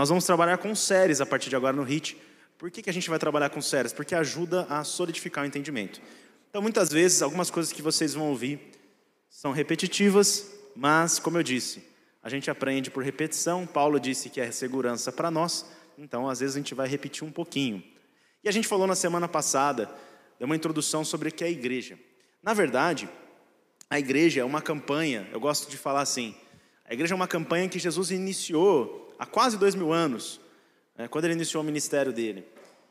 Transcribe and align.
Nós 0.00 0.08
vamos 0.08 0.24
trabalhar 0.24 0.56
com 0.56 0.74
séries 0.74 1.20
a 1.20 1.26
partir 1.26 1.50
de 1.50 1.56
agora 1.56 1.76
no 1.76 1.82
HIT. 1.82 2.16
Por 2.56 2.70
que, 2.70 2.80
que 2.80 2.88
a 2.88 2.92
gente 2.92 3.10
vai 3.10 3.18
trabalhar 3.18 3.50
com 3.50 3.60
séries? 3.60 3.92
Porque 3.92 4.14
ajuda 4.14 4.66
a 4.70 4.82
solidificar 4.82 5.44
o 5.44 5.46
entendimento. 5.46 6.00
Então, 6.48 6.62
muitas 6.62 6.88
vezes, 6.88 7.20
algumas 7.20 7.50
coisas 7.50 7.70
que 7.70 7.82
vocês 7.82 8.14
vão 8.14 8.30
ouvir 8.30 8.58
são 9.28 9.52
repetitivas, 9.52 10.50
mas, 10.74 11.18
como 11.18 11.36
eu 11.36 11.42
disse, 11.42 11.86
a 12.22 12.30
gente 12.30 12.50
aprende 12.50 12.90
por 12.90 13.04
repetição. 13.04 13.66
Paulo 13.66 14.00
disse 14.00 14.30
que 14.30 14.40
é 14.40 14.50
segurança 14.50 15.12
para 15.12 15.30
nós, 15.30 15.66
então, 15.98 16.30
às 16.30 16.40
vezes, 16.40 16.56
a 16.56 16.60
gente 16.60 16.74
vai 16.74 16.88
repetir 16.88 17.22
um 17.22 17.30
pouquinho. 17.30 17.84
E 18.42 18.48
a 18.48 18.52
gente 18.52 18.66
falou 18.66 18.86
na 18.86 18.94
semana 18.94 19.28
passada, 19.28 19.84
deu 20.38 20.46
uma 20.46 20.56
introdução 20.56 21.04
sobre 21.04 21.28
o 21.28 21.32
que 21.32 21.44
é 21.44 21.48
a 21.48 21.50
igreja. 21.50 21.98
Na 22.42 22.54
verdade, 22.54 23.06
a 23.90 23.98
igreja 23.98 24.40
é 24.40 24.44
uma 24.44 24.62
campanha, 24.62 25.28
eu 25.30 25.38
gosto 25.38 25.70
de 25.70 25.76
falar 25.76 26.00
assim, 26.00 26.34
a 26.86 26.94
igreja 26.94 27.12
é 27.12 27.16
uma 27.16 27.28
campanha 27.28 27.68
que 27.68 27.78
Jesus 27.78 28.10
iniciou 28.10 29.09
há 29.20 29.26
quase 29.26 29.58
dois 29.58 29.74
mil 29.74 29.92
anos, 29.92 30.40
né, 30.96 31.06
quando 31.06 31.26
ele 31.26 31.34
iniciou 31.34 31.62
o 31.62 31.66
ministério 31.66 32.10
dele. 32.10 32.42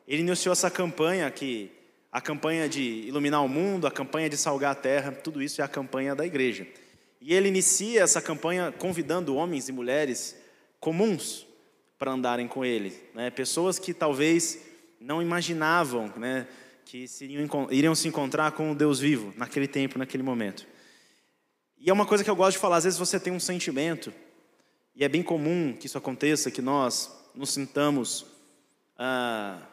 Ele 0.07 0.21
iniciou 0.21 0.53
essa 0.53 0.69
campanha 0.69 1.29
que 1.31 1.71
a 2.11 2.21
campanha 2.21 2.69
de 2.69 2.81
iluminar 2.81 3.43
o 3.43 3.49
mundo, 3.49 3.87
a 3.87 3.91
campanha 3.91 4.29
de 4.29 4.37
salgar 4.37 4.71
a 4.71 4.75
terra, 4.75 5.11
tudo 5.11 5.41
isso 5.41 5.59
é 5.61 5.63
a 5.63 5.67
campanha 5.67 6.15
da 6.15 6.25
igreja. 6.25 6.67
E 7.19 7.33
ele 7.33 7.49
inicia 7.49 8.03
essa 8.03 8.21
campanha 8.21 8.71
convidando 8.71 9.35
homens 9.35 9.67
e 9.69 9.71
mulheres 9.71 10.37
comuns 10.79 11.47
para 11.97 12.11
andarem 12.11 12.47
com 12.47 12.63
ele, 12.63 12.95
né? 13.13 13.29
pessoas 13.29 13.77
que 13.77 13.93
talvez 13.93 14.59
não 15.01 15.21
imaginavam 15.21 16.13
né, 16.15 16.47
que 16.85 17.05
iriam, 17.21 17.67
iriam 17.71 17.95
se 17.95 18.07
encontrar 18.07 18.51
com 18.53 18.71
o 18.71 18.75
Deus 18.75 18.99
vivo 18.99 19.33
naquele 19.35 19.67
tempo, 19.67 19.99
naquele 19.99 20.23
momento. 20.23 20.65
E 21.77 21.89
é 21.89 21.93
uma 21.93 22.05
coisa 22.05 22.23
que 22.23 22.29
eu 22.29 22.35
gosto 22.35 22.53
de 22.53 22.61
falar, 22.61 22.77
às 22.77 22.83
vezes 22.83 22.99
você 22.99 23.19
tem 23.19 23.33
um 23.33 23.39
sentimento, 23.39 24.13
e 24.99 25.05
é 25.05 25.07
bem 25.07 25.23
comum 25.23 25.71
que 25.71 25.85
isso 25.85 25.97
aconteça, 25.97 26.51
que 26.51 26.61
nós 26.61 27.09
nos 27.33 27.51
sintamos 27.51 28.25
ah, 28.97 29.65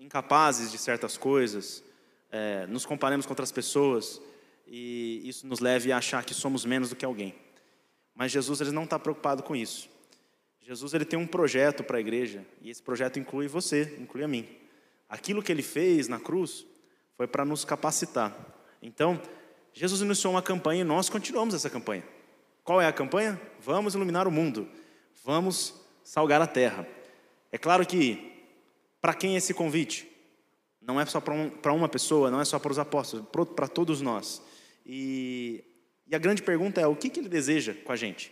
incapazes 0.00 0.72
de 0.72 0.78
certas 0.78 1.16
coisas, 1.16 1.80
é, 2.28 2.66
nos 2.66 2.84
comparemos 2.84 3.24
com 3.24 3.30
outras 3.30 3.52
pessoas, 3.52 4.20
e 4.66 5.22
isso 5.22 5.46
nos 5.46 5.60
leve 5.60 5.92
a 5.92 5.98
achar 5.98 6.24
que 6.24 6.34
somos 6.34 6.64
menos 6.64 6.90
do 6.90 6.96
que 6.96 7.04
alguém. 7.04 7.36
Mas 8.16 8.32
Jesus 8.32 8.60
ele 8.60 8.72
não 8.72 8.82
está 8.82 8.98
preocupado 8.98 9.44
com 9.44 9.54
isso. 9.54 9.88
Jesus 10.60 10.92
ele 10.92 11.04
tem 11.04 11.16
um 11.16 11.26
projeto 11.26 11.84
para 11.84 11.98
a 11.98 12.00
igreja, 12.00 12.44
e 12.60 12.68
esse 12.68 12.82
projeto 12.82 13.16
inclui 13.20 13.46
você, 13.46 13.96
inclui 14.00 14.24
a 14.24 14.28
mim. 14.28 14.44
Aquilo 15.08 15.40
que 15.40 15.52
ele 15.52 15.62
fez 15.62 16.08
na 16.08 16.18
cruz 16.18 16.66
foi 17.16 17.28
para 17.28 17.44
nos 17.44 17.64
capacitar. 17.64 18.36
Então, 18.82 19.22
Jesus 19.72 20.00
iniciou 20.00 20.34
uma 20.34 20.42
campanha 20.42 20.80
e 20.80 20.84
nós 20.84 21.08
continuamos 21.08 21.54
essa 21.54 21.70
campanha. 21.70 22.17
Qual 22.68 22.82
é 22.82 22.86
a 22.86 22.92
campanha? 22.92 23.40
Vamos 23.60 23.94
iluminar 23.94 24.28
o 24.28 24.30
mundo. 24.30 24.68
Vamos 25.24 25.72
salgar 26.04 26.42
a 26.42 26.46
terra. 26.46 26.86
É 27.50 27.56
claro 27.56 27.86
que, 27.86 28.44
para 29.00 29.14
quem 29.14 29.32
é 29.32 29.38
esse 29.38 29.54
convite? 29.54 30.06
Não 30.78 31.00
é 31.00 31.06
só 31.06 31.18
para 31.18 31.32
um, 31.32 31.50
uma 31.74 31.88
pessoa, 31.88 32.30
não 32.30 32.42
é 32.42 32.44
só 32.44 32.58
para 32.58 32.70
os 32.70 32.78
apóstolos, 32.78 33.26
para 33.56 33.66
todos 33.66 34.02
nós. 34.02 34.42
E, 34.84 35.64
e, 36.06 36.14
a 36.14 36.18
grande 36.18 36.42
pergunta 36.42 36.78
é: 36.78 36.86
o 36.86 36.94
que, 36.94 37.08
que 37.08 37.20
ele 37.20 37.28
deseja 37.30 37.72
com 37.72 37.90
a 37.90 37.96
gente? 37.96 38.30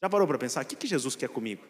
Já 0.00 0.08
parou 0.08 0.28
para 0.28 0.38
pensar? 0.38 0.62
O 0.62 0.66
que, 0.68 0.76
que 0.76 0.86
Jesus 0.86 1.16
quer 1.16 1.30
comigo? 1.30 1.64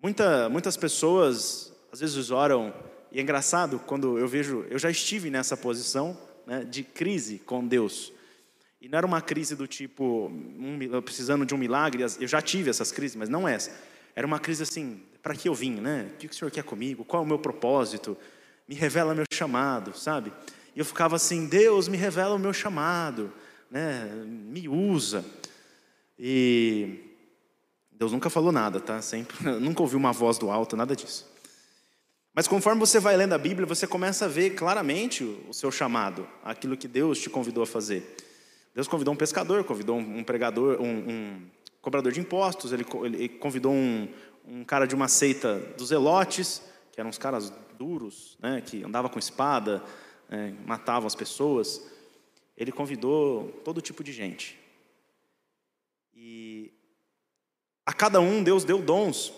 Muita, 0.00 0.48
muitas 0.48 0.76
pessoas, 0.76 1.72
às 1.90 1.98
vezes, 1.98 2.30
oram, 2.30 2.72
e 3.10 3.18
é 3.18 3.20
engraçado 3.20 3.80
quando 3.80 4.16
eu 4.16 4.28
vejo, 4.28 4.64
eu 4.70 4.78
já 4.78 4.92
estive 4.92 5.28
nessa 5.28 5.56
posição, 5.56 6.16
né, 6.46 6.62
de 6.62 6.84
crise 6.84 7.40
com 7.40 7.66
Deus. 7.66 8.13
E 8.84 8.88
não 8.88 8.98
era 8.98 9.06
uma 9.06 9.22
crise 9.22 9.56
do 9.56 9.66
tipo, 9.66 10.30
um, 10.30 10.78
precisando 11.00 11.46
de 11.46 11.54
um 11.54 11.56
milagre, 11.56 12.02
eu 12.02 12.28
já 12.28 12.42
tive 12.42 12.68
essas 12.68 12.92
crises, 12.92 13.16
mas 13.16 13.30
não 13.30 13.48
essa. 13.48 13.74
Era 14.14 14.26
uma 14.26 14.38
crise 14.38 14.62
assim, 14.62 15.00
para 15.22 15.34
que 15.34 15.48
eu 15.48 15.54
vim, 15.54 15.80
né? 15.80 16.10
O 16.12 16.16
que 16.18 16.26
o 16.26 16.34
Senhor 16.34 16.50
quer 16.50 16.64
comigo? 16.64 17.02
Qual 17.02 17.22
é 17.22 17.24
o 17.24 17.26
meu 17.26 17.38
propósito? 17.38 18.14
Me 18.68 18.74
revela 18.74 19.14
meu 19.14 19.24
chamado, 19.32 19.96
sabe? 19.96 20.30
E 20.76 20.78
eu 20.78 20.84
ficava 20.84 21.16
assim, 21.16 21.46
Deus, 21.46 21.88
me 21.88 21.96
revela 21.96 22.34
o 22.34 22.38
meu 22.38 22.52
chamado, 22.52 23.32
né? 23.70 24.04
Me 24.26 24.68
usa. 24.68 25.24
E 26.18 27.00
Deus 27.90 28.12
nunca 28.12 28.28
falou 28.28 28.52
nada, 28.52 28.80
tá? 28.80 29.00
Sempre, 29.00 29.48
nunca 29.60 29.80
ouviu 29.80 29.98
uma 29.98 30.12
voz 30.12 30.36
do 30.36 30.50
alto, 30.50 30.76
nada 30.76 30.94
disso. 30.94 31.26
Mas 32.34 32.46
conforme 32.46 32.80
você 32.80 33.00
vai 33.00 33.16
lendo 33.16 33.32
a 33.32 33.38
Bíblia, 33.38 33.66
você 33.66 33.86
começa 33.86 34.26
a 34.26 34.28
ver 34.28 34.50
claramente 34.50 35.24
o 35.48 35.54
seu 35.54 35.72
chamado, 35.72 36.28
aquilo 36.44 36.76
que 36.76 36.86
Deus 36.86 37.18
te 37.18 37.30
convidou 37.30 37.62
a 37.62 37.66
fazer. 37.66 38.14
Deus 38.74 38.88
convidou 38.88 39.14
um 39.14 39.16
pescador, 39.16 39.62
convidou 39.62 39.96
um 39.96 40.24
pregador, 40.24 40.80
um, 40.80 41.08
um 41.08 41.50
cobrador 41.80 42.10
de 42.10 42.18
impostos, 42.18 42.72
ele, 42.72 42.84
ele 43.04 43.28
convidou 43.28 43.72
um, 43.72 44.08
um, 44.44 44.64
cara 44.64 44.84
de 44.84 44.94
uma 44.94 45.06
seita 45.06 45.60
dos 45.78 45.92
elotes, 45.92 46.60
que 46.90 47.00
eram 47.00 47.10
uns 47.10 47.18
caras 47.18 47.52
duros, 47.78 48.36
né, 48.40 48.60
que 48.60 48.82
andavam 48.82 49.10
com 49.10 49.18
espada, 49.18 49.82
é, 50.28 50.52
matavam 50.66 51.06
as 51.06 51.14
pessoas. 51.14 51.88
Ele 52.56 52.72
convidou 52.72 53.48
todo 53.64 53.80
tipo 53.80 54.02
de 54.02 54.12
gente. 54.12 54.58
E 56.12 56.72
a 57.86 57.92
cada 57.92 58.20
um 58.20 58.42
Deus 58.42 58.64
deu 58.64 58.82
dons. 58.82 59.32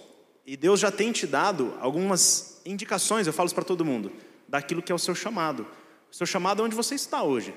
E 0.46 0.56
Deus 0.56 0.80
já 0.80 0.90
tem 0.90 1.12
te 1.12 1.26
dado 1.26 1.76
algumas 1.80 2.62
indicações, 2.64 3.26
eu 3.26 3.32
falo 3.32 3.48
isso 3.48 3.54
para 3.54 3.64
todo 3.64 3.84
mundo, 3.84 4.12
daquilo 4.48 4.80
que 4.80 4.92
é 4.92 4.94
o 4.94 4.98
seu 4.98 5.14
chamado. 5.14 5.66
O 6.10 6.14
seu 6.14 6.26
chamado 6.26 6.62
é 6.62 6.64
onde 6.64 6.76
você 6.76 6.94
está 6.94 7.22
hoje. 7.22 7.52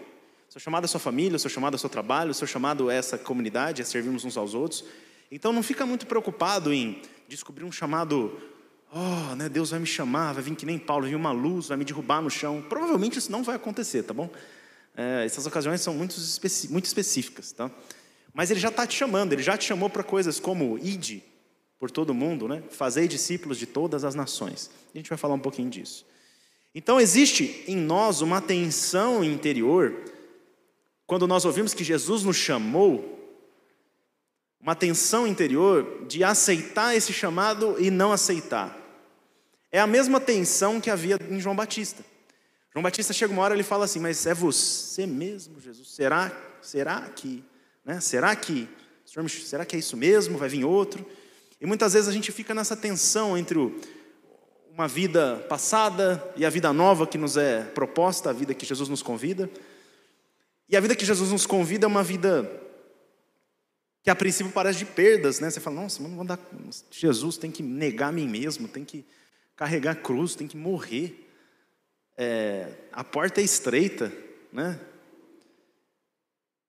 Seu 0.49 0.59
chamado 0.59 0.85
é 0.85 0.87
sua 0.87 0.99
família, 0.99 1.35
o 1.35 1.39
seu 1.39 1.49
chamado 1.49 1.75
é 1.75 1.77
seu 1.77 1.89
trabalho, 1.89 2.31
o 2.31 2.33
seu 2.33 2.47
chamado 2.47 2.89
é 2.89 2.95
essa 2.95 3.19
comunidade, 3.19 3.83
é 3.83 3.85
servirmos 3.85 4.25
uns 4.25 4.35
aos 4.35 4.55
outros. 4.55 4.83
Então 5.31 5.53
não 5.53 5.61
fica 5.61 5.85
muito 5.85 6.07
preocupado 6.07 6.73
em 6.73 7.03
descobrir 7.27 7.63
um 7.65 7.71
chamado, 7.71 8.35
oh, 8.91 9.35
né, 9.35 9.47
Deus 9.47 9.69
vai 9.69 9.79
me 9.79 9.85
chamar, 9.85 10.33
vai 10.33 10.41
vir 10.41 10.55
que 10.55 10.65
nem 10.65 10.79
Paulo, 10.79 11.05
vir 11.05 11.13
uma 11.13 11.31
luz, 11.31 11.67
vai 11.67 11.77
me 11.77 11.85
derrubar 11.85 12.19
no 12.19 12.31
chão. 12.31 12.65
Provavelmente 12.67 13.19
isso 13.19 13.31
não 13.31 13.43
vai 13.43 13.57
acontecer, 13.57 14.01
tá 14.01 14.11
bom? 14.11 14.27
É, 14.97 15.23
essas 15.23 15.45
ocasiões 15.45 15.81
são 15.81 15.93
muito, 15.93 16.15
muito 16.71 16.85
específicas, 16.85 17.51
tá? 17.51 17.69
Mas 18.33 18.49
ele 18.49 18.59
já 18.59 18.69
está 18.69 18.87
te 18.87 18.97
chamando, 18.97 19.33
ele 19.33 19.43
já 19.43 19.55
te 19.55 19.65
chamou 19.65 19.87
para 19.87 20.01
coisas 20.01 20.39
como 20.39 20.79
ide, 20.79 21.23
por 21.77 21.91
todo 21.91 22.11
mundo, 22.11 22.47
né? 22.47 22.63
Fazei 22.71 23.07
discípulos 23.07 23.59
de 23.59 23.67
todas 23.67 24.03
as 24.03 24.15
nações. 24.15 24.71
A 24.95 24.97
gente 24.97 25.09
vai 25.09 25.17
falar 25.17 25.35
um 25.35 25.39
pouquinho 25.39 25.69
disso. 25.69 26.07
Então 26.73 26.99
existe 26.99 27.63
em 27.67 27.77
nós 27.77 28.21
uma 28.21 28.41
tensão 28.41 29.23
interior 29.23 30.17
quando 31.09 31.25
nós 31.25 31.43
ouvimos 31.43 31.73
que 31.73 31.83
Jesus 31.83 32.21
nos 32.21 32.37
chamou, 32.37 33.17
uma 34.61 34.75
tensão 34.75 35.25
interior 35.25 36.05
de 36.07 36.23
aceitar 36.23 36.95
esse 36.95 37.11
chamado 37.11 37.77
e 37.79 37.89
não 37.89 38.11
aceitar. 38.11 38.77
É 39.71 39.79
a 39.79 39.87
mesma 39.87 40.19
tensão 40.19 40.79
que 40.79 40.87
havia 40.87 41.17
em 41.27 41.39
João 41.39 41.55
Batista. 41.55 42.05
João 42.71 42.83
Batista 42.83 43.11
chega 43.11 43.33
uma 43.33 43.41
hora 43.41 43.55
ele 43.55 43.63
fala 43.63 43.85
assim: 43.85 43.99
"Mas 43.99 44.27
é 44.27 44.35
você 44.35 45.07
mesmo, 45.07 45.59
Jesus? 45.59 45.89
Será? 45.89 46.31
Será 46.61 47.01
que, 47.01 47.43
né? 47.83 47.99
Será 47.99 48.35
que, 48.35 48.69
será 49.03 49.65
que 49.65 49.75
é 49.75 49.79
isso 49.79 49.97
mesmo? 49.97 50.37
Vai 50.37 50.47
vir 50.47 50.63
outro?" 50.63 51.03
E 51.59 51.65
muitas 51.65 51.93
vezes 51.93 52.07
a 52.07 52.13
gente 52.13 52.31
fica 52.31 52.53
nessa 52.53 52.77
tensão 52.77 53.35
entre 53.35 53.57
uma 54.71 54.87
vida 54.87 55.43
passada 55.49 56.23
e 56.35 56.45
a 56.45 56.51
vida 56.51 56.71
nova 56.71 57.07
que 57.07 57.17
nos 57.17 57.35
é 57.35 57.63
proposta, 57.63 58.29
a 58.29 58.33
vida 58.33 58.53
que 58.53 58.63
Jesus 58.63 58.87
nos 58.87 59.01
convida. 59.01 59.49
E 60.69 60.77
a 60.77 60.79
vida 60.79 60.95
que 60.95 61.05
Jesus 61.05 61.31
nos 61.31 61.47
convida 61.47 61.85
é 61.85 61.87
uma 61.87 62.03
vida 62.03 62.49
que 64.03 64.09
a 64.09 64.15
princípio 64.15 64.53
parece 64.53 64.79
de 64.79 64.85
perdas, 64.85 65.39
né? 65.39 65.49
Você 65.49 65.59
fala, 65.59 65.81
nossa, 65.81 66.01
vou 66.01 66.21
andar 66.21 66.39
Jesus 66.91 67.37
tem 67.37 67.51
que 67.51 67.63
negar 67.63 68.09
a 68.09 68.11
mim 68.11 68.27
mesmo, 68.27 68.67
tem 68.67 68.85
que 68.85 69.03
carregar 69.55 69.91
a 69.91 69.95
cruz, 69.95 70.35
tem 70.35 70.47
que 70.47 70.55
morrer. 70.55 71.27
É, 72.15 72.71
a 72.91 73.03
porta 73.03 73.41
é 73.41 73.43
estreita, 73.43 74.13
né? 74.53 74.79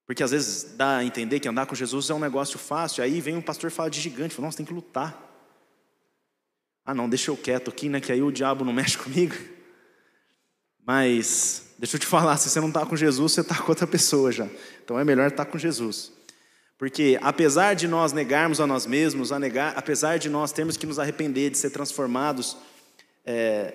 Porque 0.06 0.24
às 0.24 0.30
vezes 0.32 0.74
dá 0.76 0.96
a 0.96 1.04
entender 1.04 1.38
que 1.38 1.48
andar 1.48 1.66
com 1.66 1.74
Jesus 1.74 2.10
é 2.10 2.14
um 2.14 2.18
negócio 2.18 2.58
fácil. 2.58 3.04
Aí 3.04 3.20
vem 3.20 3.36
um 3.36 3.42
pastor 3.42 3.70
e 3.70 3.72
fala 3.72 3.90
de 3.90 4.00
gigante, 4.00 4.34
fala, 4.34 4.46
nossa, 4.46 4.56
tem 4.56 4.66
que 4.66 4.72
lutar. 4.72 5.28
Ah, 6.84 6.94
não, 6.94 7.08
deixa 7.08 7.30
eu 7.30 7.36
quieto 7.36 7.70
aqui, 7.70 7.88
né? 7.88 8.00
Que 8.00 8.10
aí 8.10 8.22
o 8.22 8.32
diabo 8.32 8.64
não 8.64 8.72
mexe 8.74 8.98
comigo. 8.98 9.36
Mas 10.84 11.69
deixa 11.80 11.96
eu 11.96 12.00
te 12.00 12.06
falar, 12.06 12.36
se 12.36 12.50
você 12.50 12.60
não 12.60 12.68
está 12.68 12.84
com 12.84 12.94
Jesus, 12.94 13.32
você 13.32 13.40
está 13.40 13.56
com 13.56 13.70
outra 13.70 13.86
pessoa 13.86 14.30
já. 14.30 14.46
Então 14.84 14.98
é 14.98 15.04
melhor 15.04 15.28
estar 15.28 15.46
tá 15.46 15.50
com 15.50 15.56
Jesus. 15.56 16.12
Porque 16.76 17.18
apesar 17.22 17.72
de 17.72 17.88
nós 17.88 18.12
negarmos 18.12 18.60
a 18.60 18.66
nós 18.66 18.84
mesmos, 18.84 19.32
a 19.32 19.38
negar, 19.38 19.72
apesar 19.74 20.18
de 20.18 20.28
nós 20.28 20.52
termos 20.52 20.76
que 20.76 20.84
nos 20.84 20.98
arrepender 20.98 21.48
de 21.50 21.56
ser 21.56 21.70
transformados, 21.70 22.54
é, 23.24 23.72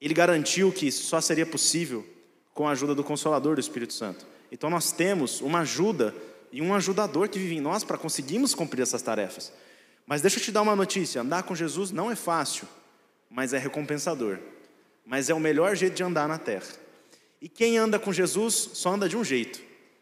Ele 0.00 0.14
garantiu 0.14 0.70
que 0.70 0.92
só 0.92 1.20
seria 1.20 1.44
possível 1.44 2.06
com 2.54 2.68
a 2.68 2.70
ajuda 2.70 2.94
do 2.94 3.02
Consolador 3.02 3.56
do 3.56 3.60
Espírito 3.60 3.92
Santo. 3.92 4.24
Então 4.52 4.70
nós 4.70 4.92
temos 4.92 5.40
uma 5.40 5.60
ajuda 5.60 6.14
e 6.52 6.62
um 6.62 6.72
ajudador 6.74 7.28
que 7.28 7.40
vive 7.40 7.56
em 7.56 7.60
nós 7.60 7.82
para 7.82 7.98
conseguirmos 7.98 8.54
cumprir 8.54 8.82
essas 8.82 9.02
tarefas. 9.02 9.52
Mas 10.06 10.22
deixa 10.22 10.38
eu 10.38 10.42
te 10.44 10.52
dar 10.52 10.62
uma 10.62 10.76
notícia: 10.76 11.22
andar 11.22 11.42
com 11.42 11.56
Jesus 11.56 11.90
não 11.90 12.08
é 12.08 12.14
fácil, 12.14 12.68
mas 13.28 13.52
é 13.52 13.58
recompensador. 13.58 14.38
Mas 15.04 15.28
é 15.28 15.34
o 15.34 15.40
melhor 15.40 15.74
jeito 15.74 15.96
de 15.96 16.02
andar 16.04 16.28
na 16.28 16.38
terra. 16.38 16.83
E 17.44 17.48
quem 17.50 17.76
anda 17.76 17.98
com 17.98 18.10
Jesus 18.10 18.70
só 18.72 18.94
anda 18.94 19.06
de 19.06 19.18
um 19.18 19.22
jeito, 19.22 19.60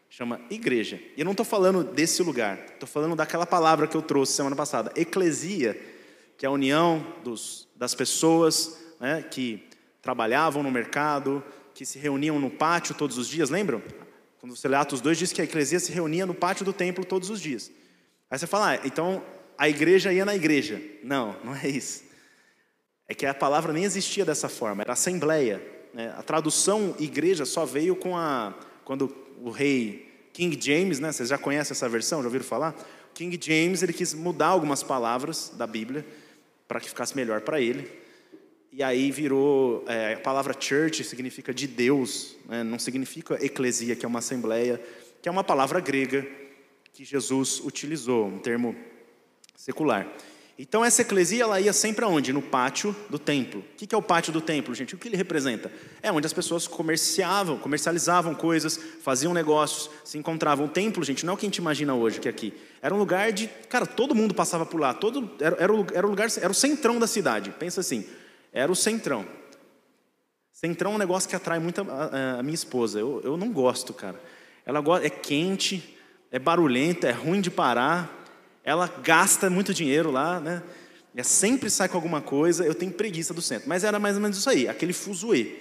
chama 0.09 0.39
igreja. 0.49 0.97
E 1.17 1.19
eu 1.19 1.25
não 1.25 1.33
estou 1.33 1.45
falando 1.45 1.83
desse 1.83 2.23
lugar, 2.23 2.57
estou 2.71 2.87
falando 2.87 3.17
daquela 3.17 3.45
palavra 3.45 3.85
que 3.85 3.97
eu 3.97 4.01
trouxe 4.01 4.31
semana 4.31 4.55
passada, 4.55 4.93
eclesia, 4.95 5.77
que 6.37 6.45
é 6.45 6.47
a 6.47 6.51
união 6.53 7.05
dos, 7.21 7.67
das 7.75 7.93
pessoas 7.93 8.77
né, 8.97 9.21
que 9.29 9.61
trabalhavam 10.01 10.63
no 10.63 10.71
mercado, 10.71 11.43
que 11.73 11.85
se 11.85 11.99
reuniam 11.99 12.39
no 12.39 12.49
pátio 12.49 12.95
todos 12.95 13.17
os 13.17 13.27
dias, 13.27 13.49
lembram? 13.49 13.83
Quando 14.39 14.55
você 14.55 14.69
lê 14.69 14.77
Atos 14.77 15.01
2, 15.01 15.17
diz 15.17 15.33
que 15.33 15.41
a 15.41 15.43
eclesia 15.43 15.81
se 15.81 15.91
reunia 15.91 16.25
no 16.25 16.33
pátio 16.33 16.63
do 16.63 16.71
templo 16.71 17.03
todos 17.03 17.29
os 17.29 17.41
dias. 17.41 17.69
Aí 18.31 18.39
você 18.39 18.47
fala, 18.47 18.75
ah, 18.75 18.79
então 18.85 19.21
a 19.57 19.67
igreja 19.67 20.13
ia 20.13 20.23
na 20.23 20.33
igreja. 20.33 20.81
Não, 21.03 21.35
não 21.43 21.53
é 21.53 21.67
isso. 21.67 22.05
É 23.05 23.13
que 23.13 23.25
a 23.25 23.33
palavra 23.33 23.73
nem 23.73 23.83
existia 23.83 24.23
dessa 24.23 24.47
forma, 24.47 24.81
era 24.81 24.93
assembleia. 24.93 25.82
Né? 25.93 26.13
A 26.17 26.23
tradução 26.23 26.95
igreja 26.99 27.45
só 27.45 27.65
veio 27.65 27.95
com 27.95 28.17
a 28.17 28.53
quando 28.83 29.15
o 29.41 29.49
rei 29.49 30.11
King 30.33 30.57
James, 30.59 30.99
né? 30.99 31.11
Vocês 31.11 31.29
já 31.29 31.37
conhecem 31.37 31.73
essa 31.73 31.87
versão? 31.87 32.19
Já 32.21 32.25
ouviram 32.25 32.43
falar? 32.43 32.75
King 33.13 33.37
James 33.39 33.83
ele 33.83 33.93
quis 33.93 34.13
mudar 34.13 34.47
algumas 34.47 34.81
palavras 34.81 35.51
da 35.55 35.67
Bíblia 35.67 36.05
para 36.67 36.79
que 36.79 36.89
ficasse 36.89 37.15
melhor 37.15 37.41
para 37.41 37.61
ele. 37.61 37.89
E 38.71 38.81
aí 38.81 39.11
virou 39.11 39.85
é, 39.87 40.15
a 40.15 40.19
palavra 40.19 40.55
church 40.59 41.03
significa 41.03 41.53
de 41.53 41.67
Deus, 41.67 42.35
né? 42.47 42.63
não 42.63 42.79
significa 42.79 43.37
eclesia, 43.45 43.95
que 43.95 44.03
é 44.03 44.07
uma 44.07 44.17
assembleia, 44.17 44.81
que 45.21 45.29
é 45.29 45.31
uma 45.31 45.43
palavra 45.43 45.79
grega 45.79 46.25
que 46.91 47.05
Jesus 47.05 47.59
utilizou, 47.59 48.25
um 48.25 48.39
termo 48.39 48.75
secular. 49.55 50.07
Então 50.57 50.85
essa 50.85 51.01
eclesia 51.01 51.43
ela 51.43 51.59
ia 51.59 51.73
sempre 51.73 52.05
aonde? 52.05 52.31
No 52.31 52.41
pátio 52.41 52.95
do 53.09 53.17
templo. 53.17 53.61
O 53.61 53.75
que 53.75 53.93
é 53.93 53.97
o 53.97 54.01
pátio 54.03 54.31
do 54.31 54.39
templo, 54.39 54.73
gente? 54.75 54.93
O 54.93 54.97
que 54.97 55.07
ele 55.07 55.17
representa? 55.17 55.71
É 56.01 56.11
onde 56.11 56.27
as 56.27 56.33
pessoas 56.33 56.67
comerciavam, 56.67 57.57
comercializavam 57.57 58.35
coisas, 58.35 58.79
faziam 59.01 59.33
negócios, 59.33 59.89
se 60.03 60.17
encontravam. 60.17 60.67
O 60.67 60.69
templo, 60.69 61.03
gente, 61.03 61.25
não 61.25 61.33
é 61.33 61.35
o 61.35 61.37
que 61.37 61.45
a 61.45 61.49
gente 61.49 61.57
imagina 61.57 61.95
hoje 61.95 62.19
que 62.19 62.27
é 62.27 62.31
aqui. 62.31 62.53
Era 62.83 62.93
um 62.93 62.99
lugar 62.99 63.31
de, 63.31 63.47
cara, 63.67 63.87
todo 63.87 64.13
mundo 64.13 64.35
passava 64.35 64.63
por 64.63 64.79
lá. 64.79 64.93
Todo 64.93 65.31
era, 65.39 65.55
era, 65.59 65.73
o, 65.73 65.87
era 65.91 66.05
o 66.05 66.09
lugar, 66.09 66.27
era 66.37 66.51
o 66.51 66.55
centrão 66.55 66.99
da 66.99 67.07
cidade. 67.07 67.49
Pensa 67.57 67.81
assim, 67.81 68.07
era 68.51 68.71
o 68.71 68.75
centrão. 68.75 69.25
Centrão 70.51 70.91
é 70.91 70.95
um 70.95 70.99
negócio 70.99 71.27
que 71.27 71.35
atrai 71.35 71.57
muito 71.57 71.81
a, 71.81 72.37
a, 72.39 72.43
minha 72.43 72.53
esposa. 72.53 72.99
Eu, 72.99 73.21
eu 73.23 73.35
não 73.35 73.51
gosto, 73.51 73.91
cara. 73.91 74.21
Ela 74.63 74.81
gosta, 74.81 75.07
é 75.07 75.09
quente, 75.09 75.97
é 76.31 76.37
barulhenta, 76.37 77.07
é 77.07 77.11
ruim 77.11 77.41
de 77.41 77.49
parar 77.49 78.22
ela 78.63 78.87
gasta 79.03 79.49
muito 79.49 79.73
dinheiro 79.73 80.09
lá, 80.09 80.39
né? 80.39 80.63
Ela 81.13 81.23
sempre 81.23 81.69
sai 81.69 81.89
com 81.89 81.97
alguma 81.97 82.21
coisa, 82.21 82.65
eu 82.65 82.73
tenho 82.73 82.91
preguiça 82.91 83.33
do 83.33 83.41
centro. 83.41 83.67
Mas 83.67 83.83
era 83.83 83.99
mais 83.99 84.15
ou 84.15 84.21
menos 84.21 84.37
isso 84.37 84.49
aí, 84.49 84.67
aquele 84.67 84.93
fuzuê. 84.93 85.59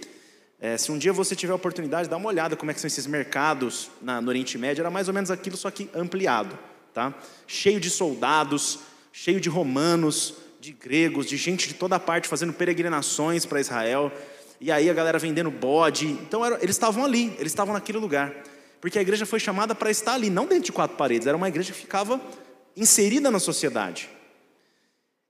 É, 0.60 0.78
se 0.78 0.92
um 0.92 0.96
dia 0.96 1.12
você 1.12 1.34
tiver 1.34 1.52
a 1.52 1.56
oportunidade, 1.56 2.08
dá 2.08 2.16
uma 2.16 2.28
olhada 2.28 2.54
como 2.54 2.70
é 2.70 2.74
que 2.74 2.80
são 2.80 2.86
esses 2.86 3.06
mercados 3.06 3.90
na, 4.00 4.20
no 4.20 4.28
Oriente 4.28 4.56
Médio, 4.56 4.82
era 4.82 4.90
mais 4.90 5.08
ou 5.08 5.14
menos 5.14 5.30
aquilo, 5.30 5.56
só 5.56 5.70
que 5.70 5.90
ampliado. 5.92 6.56
Tá? 6.94 7.12
Cheio 7.46 7.80
de 7.80 7.90
soldados, 7.90 8.78
cheio 9.12 9.40
de 9.40 9.48
romanos, 9.48 10.34
de 10.60 10.72
gregos, 10.72 11.26
de 11.26 11.36
gente 11.36 11.66
de 11.66 11.74
toda 11.74 11.98
parte 11.98 12.28
fazendo 12.28 12.52
peregrinações 12.52 13.44
para 13.44 13.60
Israel. 13.60 14.12
E 14.60 14.70
aí 14.70 14.88
a 14.88 14.94
galera 14.94 15.18
vendendo 15.18 15.50
bode. 15.50 16.06
Então 16.06 16.44
era, 16.44 16.56
eles 16.62 16.76
estavam 16.76 17.04
ali, 17.04 17.34
eles 17.38 17.50
estavam 17.50 17.74
naquele 17.74 17.98
lugar. 17.98 18.32
Porque 18.80 18.98
a 18.98 19.02
igreja 19.02 19.26
foi 19.26 19.40
chamada 19.40 19.74
para 19.74 19.90
estar 19.90 20.14
ali, 20.14 20.30
não 20.30 20.46
dentro 20.46 20.66
de 20.66 20.72
quatro 20.72 20.96
paredes, 20.96 21.26
era 21.26 21.36
uma 21.36 21.48
igreja 21.48 21.72
que 21.72 21.78
ficava 21.80 22.20
inserida 22.76 23.30
na 23.30 23.38
sociedade. 23.38 24.08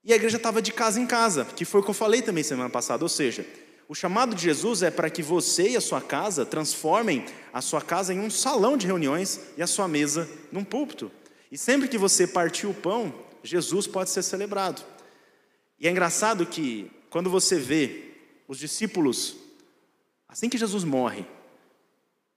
E 0.05 0.13
a 0.13 0.17
igreja 0.17 0.37
estava 0.37 0.61
de 0.61 0.73
casa 0.73 1.01
em 1.01 1.07
casa, 1.07 1.45
que 1.45 1.65
foi 1.65 1.81
o 1.81 1.85
que 1.85 1.91
eu 1.91 1.95
falei 1.95 2.23
também 2.23 2.43
semana 2.43 2.69
passada. 2.69 3.05
Ou 3.05 3.09
seja, 3.09 3.47
o 3.89 3.95
chamado 3.95 4.35
de 4.35 4.43
Jesus 4.43 4.83
é 4.83 4.91
para 4.91 5.11
que 5.11 5.23
você 5.23 5.71
e 5.71 5.77
a 5.77 5.81
sua 5.81 6.01
casa 6.01 6.45
transformem 6.47 7.25
a 7.53 7.61
sua 7.61 7.81
casa 7.81 8.13
em 8.13 8.21
um 8.21 8.31
salão 8.31 8.77
de 8.77 8.87
reuniões 8.87 9.41
e 9.57 9.63
a 9.63 9.67
sua 9.67 9.87
mesa 9.87 10.29
num 10.51 10.65
púlpito. 10.65 11.11
E 11.51 11.59
sempre 11.59 11.87
que 11.89 11.99
você 11.99 12.27
partir 12.27 12.67
o 12.67 12.75
pão, 12.75 13.15
Jesus 13.45 13.87
pode 13.87 14.11
ser 14.11 14.23
celebrado. 14.23 14.83
E 15.79 15.87
é 15.87 15.91
engraçado 15.91 16.47
que 16.47 16.91
quando 17.11 17.29
você 17.29 17.59
vê 17.59 18.15
os 18.49 18.59
discípulos, 18.59 19.37
assim 20.27 20.49
que 20.49 20.57
Jesus 20.57 20.85
morre, 20.85 21.27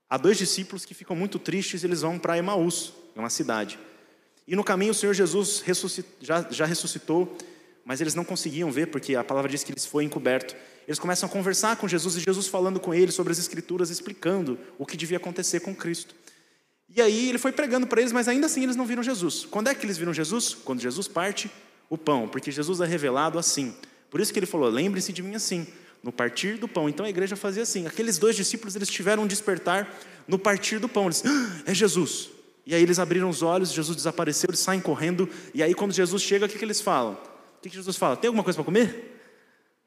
há 0.10 0.18
dois 0.18 0.38
discípulos 0.38 0.86
que 0.86 0.94
ficam 0.94 1.16
muito 1.16 1.40
tristes, 1.40 1.84
eles 1.84 2.02
vão 2.02 2.20
para 2.20 2.38
Emaús, 2.38 2.94
é 3.16 3.20
uma 3.20 3.30
cidade. 3.30 3.80
E 4.48 4.56
no 4.56 4.64
caminho 4.64 4.92
o 4.92 4.96
Senhor 4.96 5.14
Jesus 5.14 5.64
já, 6.22 6.46
já 6.50 6.66
ressuscitou, 6.66 7.36
mas 7.84 8.02
eles 8.02 8.16
não 8.16 8.24
conseguiam 8.24 8.72
ver, 8.72 8.88
porque 8.88 9.16
a 9.16 9.24
palavra 9.24 9.50
diz 9.50 9.64
que 9.64 9.72
eles 9.72 9.86
foi 9.86 10.04
encoberto. 10.04 10.56
Eles 10.88 11.00
começam 11.00 11.28
a 11.28 11.32
conversar 11.32 11.78
com 11.78 11.88
Jesus 11.88 12.16
e 12.16 12.20
Jesus 12.20 12.48
falando 12.48 12.80
com 12.80 12.94
eles 12.94 13.16
sobre 13.16 13.32
as 13.32 13.40
Escrituras, 13.40 13.90
explicando 13.90 14.58
o 14.78 14.86
que 14.86 14.96
devia 14.96 15.18
acontecer 15.18 15.60
com 15.62 15.76
Cristo. 15.76 16.14
E 16.88 17.02
aí 17.02 17.30
ele 17.30 17.38
foi 17.38 17.52
pregando 17.52 17.88
para 17.88 18.00
eles, 18.00 18.14
mas 18.14 18.28
ainda 18.28 18.46
assim 18.46 18.64
eles 18.64 18.76
não 18.76 18.86
viram 18.86 19.02
Jesus. 19.02 19.46
Quando 19.46 19.68
é 19.68 19.76
que 19.76 19.86
eles 19.86 19.98
viram 19.98 20.14
Jesus? 20.14 20.54
Quando 20.54 20.80
Jesus 20.80 21.08
parte 21.08 21.50
o 21.90 21.98
pão, 21.98 22.28
porque 22.28 22.52
Jesus 22.52 22.80
é 22.80 22.86
revelado 22.86 23.40
assim. 23.40 23.76
Por 24.10 24.22
isso 24.22 24.32
que 24.32 24.40
ele 24.40 24.46
falou: 24.46 24.70
lembre-se 24.70 25.12
de 25.12 25.24
mim 25.24 25.36
assim, 25.36 25.68
no 26.04 26.12
partir 26.12 26.58
do 26.58 26.68
pão. 26.68 26.88
Então 26.88 27.06
a 27.06 27.10
igreja 27.10 27.36
fazia 27.36 27.64
assim. 27.64 27.88
Aqueles 27.88 28.18
dois 28.18 28.36
discípulos 28.36 28.76
eles 28.76 28.90
tiveram 28.90 29.24
um 29.24 29.28
despertar 29.28 29.92
no 30.28 30.38
partir 30.38 30.80
do 30.80 30.88
pão. 30.88 31.06
Eles, 31.06 31.24
ah, 31.26 31.64
é 31.66 31.74
Jesus. 31.74 32.30
E 32.66 32.74
aí 32.74 32.82
eles 32.82 32.98
abriram 32.98 33.30
os 33.30 33.42
olhos, 33.42 33.72
Jesus 33.72 33.96
desapareceu, 33.96 34.50
eles 34.50 34.60
saem 34.60 34.82
correndo. 34.82 35.30
E 35.54 35.62
aí, 35.62 35.74
quando 35.74 35.94
Jesus 35.94 36.22
chega, 36.22 36.46
o 36.46 36.50
que, 36.50 36.58
que 36.58 36.66
eles 36.66 36.82
falam? 36.82 37.14
O 37.14 37.62
que, 37.62 37.70
que 37.70 37.76
Jesus 37.76 37.96
fala? 37.96 38.18
Tem 38.18 38.28
alguma 38.28 38.44
coisa 38.44 38.58
para 38.58 38.66
comer? 38.66 39.20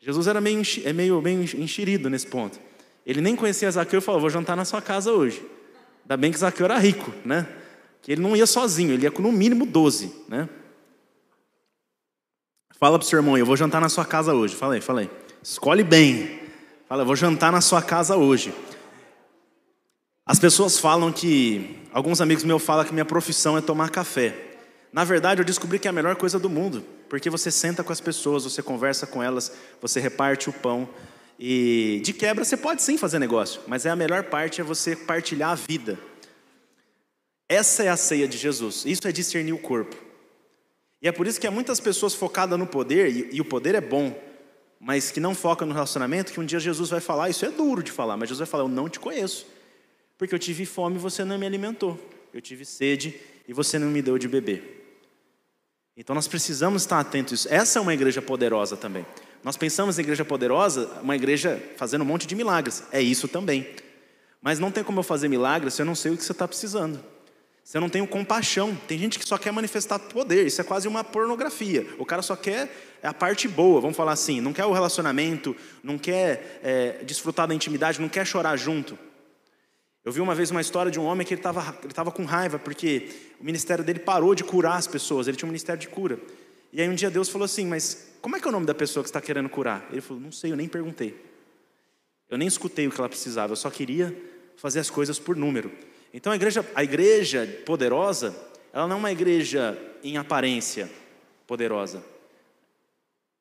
Jesus 0.01 0.27
era 0.27 0.41
meio, 0.41 0.63
é 0.85 0.93
meio, 0.93 1.21
meio 1.21 1.43
enxerido 1.43 2.09
nesse 2.09 2.27
ponto. 2.27 2.59
Ele 3.05 3.21
nem 3.21 3.35
conhecia 3.35 3.71
Zaqueu 3.71 3.99
e 3.99 4.03
falou: 4.03 4.21
Vou 4.21 4.31
jantar 4.31 4.57
na 4.57 4.65
sua 4.65 4.81
casa 4.81 5.13
hoje. 5.13 5.45
Ainda 6.05 6.17
bem 6.17 6.31
que 6.31 6.39
Zaqueu 6.39 6.67
era 6.67 6.79
rico, 6.79 7.13
né? 7.25 7.49
Que 8.01 8.13
ele 8.13 8.21
não 8.21 8.37
ia 8.37 8.47
sozinho, 8.47 8.93
ele 8.93 9.03
ia 9.03 9.11
com 9.11 9.23
no 9.23 9.33
mínimo 9.33 9.67
12, 9.67 10.15
né? 10.29 10.49
Fala 12.79 12.99
para 12.99 13.05
o 13.05 13.09
seu 13.09 13.19
irmão: 13.19 13.37
Eu 13.37 13.45
vou 13.45 13.57
jantar 13.57 13.81
na 13.81 13.89
sua 13.89 14.05
casa 14.05 14.35
hoje. 14.35 14.55
Falei, 14.55 14.81
falei. 14.81 15.11
Escolhe 15.43 15.83
bem. 15.83 16.39
Fala, 16.89 17.03
eu 17.03 17.07
vou 17.07 17.17
jantar 17.17 17.53
na 17.53 17.61
sua 17.61 17.83
casa 17.83 18.17
hoje. 18.17 18.55
As 20.29 20.39
pessoas 20.39 20.79
falam 20.79 21.11
que, 21.11 21.79
alguns 21.91 22.21
amigos 22.21 22.45
meus 22.45 22.63
falam 22.63 22.85
que 22.85 22.93
minha 22.93 23.05
profissão 23.07 23.57
é 23.57 23.63
tomar 23.63 23.89
café. 23.89 24.37
Na 24.93 25.03
verdade, 25.03 25.41
eu 25.41 25.45
descobri 25.45 25.79
que 25.79 25.89
é 25.89 25.91
a 25.91 25.93
melhor 25.93 26.17
coisa 26.17 26.39
do 26.39 26.51
mundo, 26.51 26.85
porque 27.09 27.31
você 27.31 27.51
senta 27.51 27.83
com 27.83 27.91
as 27.91 28.01
pessoas, 28.01 28.45
você 28.45 28.63
conversa 28.63 29.07
com 29.07 29.23
elas, 29.23 29.51
você 29.81 29.99
reparte 30.01 30.51
o 30.51 30.53
pão. 30.53 30.87
E 31.41 32.03
de 32.05 32.13
quebra 32.13 32.45
você 32.45 32.59
pode 32.59 32.83
sim 32.83 32.99
fazer 32.99 33.19
negócio, 33.19 33.63
mas 33.67 33.87
é 33.87 33.91
a 33.91 33.97
melhor 33.97 34.25
parte 34.25 34.61
é 34.61 34.65
você 34.65 34.95
partilhar 34.95 35.53
a 35.53 35.55
vida. 35.55 35.99
Essa 37.49 37.85
é 37.85 37.89
a 37.89 37.97
ceia 37.97 38.29
de 38.29 38.37
Jesus. 38.37 38.85
Isso 38.85 39.09
é 39.09 39.13
discernir 39.13 39.55
o 39.55 39.59
corpo. 39.59 39.97
E 41.01 41.09
é 41.09 41.13
por 41.13 41.27
isso 41.27 41.41
que 41.41 41.47
há 41.47 41.51
muitas 41.51 41.81
pessoas 41.81 42.13
focadas 42.13 42.59
no 42.59 42.67
poder, 42.67 43.09
e, 43.09 43.37
e 43.37 43.41
o 43.41 43.47
poder 43.47 43.75
é 43.75 43.81
bom, 43.81 44.15
mas 44.79 45.11
que 45.11 45.21
não 45.21 45.35
focam 45.35 45.67
no 45.67 45.73
relacionamento, 45.73 46.35
que 46.35 46.41
um 46.41 46.45
dia 46.45 46.61
Jesus 46.61 46.91
vai 46.91 47.01
falar, 47.01 47.31
isso 47.31 47.47
é 47.47 47.51
duro 47.51 47.83
de 47.83 47.91
falar, 47.91 48.19
mas 48.19 48.29
Jesus 48.29 48.41
vai 48.41 48.47
falar, 48.47 48.65
eu 48.65 48.69
não 48.69 48.91
te 48.91 49.01
conheço. 49.01 49.57
Porque 50.19 50.35
eu 50.35 50.39
tive 50.39 50.67
fome 50.67 50.97
e 50.97 50.99
você 50.99 51.25
não 51.25 51.39
me 51.39 51.47
alimentou. 51.47 51.99
Eu 52.35 52.43
tive 52.43 52.65
sede 52.65 53.15
e 53.47 53.53
você 53.55 53.79
não 53.79 53.89
me 53.89 54.03
deu 54.03 54.19
de 54.19 54.27
beber. 54.27 54.75
Então 55.97 56.15
nós 56.15 56.29
precisamos 56.29 56.83
estar 56.83 57.01
atentos. 57.01 57.47
Essa 57.47 57.79
é 57.79 57.83
uma 57.83 57.95
igreja 57.95 58.21
poderosa 58.21 58.77
também. 58.77 59.07
Nós 59.43 59.57
pensamos 59.57 59.99
em 59.99 60.03
igreja 60.03 60.25
poderosa, 60.25 60.87
uma 61.03 61.15
igreja 61.15 61.63
fazendo 61.77 62.03
um 62.03 62.05
monte 62.05 62.27
de 62.27 62.35
milagres. 62.35 62.83
É 62.93 63.01
isso 63.01 63.29
também. 63.29 63.67
Mas 64.43 64.59
não 64.59 64.71
tem 64.71 64.83
como 64.83 64.99
eu 64.99 65.05
fazer 65.05 65.29
milagres 65.29 65.75
se 65.75 65.83
eu 65.83 65.87
não 65.87 65.95
sei 65.95 66.13
o 66.13 66.17
que 66.17 66.25
você 66.25 66.33
está 66.33 66.47
precisando. 66.47 67.01
Se 67.63 67.77
eu 67.77 67.81
não 67.81 67.89
tenho 67.89 68.07
compaixão. 68.07 68.75
Tem 68.89 68.99
gente 68.99 69.19
que 69.19 69.29
só 69.29 69.39
quer 69.39 69.53
manifestar 69.53 69.99
poder. 69.99 70.47
Isso 70.47 70.61
é 70.61 70.65
quase 70.65 70.89
uma 70.89 71.05
pornografia. 71.05 71.87
O 71.99 72.05
cara 72.05 72.23
só 72.23 72.35
quer 72.35 72.99
a 73.03 73.15
parte 73.15 73.47
boa, 73.47 73.81
vamos 73.81 73.97
falar 73.97 74.13
assim. 74.13 74.41
Não 74.41 74.53
quer 74.53 74.65
o 74.65 74.73
relacionamento, 74.73 75.55
não 75.83 75.97
quer 75.97 76.61
é, 76.63 77.05
desfrutar 77.05 77.47
da 77.47 77.55
intimidade, 77.55 78.01
não 78.01 78.09
quer 78.09 78.27
chorar 78.27 78.57
junto. 78.57 78.99
Eu 80.05 80.13
vi 80.13 80.21
uma 80.21 80.35
vez 80.35 80.51
uma 80.51 80.61
história 80.61 80.91
de 80.91 80.99
um 80.99 81.05
homem 81.05 81.27
que 81.27 81.35
ele 81.35 81.41
estava 81.41 81.77
ele 81.83 81.93
tava 81.93 82.11
com 82.11 82.25
raiva 82.25 82.59
porque 82.59 83.11
o 83.41 83.45
ministério 83.45 83.85
dele 83.85 83.99
parou 83.99 84.35
de 84.35 84.45
curar 84.45 84.77
as 84.77 84.87
pessoas, 84.87 85.29
ele 85.29 85.37
tinha 85.37 85.47
um 85.47 85.51
ministério 85.51 85.81
de 85.81 85.89
cura. 85.89 86.19
E 86.73 86.81
aí 86.81 86.89
um 86.89 86.95
dia 86.95 87.11
Deus 87.11 87.29
falou 87.29 87.45
assim: 87.45 87.67
Mas 87.67 88.13
como 88.21 88.37
é 88.37 88.41
que 88.41 88.47
é 88.47 88.49
o 88.49 88.53
nome 88.53 88.67
da 88.67 88.75
pessoa 88.75 89.03
que 89.03 89.09
está 89.09 89.21
querendo 89.21 89.49
curar? 89.49 89.87
Ele 89.91 90.01
falou: 90.01 90.23
Não 90.23 90.33
sei, 90.33 90.53
eu 90.53 90.57
nem 90.57 90.69
perguntei. 90.69 91.15
Eu 92.29 92.37
nem 92.37 92.47
escutei 92.47 92.87
o 92.87 92.91
que 92.91 93.01
ela 93.01 93.09
precisava, 93.09 93.53
eu 93.53 93.57
só 93.57 93.71
queria 93.71 94.15
fazer 94.57 94.81
as 94.81 94.91
coisas 94.91 95.19
por 95.19 95.35
número. 95.35 95.73
Então 96.13 96.33
a 96.33 96.37
igreja, 96.37 96.65
a 96.75 96.85
igreja 96.85 97.47
poderosa, 97.65 98.37
ela 98.73 98.87
não 98.87 98.97
é 98.97 98.99
uma 98.99 99.13
igreja 99.13 99.79
em 100.03 100.17
aparência 100.17 100.91
poderosa. 101.47 102.05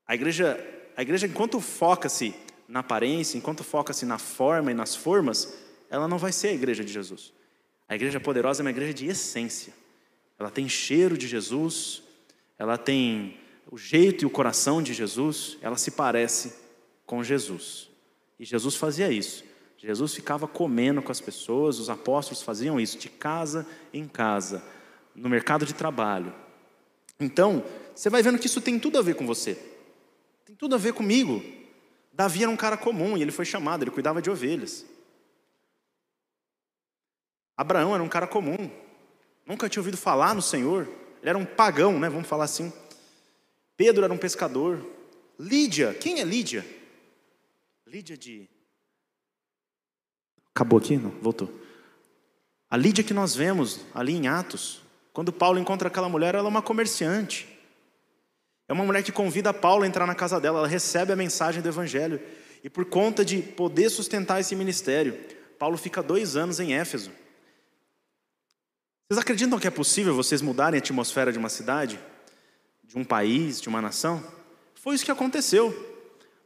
A 0.07 0.15
igreja, 0.15 0.57
a 0.95 1.01
igreja 1.01 1.27
enquanto 1.27 1.59
foca-se 1.59 2.33
na 2.67 2.79
aparência, 2.79 3.37
enquanto 3.37 3.63
foca-se 3.63 4.05
na 4.05 4.17
forma 4.17 4.71
e 4.71 4.73
nas 4.73 4.95
formas, 4.95 5.53
ela 5.89 6.07
não 6.07 6.17
vai 6.17 6.31
ser 6.31 6.49
a 6.49 6.53
igreja 6.53 6.83
de 6.83 6.91
Jesus. 6.91 7.33
A 7.87 7.95
igreja 7.95 8.19
poderosa 8.19 8.61
é 8.61 8.63
uma 8.63 8.69
igreja 8.69 8.93
de 8.93 9.07
essência. 9.07 9.73
Ela 10.37 10.49
tem 10.49 10.67
cheiro 10.67 11.17
de 11.17 11.27
Jesus, 11.27 12.03
ela 12.57 12.77
tem 12.77 13.39
o 13.71 13.77
jeito 13.77 14.23
e 14.23 14.25
o 14.25 14.29
coração 14.29 14.81
de 14.81 14.93
Jesus, 14.93 15.57
ela 15.61 15.77
se 15.77 15.91
parece 15.91 16.53
com 17.05 17.23
Jesus. 17.23 17.89
E 18.39 18.45
Jesus 18.45 18.75
fazia 18.75 19.11
isso. 19.11 19.43
Jesus 19.77 20.13
ficava 20.13 20.47
comendo 20.47 21.01
com 21.01 21.11
as 21.11 21.21
pessoas, 21.21 21.79
os 21.79 21.89
apóstolos 21.89 22.41
faziam 22.41 22.79
isso 22.79 22.97
de 22.97 23.09
casa 23.09 23.65
em 23.93 24.07
casa, 24.07 24.63
no 25.15 25.29
mercado 25.29 25.65
de 25.65 25.73
trabalho. 25.73 26.33
Então, 27.19 27.63
você 27.95 28.09
vai 28.09 28.21
vendo 28.21 28.39
que 28.39 28.47
isso 28.47 28.61
tem 28.61 28.79
tudo 28.79 28.97
a 28.97 29.01
ver 29.01 29.15
com 29.15 29.25
você. 29.25 29.55
Tem 30.45 30.55
tudo 30.55 30.75
a 30.75 30.77
ver 30.77 30.93
comigo. 30.93 31.43
Davi 32.11 32.41
era 32.41 32.51
um 32.51 32.57
cara 32.57 32.75
comum 32.75 33.17
e 33.17 33.21
ele 33.21 33.31
foi 33.31 33.45
chamado, 33.45 33.83
ele 33.83 33.91
cuidava 33.91 34.21
de 34.21 34.29
ovelhas. 34.29 34.85
Abraão 37.57 37.95
era 37.95 38.03
um 38.03 38.07
cara 38.07 38.27
comum, 38.27 38.69
nunca 39.45 39.67
tinha 39.67 39.81
ouvido 39.81 39.97
falar 39.97 40.35
no 40.35 40.41
Senhor, 40.41 40.87
ele 41.19 41.29
era 41.29 41.37
um 41.37 41.45
pagão, 41.45 41.99
né? 41.99 42.07
Vamos 42.07 42.27
falar 42.27 42.43
assim. 42.43 42.71
Pedro 43.75 44.03
era 44.03 44.13
um 44.13 44.17
pescador. 44.17 44.85
Lídia, 45.39 45.93
quem 45.93 46.19
é 46.19 46.23
Lídia? 46.23 46.65
Lídia 47.85 48.15
de. 48.15 48.47
Acabou 50.53 50.79
aqui? 50.79 50.97
Não, 50.97 51.09
voltou. 51.21 51.51
A 52.69 52.77
Lídia 52.77 53.03
que 53.03 53.13
nós 53.13 53.35
vemos 53.35 53.81
ali 53.93 54.13
em 54.13 54.27
Atos, 54.27 54.81
quando 55.13 55.31
Paulo 55.31 55.57
encontra 55.59 55.87
aquela 55.87 56.09
mulher, 56.09 56.35
ela 56.35 56.47
é 56.47 56.49
uma 56.49 56.61
comerciante. 56.61 57.47
É 58.67 58.73
uma 58.73 58.83
mulher 58.83 59.01
que 59.03 59.11
convida 59.11 59.53
Paulo 59.53 59.83
a 59.83 59.87
entrar 59.87 60.05
na 60.05 60.13
casa 60.13 60.39
dela, 60.39 60.59
ela 60.59 60.67
recebe 60.67 61.11
a 61.11 61.15
mensagem 61.15 61.61
do 61.61 61.69
Evangelho. 61.69 62.19
E 62.63 62.69
por 62.69 62.85
conta 62.85 63.23
de 63.23 63.41
poder 63.41 63.89
sustentar 63.89 64.41
esse 64.41 64.55
ministério, 64.55 65.17
Paulo 65.57 65.77
fica 65.77 66.03
dois 66.03 66.35
anos 66.35 66.59
em 66.59 66.73
Éfeso. 66.73 67.11
Vocês 69.09 69.21
acreditam 69.21 69.57
que 69.57 69.67
é 69.67 69.71
possível 69.71 70.13
vocês 70.13 70.41
mudarem 70.41 70.77
a 70.77 70.81
atmosfera 70.81 71.31
de 71.31 71.39
uma 71.39 71.47
cidade, 71.47 71.97
de 72.83 72.97
um 72.97 73.05
país, 73.05 73.61
de 73.61 73.69
uma 73.69 73.81
nação? 73.81 74.21
Foi 74.75 74.95
isso 74.95 75.05
que 75.05 75.11
aconteceu. 75.11 75.73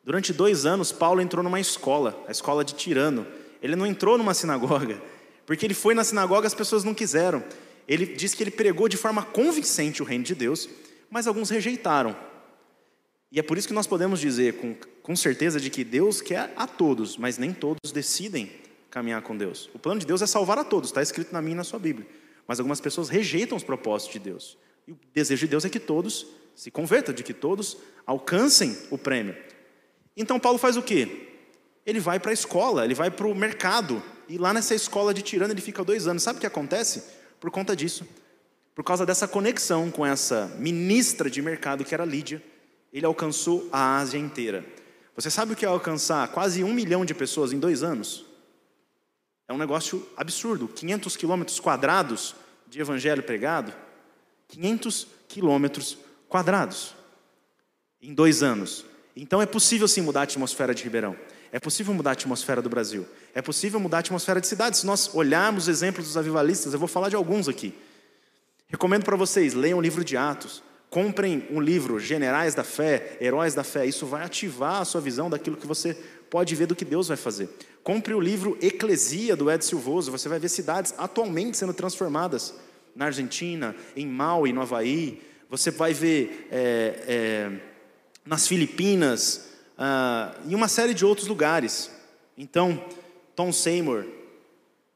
Durante 0.04 0.32
dois 0.32 0.64
anos, 0.64 0.92
Paulo 0.92 1.22
entrou 1.22 1.44
numa 1.44 1.60
escola, 1.60 2.24
a 2.28 2.32
escola 2.32 2.64
de 2.64 2.76
Tirano. 2.76 3.26
Ele 3.64 3.76
não 3.76 3.88
entrou 3.88 4.16
numa 4.16 4.36
sinagoga, 4.36 5.02
porque 5.44 5.66
ele 5.66 5.74
foi 5.74 5.96
na 5.96 6.04
sinagoga 6.04 6.46
as 6.46 6.54
pessoas 6.54 6.84
não 6.84 6.94
quiseram. 6.94 7.44
Ele 7.88 8.06
diz 8.06 8.36
que 8.36 8.44
ele 8.44 8.52
pregou 8.52 8.88
de 8.88 8.96
forma 8.96 9.24
convincente 9.24 10.04
o 10.04 10.06
reino 10.06 10.24
de 10.24 10.36
Deus, 10.36 10.70
mas 11.10 11.26
alguns 11.26 11.50
rejeitaram. 11.50 12.16
E 13.32 13.40
é 13.40 13.44
por 13.44 13.58
isso 13.58 13.68
que 13.68 13.74
nós 13.74 13.88
podemos 13.88 14.20
dizer 14.20 14.58
com, 14.58 14.76
com 15.02 15.16
certeza 15.16 15.60
de 15.60 15.72
que 15.72 15.84
Deus 15.84 16.22
quer 16.22 16.54
a 16.56 16.68
todos, 16.68 17.18
mas 17.18 17.40
nem 17.40 17.54
todos 17.54 17.92
decidem 17.92 18.52
caminhar 18.92 19.24
com 19.24 19.36
Deus. 19.36 19.68
O 19.74 19.80
plano 19.80 20.00
de 20.00 20.06
Deus 20.06 20.22
é 20.22 20.28
salvar 20.28 20.60
a 20.60 20.64
todos, 20.64 20.90
está 20.92 21.02
escrito 21.02 21.34
na 21.34 21.42
minha 21.42 21.54
e 21.54 21.58
na 21.58 21.64
sua 21.64 21.80
Bíblia. 21.80 22.21
Mas 22.52 22.60
algumas 22.60 22.82
pessoas 22.82 23.08
rejeitam 23.08 23.56
os 23.56 23.64
propósitos 23.64 24.12
de 24.12 24.20
Deus. 24.20 24.58
E 24.86 24.92
o 24.92 25.00
desejo 25.14 25.46
de 25.46 25.52
Deus 25.52 25.64
é 25.64 25.70
que 25.70 25.80
todos 25.80 26.28
se 26.54 26.70
convertam, 26.70 27.16
de 27.16 27.24
que 27.24 27.34
todos 27.34 27.78
alcancem 28.06 28.78
o 28.90 28.98
prêmio. 28.98 29.38
Então 30.18 30.38
Paulo 30.38 30.58
faz 30.58 30.76
o 30.76 30.82
quê? 30.82 31.30
Ele 31.86 32.02
vai 32.02 32.20
para 32.20 32.32
a 32.32 32.34
escola, 32.34 32.84
ele 32.84 32.94
vai 32.94 33.10
para 33.10 33.26
o 33.26 33.34
mercado. 33.34 34.04
E 34.28 34.38
lá 34.38 34.54
nessa 34.54 34.76
escola 34.76 35.14
de 35.14 35.22
tirano 35.22 35.54
ele 35.54 35.62
fica 35.62 35.82
dois 35.82 36.08
anos. 36.08 36.24
Sabe 36.24 36.40
o 36.40 36.42
que 36.42 36.46
acontece? 36.46 37.06
Por 37.40 37.50
conta 37.52 37.74
disso. 37.74 38.06
Por 38.76 38.84
causa 38.84 39.06
dessa 39.06 39.30
conexão 39.30 39.90
com 39.90 40.06
essa 40.06 40.54
ministra 40.60 41.30
de 41.30 41.42
mercado 41.42 41.86
que 41.86 41.94
era 41.94 42.04
Lídia, 42.04 42.44
ele 42.92 43.06
alcançou 43.06 43.70
a 43.72 44.00
Ásia 44.00 44.18
inteira. 44.18 44.66
Você 45.16 45.32
sabe 45.32 45.54
o 45.54 45.56
que 45.56 45.64
é 45.64 45.70
alcançar 45.70 46.28
quase 46.34 46.66
um 46.66 46.74
milhão 46.74 47.06
de 47.06 47.14
pessoas 47.14 47.54
em 47.54 47.60
dois 47.60 47.82
anos? 47.82 48.26
É 49.48 49.54
um 49.54 49.58
negócio 49.58 50.06
absurdo. 50.18 50.68
500 50.68 51.16
quilômetros 51.16 51.58
quadrados 51.58 52.36
de 52.72 52.80
evangelho 52.80 53.22
pregado. 53.22 53.74
500 54.48 55.08
quilômetros 55.28 55.98
quadrados 56.30 56.96
em 58.02 58.14
dois 58.14 58.42
anos. 58.42 58.86
Então 59.14 59.42
é 59.42 59.46
possível 59.46 59.88
sim 59.90 60.00
mudar 60.00 60.22
a 60.22 60.24
atmosfera 60.24 60.74
de 60.74 60.82
Ribeirão. 60.84 61.16
É 61.52 61.60
possível 61.60 61.94
mudar 61.94 62.12
a 62.12 62.14
atmosfera 62.14 62.62
do 62.62 62.70
Brasil. 62.70 63.06
É 63.36 63.42
possível 63.42 63.78
mudar 63.78 63.98
a 63.98 64.00
atmosfera 64.00 64.40
de 64.40 64.48
cidades. 64.48 64.80
Se 64.80 64.86
nós 64.86 65.14
olharmos 65.14 65.68
exemplos 65.68 66.08
dos 66.08 66.16
avivalistas, 66.16 66.72
eu 66.72 66.80
vou 66.80 66.88
falar 66.88 67.10
de 67.10 67.16
alguns 67.16 67.50
aqui. 67.50 67.74
Recomendo 68.70 69.04
para 69.04 69.18
vocês, 69.18 69.54
leiam 69.54 69.78
o 69.78 69.82
livro 69.82 70.02
de 70.02 70.16
Atos. 70.16 70.64
Comprem 70.90 71.46
um 71.52 71.60
livro, 71.60 72.00
Generais 72.00 72.56
da 72.56 72.64
Fé, 72.64 73.18
Heróis 73.20 73.54
da 73.54 73.66
Fé. 73.66 73.86
Isso 73.86 74.06
vai 74.06 74.24
ativar 74.24 74.82
a 74.82 74.86
sua 74.86 75.02
visão 75.02 75.30
daquilo 75.30 75.58
que 75.58 75.68
você 75.68 75.98
pode 76.32 76.56
ver 76.56 76.66
do 76.66 76.76
que 76.76 76.86
Deus 76.86 77.10
vai 77.10 77.18
fazer. 77.18 77.50
Compre 77.84 78.14
o 78.14 78.20
livro 78.20 78.58
Eclesia, 78.62 79.36
do 79.36 79.52
Ed 79.52 79.64
Silvoso. 79.66 80.10
Você 80.12 80.30
vai 80.30 80.40
ver 80.40 80.48
cidades 80.48 80.96
atualmente 80.98 81.58
sendo 81.58 81.74
transformadas 81.74 82.56
na 82.96 83.06
Argentina, 83.06 83.76
em 83.98 84.08
Maui, 84.08 84.54
no 84.54 84.62
Havaí. 84.62 85.22
Você 85.50 85.70
vai 85.70 85.94
ver 85.94 86.48
é, 86.50 87.04
é, 87.06 87.52
nas 88.26 88.48
Filipinas 88.48 89.50
ah, 89.78 90.34
e 90.48 90.56
uma 90.56 90.70
série 90.70 90.94
de 90.94 91.06
outros 91.06 91.28
lugares. 91.28 91.92
Então, 92.38 92.82
Tom 93.36 93.52
Seymour, 93.52 94.06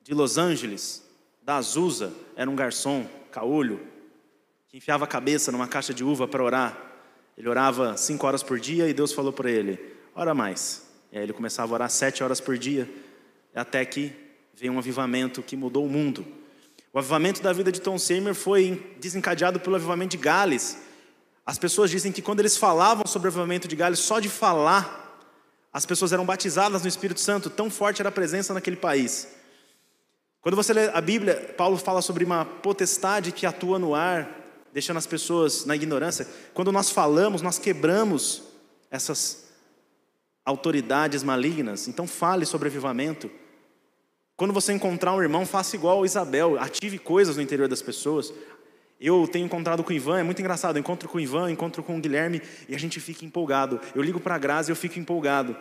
de 0.04 0.14
Los 0.14 0.38
Angeles, 0.38 1.04
da 1.44 1.58
Azusa, 1.58 2.14
era 2.38 2.50
um 2.50 2.56
garçom, 2.56 3.06
caolho, 3.30 3.82
que 4.70 4.78
enfiava 4.78 5.04
a 5.04 5.08
cabeça 5.08 5.52
numa 5.52 5.68
caixa 5.68 5.94
de 5.94 6.02
uva 6.02 6.30
para 6.30 6.42
orar. 6.42 6.82
Ele 7.38 7.50
orava 7.50 7.98
cinco 7.98 8.26
horas 8.26 8.42
por 8.42 8.58
dia 8.58 8.88
e 8.88 8.94
Deus 8.94 9.12
falou 9.12 9.34
para 9.34 9.52
ele: 9.52 9.78
ora 10.16 10.34
mais. 10.34 10.85
E 11.16 11.18
aí 11.18 11.24
ele 11.24 11.32
começava 11.32 11.72
a 11.72 11.76
orar 11.76 11.90
sete 11.90 12.22
horas 12.22 12.42
por 12.42 12.58
dia, 12.58 12.90
até 13.56 13.86
que 13.86 14.12
veio 14.54 14.74
um 14.74 14.78
avivamento 14.78 15.42
que 15.42 15.56
mudou 15.56 15.86
o 15.86 15.90
mundo. 15.90 16.28
O 16.92 17.00
avivamento 17.00 17.42
da 17.42 17.54
vida 17.54 17.72
de 17.72 17.80
Tom 17.80 17.98
Seymour 17.98 18.36
foi 18.36 18.94
desencadeado 19.00 19.58
pelo 19.62 19.78
avivamento 19.78 20.18
de 20.18 20.22
Gales. 20.22 20.78
As 21.46 21.58
pessoas 21.58 21.90
dizem 21.90 22.12
que 22.12 22.22
quando 22.22 22.42
eles 22.42 22.58
falavam 22.58 23.08
sobre 23.08 23.30
o 23.30 23.32
avivamento 23.32 23.66
de 23.66 23.78
Gales, 23.78 24.00
só 24.00 24.20
de 24.20 24.28
falar, 24.28 25.26
as 25.72 25.86
pessoas 25.86 26.12
eram 26.12 26.26
batizadas 26.26 26.82
no 26.82 26.90
Espírito 26.90 27.22
Santo, 27.22 27.50
tão 27.50 27.70
forte 27.70 28.02
era 28.02 28.10
a 28.10 28.12
presença 28.12 28.54
naquele 28.54 28.76
país. 28.76 29.30
Quando 30.42 30.56
você 30.56 30.74
lê 30.74 30.90
a 30.90 31.00
Bíblia, 31.00 31.56
Paulo 31.56 31.78
fala 31.78 32.02
sobre 32.02 32.26
uma 32.26 32.44
potestade 32.44 33.32
que 33.32 33.46
atua 33.46 33.80
no 33.80 33.96
ar, 33.96 34.30
deixando 34.74 34.98
as 34.98 35.08
pessoas 35.08 35.64
na 35.64 35.78
ignorância. 35.78 36.28
Quando 36.54 36.74
nós 36.74 36.90
falamos, 36.90 37.42
nós 37.42 37.58
quebramos 37.58 38.44
essas 38.92 39.45
autoridades 40.46 41.24
malignas. 41.24 41.88
Então 41.88 42.08
fale 42.08 42.46
sobre 42.46 42.68
avivamento. 42.68 43.30
Quando 44.38 44.54
você 44.54 44.74
encontrar 44.74 45.14
um 45.14 45.22
irmão, 45.22 45.46
faça 45.46 45.76
igual 45.76 46.06
Isabel, 46.06 46.60
ative 46.60 47.00
coisas 47.00 47.36
no 47.36 47.42
interior 47.42 47.68
das 47.68 47.82
pessoas. 47.82 48.34
Eu 49.00 49.28
tenho 49.28 49.46
encontrado 49.46 49.84
com 49.84 49.90
o 49.90 49.94
Ivan, 49.94 50.20
é 50.20 50.24
muito 50.24 50.40
engraçado. 50.40 50.76
Eu 50.76 50.82
encontro 50.82 51.10
com 51.10 51.18
o 51.18 51.22
Ivan, 51.22 51.52
encontro 51.52 51.82
com 51.82 51.98
o 51.98 52.02
Guilherme 52.02 52.42
e 52.70 52.76
a 52.76 52.80
gente 52.80 53.00
fica 53.00 53.26
empolgado. 53.26 53.80
Eu 53.94 54.02
ligo 54.02 54.20
para 54.20 54.36
a 54.36 54.38
Grazi 54.38 54.70
e 54.70 54.74
eu 54.74 54.76
fico 54.76 55.00
empolgado. 55.00 55.56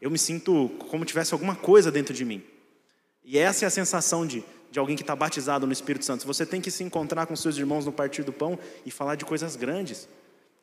Eu 0.00 0.10
me 0.10 0.18
sinto 0.18 0.70
como 0.88 1.04
tivesse 1.04 1.34
alguma 1.34 1.54
coisa 1.54 1.90
dentro 1.90 2.14
de 2.14 2.24
mim. 2.24 2.42
E 3.24 3.38
essa 3.38 3.64
é 3.64 3.68
a 3.68 3.70
sensação 3.70 4.26
de 4.26 4.42
de 4.70 4.78
alguém 4.78 4.96
que 4.96 5.02
está 5.02 5.16
batizado 5.16 5.66
no 5.66 5.72
Espírito 5.72 6.04
Santo. 6.04 6.26
Você 6.26 6.46
tem 6.46 6.60
que 6.60 6.70
se 6.70 6.84
encontrar 6.84 7.26
com 7.26 7.34
seus 7.34 7.56
irmãos 7.56 7.84
no 7.84 7.92
partir 7.92 8.22
do 8.22 8.32
pão 8.32 8.58
e 8.86 8.90
falar 8.90 9.16
de 9.16 9.24
coisas 9.24 9.56
grandes. 9.56 10.08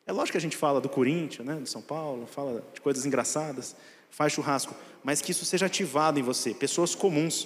É 0.08 0.14
lógico 0.14 0.32
que 0.32 0.38
a 0.38 0.42
gente 0.42 0.56
fala 0.56 0.80
do 0.80 0.88
Corinthians, 0.88 1.46
né, 1.46 1.56
do 1.56 1.68
São 1.68 1.82
Paulo, 1.82 2.26
fala 2.26 2.64
de 2.74 2.80
coisas 2.80 3.06
engraçadas, 3.06 3.76
faz 4.10 4.32
churrasco, 4.32 4.74
mas 5.04 5.22
que 5.22 5.32
isso 5.32 5.44
seja 5.44 5.66
ativado 5.66 6.18
em 6.18 6.24
você, 6.24 6.54
pessoas 6.54 6.96
comuns 6.96 7.46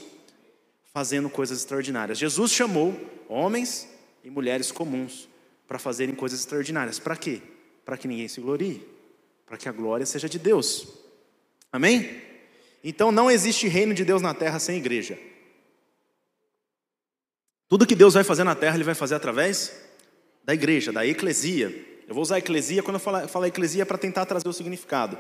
fazendo 0.94 1.27
coisas 1.27 1.58
extraordinárias. 1.58 2.20
Jesus 2.20 2.51
chamou 2.51 2.96
homens 3.27 3.88
e 4.24 4.30
mulheres 4.30 4.72
comuns 4.72 5.27
para 5.68 5.80
fazerem 5.80 6.13
coisas 6.13 6.39
extraordinárias. 6.39 7.00
Para 7.00 7.15
quê? 7.15 7.41
Para 7.84 7.98
que 7.98 8.08
ninguém 8.08 8.27
se 8.27 8.39
glorie, 8.39 8.88
para 9.46 9.58
que 9.58 9.68
a 9.68 9.72
glória 9.72 10.06
seja 10.06 10.30
de 10.30 10.38
Deus. 10.38 10.88
Amém? 11.72 12.22
Então 12.84 13.12
não 13.12 13.32
existe 13.32 13.68
reino 13.68 13.94
de 13.94 14.06
Deus 14.06 14.22
na 14.22 14.36
terra 14.36 14.60
sem 14.60 14.77
igreja. 14.77 15.18
Tudo 17.68 17.88
que 17.88 17.96
Deus 17.96 18.13
vai 18.13 18.24
fazer 18.24 18.44
na 18.44 18.53
terra, 18.53 18.75
Ele 18.75 18.84
vai 18.84 18.94
fazer 18.94 19.15
através 19.15 19.74
da 20.44 20.53
igreja, 20.53 20.91
da 20.91 21.08
eclesia. 21.08 21.90
Eu 22.12 22.15
vou 22.15 22.24
usar 22.24 22.39
eclesia 22.39 22.84
quando 22.84 22.96
eu 22.96 23.00
falar, 23.00 23.25
falar 23.30 23.48
eclesia 23.48 23.86
para 23.86 23.98
tentar 23.98 24.25
trazer 24.25 24.46
o 24.46 24.51
significado. 24.51 25.18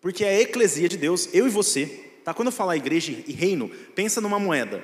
Porque 0.00 0.24
é 0.24 0.28
a 0.30 0.40
eclesia 0.40 0.88
de 0.88 0.96
Deus, 0.96 1.28
eu 1.34 1.46
e 1.46 1.50
você. 1.50 1.84
Tá? 2.24 2.32
Quando 2.32 2.46
eu 2.48 2.52
falar 2.52 2.76
igreja 2.76 3.12
e 3.26 3.30
reino, 3.30 3.68
pensa 3.94 4.22
numa 4.22 4.38
moeda. 4.38 4.82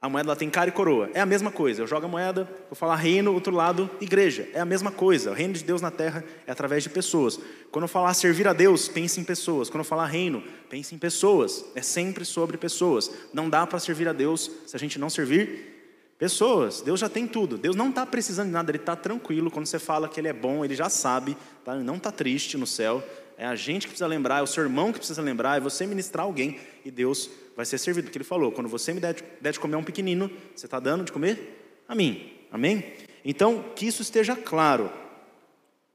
A 0.00 0.08
moeda 0.08 0.36
tem 0.36 0.48
cara 0.48 0.68
e 0.68 0.72
coroa. 0.72 1.10
É 1.12 1.20
a 1.20 1.26
mesma 1.26 1.50
coisa. 1.50 1.82
Eu 1.82 1.88
jogo 1.88 2.06
a 2.06 2.08
moeda, 2.08 2.44
vou 2.70 2.76
falar 2.76 2.94
reino, 2.94 3.34
outro 3.34 3.52
lado, 3.52 3.90
igreja. 4.00 4.48
É 4.54 4.60
a 4.60 4.64
mesma 4.64 4.92
coisa. 4.92 5.32
O 5.32 5.34
reino 5.34 5.54
de 5.54 5.64
Deus 5.64 5.82
na 5.82 5.90
terra 5.90 6.24
é 6.46 6.52
através 6.52 6.84
de 6.84 6.90
pessoas. 6.90 7.40
Quando 7.72 7.86
eu 7.86 7.88
falar 7.88 8.14
servir 8.14 8.46
a 8.46 8.52
Deus, 8.52 8.86
pense 8.86 9.20
em 9.20 9.24
pessoas. 9.24 9.68
Quando 9.68 9.80
eu 9.80 9.84
falar 9.84 10.06
reino, 10.06 10.44
pense 10.70 10.94
em 10.94 10.98
pessoas. 10.98 11.64
É 11.74 11.82
sempre 11.82 12.24
sobre 12.24 12.56
pessoas. 12.56 13.10
Não 13.32 13.50
dá 13.50 13.66
para 13.66 13.80
servir 13.80 14.06
a 14.06 14.12
Deus 14.12 14.48
se 14.68 14.76
a 14.76 14.78
gente 14.78 15.00
não 15.00 15.10
servir 15.10 15.77
Pessoas, 16.18 16.80
Deus 16.80 16.98
já 16.98 17.08
tem 17.08 17.28
tudo. 17.28 17.56
Deus 17.56 17.76
não 17.76 17.90
está 17.90 18.04
precisando 18.04 18.48
de 18.48 18.52
nada, 18.52 18.72
Ele 18.72 18.78
está 18.78 18.96
tranquilo. 18.96 19.52
Quando 19.52 19.66
você 19.66 19.78
fala 19.78 20.08
que 20.08 20.18
Ele 20.18 20.26
é 20.26 20.32
bom, 20.32 20.64
Ele 20.64 20.74
já 20.74 20.90
sabe, 20.90 21.36
tá? 21.64 21.76
Ele 21.76 21.84
não 21.84 21.96
está 21.96 22.10
triste 22.10 22.58
no 22.58 22.66
céu. 22.66 23.02
É 23.36 23.46
a 23.46 23.54
gente 23.54 23.82
que 23.82 23.90
precisa 23.90 24.08
lembrar, 24.08 24.40
é 24.40 24.42
o 24.42 24.46
seu 24.46 24.64
irmão 24.64 24.92
que 24.92 24.98
precisa 24.98 25.22
lembrar, 25.22 25.58
é 25.58 25.60
você 25.60 25.86
ministrar 25.86 26.24
alguém 26.24 26.58
e 26.84 26.90
Deus 26.90 27.30
vai 27.56 27.64
ser 27.64 27.78
servido. 27.78 28.06
Porque 28.06 28.18
Ele 28.18 28.24
falou: 28.24 28.50
quando 28.50 28.68
você 28.68 28.92
me 28.92 28.98
der 28.98 29.14
de, 29.14 29.22
der 29.40 29.52
de 29.52 29.60
comer 29.60 29.76
um 29.76 29.84
pequenino, 29.84 30.28
você 30.56 30.66
está 30.66 30.80
dando 30.80 31.04
de 31.04 31.12
comer 31.12 31.84
a 31.86 31.94
mim. 31.94 32.32
Amém? 32.50 32.84
Então, 33.24 33.64
que 33.76 33.86
isso 33.86 34.02
esteja 34.02 34.34
claro. 34.34 34.90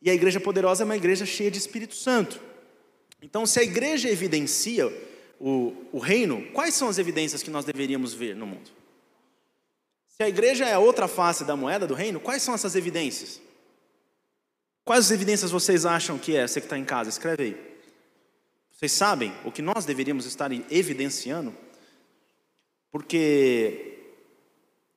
E 0.02 0.10
a 0.10 0.14
igreja 0.14 0.40
poderosa 0.40 0.84
é 0.84 0.86
uma 0.86 0.96
igreja 0.96 1.26
cheia 1.26 1.52
de 1.52 1.58
Espírito 1.58 1.96
Santo. 1.96 2.40
Então, 3.22 3.46
se 3.46 3.60
a 3.60 3.64
igreja 3.64 4.10
evidencia 4.10 4.88
o, 5.38 5.74
o 5.92 6.00
reino, 6.00 6.46
quais 6.54 6.76
são 6.76 6.88
as 6.88 6.98
evidências 6.98 7.44
que 7.44 7.50
nós 7.50 7.66
deveríamos 7.66 8.14
ver 8.14 8.36
no 8.36 8.46
mundo? 8.46 8.83
Se 10.16 10.22
a 10.22 10.30
igreja 10.30 10.66
é 10.66 10.74
a 10.74 10.80
outra 10.80 11.08
face 11.08 11.44
da 11.44 11.56
moeda 11.56 11.88
do 11.88 11.96
reino, 11.96 12.20
quais 12.20 12.44
são 12.44 12.54
essas 12.54 12.76
evidências? 12.76 13.42
Quais 14.86 15.10
evidências 15.10 15.50
vocês 15.50 15.86
acham 15.86 16.20
que 16.20 16.36
é? 16.36 16.48
Você 16.48 16.62
que 16.62 16.68
está 16.68 16.78
em 16.78 16.86
casa, 16.86 17.10
escreve 17.10 17.44
aí. 17.44 17.74
Vocês 18.72 18.92
sabem 18.92 19.34
o 19.44 19.52
que 19.52 19.62
nós 19.62 19.86
deveríamos 19.86 20.26
estar 20.28 20.52
evidenciando? 20.72 21.56
Porque 22.92 23.98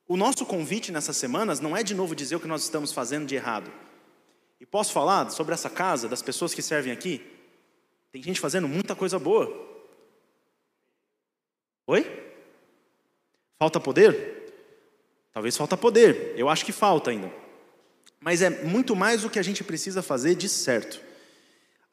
o 0.07 0.15
nosso 0.15 0.45
convite 0.45 0.91
nessas 0.91 1.17
semanas 1.17 1.59
não 1.59 1.75
é 1.75 1.81
de 1.81 1.95
novo 1.95 2.15
dizer 2.15 2.35
o 2.35 2.39
que 2.39 2.47
nós 2.47 2.61
estamos 2.61 2.91
fazendo 2.91 3.25
de 3.25 3.35
errado. 3.35 3.71
E 4.59 4.65
posso 4.67 4.93
falar 4.93 5.31
sobre 5.31 5.53
essa 5.53 5.69
casa, 5.69 6.07
das 6.07 6.21
pessoas 6.21 6.53
que 6.53 6.61
servem 6.61 6.91
aqui? 6.91 7.25
Tem 8.11 8.21
gente 8.21 8.39
fazendo 8.39 8.67
muita 8.67 8.95
coisa 8.95 9.17
boa. 9.17 9.47
Oi? 11.87 12.05
Falta 13.57 13.79
poder? 13.79 14.36
Talvez 15.37 15.55
falta 15.55 15.77
poder. 15.77 16.33
Eu 16.35 16.49
acho 16.49 16.65
que 16.65 16.71
falta 16.71 17.11
ainda. 17.11 17.31
Mas 18.19 18.41
é 18.41 18.49
muito 18.49 18.95
mais 18.95 19.23
o 19.23 19.29
que 19.29 19.37
a 19.37 19.43
gente 19.43 19.63
precisa 19.63 20.01
fazer 20.01 20.33
de 20.33 20.49
certo. 20.49 20.99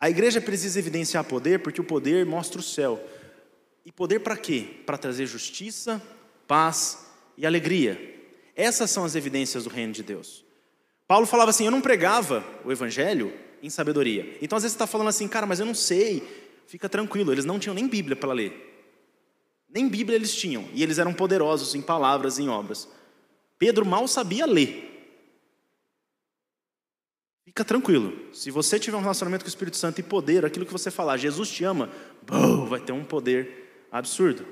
A 0.00 0.08
igreja 0.08 0.40
precisa 0.40 0.78
evidenciar 0.78 1.22
poder 1.24 1.58
porque 1.58 1.78
o 1.78 1.84
poder 1.84 2.24
mostra 2.24 2.58
o 2.58 2.62
céu. 2.62 2.98
E 3.84 3.92
poder 3.92 4.20
para 4.20 4.34
quê? 4.34 4.66
Para 4.86 4.96
trazer 4.96 5.26
justiça, 5.26 6.00
paz 6.48 7.06
e 7.36 7.44
alegria. 7.44 8.18
Essas 8.56 8.90
são 8.90 9.04
as 9.04 9.14
evidências 9.14 9.64
do 9.64 9.68
reino 9.68 9.92
de 9.92 10.02
Deus. 10.02 10.42
Paulo 11.06 11.26
falava 11.26 11.50
assim: 11.50 11.66
Eu 11.66 11.70
não 11.70 11.82
pregava 11.82 12.42
o 12.64 12.72
evangelho 12.72 13.30
em 13.62 13.68
sabedoria. 13.68 14.38
Então, 14.40 14.56
às 14.56 14.62
vezes, 14.62 14.72
você 14.72 14.82
está 14.82 14.86
falando 14.86 15.08
assim, 15.08 15.28
cara, 15.28 15.44
mas 15.44 15.60
eu 15.60 15.66
não 15.66 15.74
sei. 15.74 16.26
Fica 16.66 16.88
tranquilo, 16.88 17.30
eles 17.30 17.44
não 17.44 17.58
tinham 17.58 17.74
nem 17.74 17.86
Bíblia 17.86 18.16
para 18.16 18.32
ler. 18.32 18.88
Nem 19.68 19.86
Bíblia 19.86 20.16
eles 20.16 20.34
tinham. 20.34 20.64
E 20.72 20.82
eles 20.82 20.96
eram 20.96 21.12
poderosos 21.12 21.74
em 21.74 21.82
palavras 21.82 22.38
e 22.38 22.44
em 22.44 22.48
obras. 22.48 22.88
Pedro 23.64 23.86
mal 23.86 24.06
sabia 24.06 24.44
ler. 24.44 24.90
Fica 27.46 27.64
tranquilo. 27.64 28.12
Se 28.30 28.50
você 28.50 28.78
tiver 28.78 28.98
um 28.98 29.00
relacionamento 29.00 29.42
com 29.42 29.46
o 29.46 29.48
Espírito 29.48 29.78
Santo 29.78 29.98
e 30.00 30.02
poder, 30.02 30.44
aquilo 30.44 30.66
que 30.66 30.72
você 30.72 30.90
falar, 30.90 31.16
Jesus 31.16 31.48
te 31.48 31.64
ama, 31.64 31.88
vai 32.68 32.78
ter 32.78 32.92
um 32.92 33.02
poder 33.02 33.86
absurdo. 33.90 34.46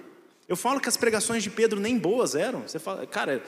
Eu 0.49 0.57
falo 0.57 0.81
que 0.81 0.89
as 0.89 0.97
pregações 0.97 1.43
de 1.43 1.51
Pedro 1.51 1.79
nem 1.79 1.99
boas 1.99 2.35
eram. 2.35 2.63
Você 2.63 2.79
fala, 2.79 3.07
cara, 3.07 3.43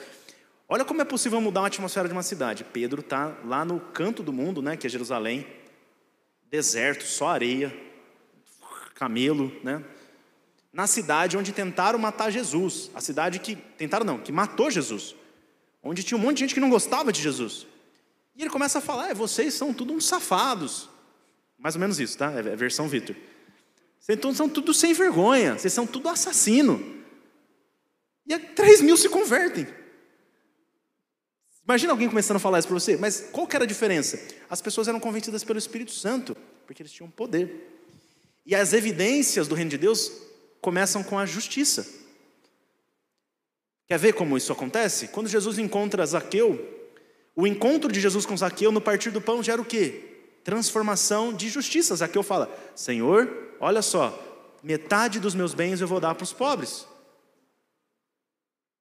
olha 0.69 0.85
como 0.85 1.01
é 1.01 1.05
possível 1.05 1.41
mudar 1.41 1.61
a 1.61 1.65
atmosfera 1.65 2.07
de 2.07 2.13
uma 2.13 2.21
cidade. 2.21 2.63
Pedro 2.63 3.01
está 3.01 3.35
lá 3.43 3.65
no 3.65 3.79
canto 3.79 4.21
do 4.21 4.31
mundo, 4.31 4.61
né, 4.61 4.77
que 4.77 4.85
é 4.85 4.89
Jerusalém, 4.89 5.47
deserto, 6.47 7.05
só 7.05 7.29
areia, 7.29 7.75
camelo, 8.93 9.51
né? 9.63 9.83
Na 10.71 10.85
cidade 10.85 11.35
onde 11.35 11.51
tentaram 11.51 11.97
matar 11.97 12.29
Jesus, 12.29 12.91
a 12.93 13.01
cidade 13.01 13.39
que 13.39 13.55
tentaram 13.55 14.05
não, 14.05 14.19
que 14.19 14.31
matou 14.31 14.69
Jesus, 14.69 15.15
onde 15.85 16.03
tinha 16.03 16.17
um 16.17 16.21
monte 16.21 16.37
de 16.37 16.39
gente 16.41 16.53
que 16.53 16.59
não 16.59 16.69
gostava 16.69 17.13
de 17.13 17.21
Jesus. 17.21 17.67
E 18.35 18.41
ele 18.41 18.49
começa 18.49 18.79
a 18.79 18.81
falar: 18.81 19.11
é, 19.11 19.13
vocês 19.13 19.53
são 19.53 19.73
tudo 19.73 19.93
uns 19.93 20.05
safados. 20.05 20.89
Mais 21.57 21.75
ou 21.75 21.81
menos 21.81 21.99
isso, 21.99 22.17
tá? 22.17 22.31
É 22.31 22.39
a 22.39 22.55
versão 22.55 22.89
Vitor. 22.89 23.15
Vocês 23.99 24.19
são 24.35 24.49
tudo 24.49 24.73
sem 24.73 24.93
vergonha, 24.93 25.57
vocês 25.57 25.71
são 25.71 25.87
tudo 25.87 26.09
assassino. 26.09 26.95
E 28.27 28.37
3 28.37 28.81
mil 28.81 28.97
se 28.97 29.07
convertem. 29.07 29.67
Imagina 31.63 31.93
alguém 31.93 32.07
começando 32.07 32.37
a 32.37 32.39
falar 32.39 32.59
isso 32.59 32.67
para 32.67 32.79
você, 32.79 32.97
mas 32.97 33.29
qual 33.31 33.47
que 33.47 33.55
era 33.55 33.65
a 33.65 33.67
diferença? 33.67 34.19
As 34.47 34.61
pessoas 34.61 34.87
eram 34.87 34.99
convencidas 34.99 35.43
pelo 35.43 35.57
Espírito 35.57 35.91
Santo, 35.91 36.37
porque 36.67 36.83
eles 36.83 36.91
tinham 36.91 37.09
poder. 37.09 37.71
E 38.45 38.53
as 38.53 38.73
evidências 38.73 39.47
do 39.47 39.55
reino 39.55 39.71
de 39.71 39.77
Deus 39.77 40.11
começam 40.61 41.03
com 41.03 41.17
a 41.17 41.25
justiça. 41.25 42.04
Quer 43.87 43.99
ver 43.99 44.13
como 44.13 44.37
isso 44.37 44.51
acontece? 44.51 45.09
Quando 45.09 45.27
Jesus 45.27 45.59
encontra 45.59 46.05
Zaqueu, 46.05 46.75
o 47.35 47.45
encontro 47.45 47.91
de 47.91 47.99
Jesus 47.99 48.25
com 48.25 48.35
Zaqueu 48.35 48.71
no 48.71 48.81
partir 48.81 49.11
do 49.11 49.21
pão 49.21 49.43
gera 49.43 49.61
o 49.61 49.65
quê? 49.65 50.03
Transformação 50.43 51.33
de 51.33 51.49
justiça. 51.49 51.95
Zaqueu 51.95 52.23
fala: 52.23 52.49
Senhor, 52.75 53.55
olha 53.59 53.81
só, 53.81 54.17
metade 54.63 55.19
dos 55.19 55.35
meus 55.35 55.53
bens 55.53 55.81
eu 55.81 55.87
vou 55.87 55.99
dar 55.99 56.15
para 56.15 56.23
os 56.23 56.33
pobres. 56.33 56.87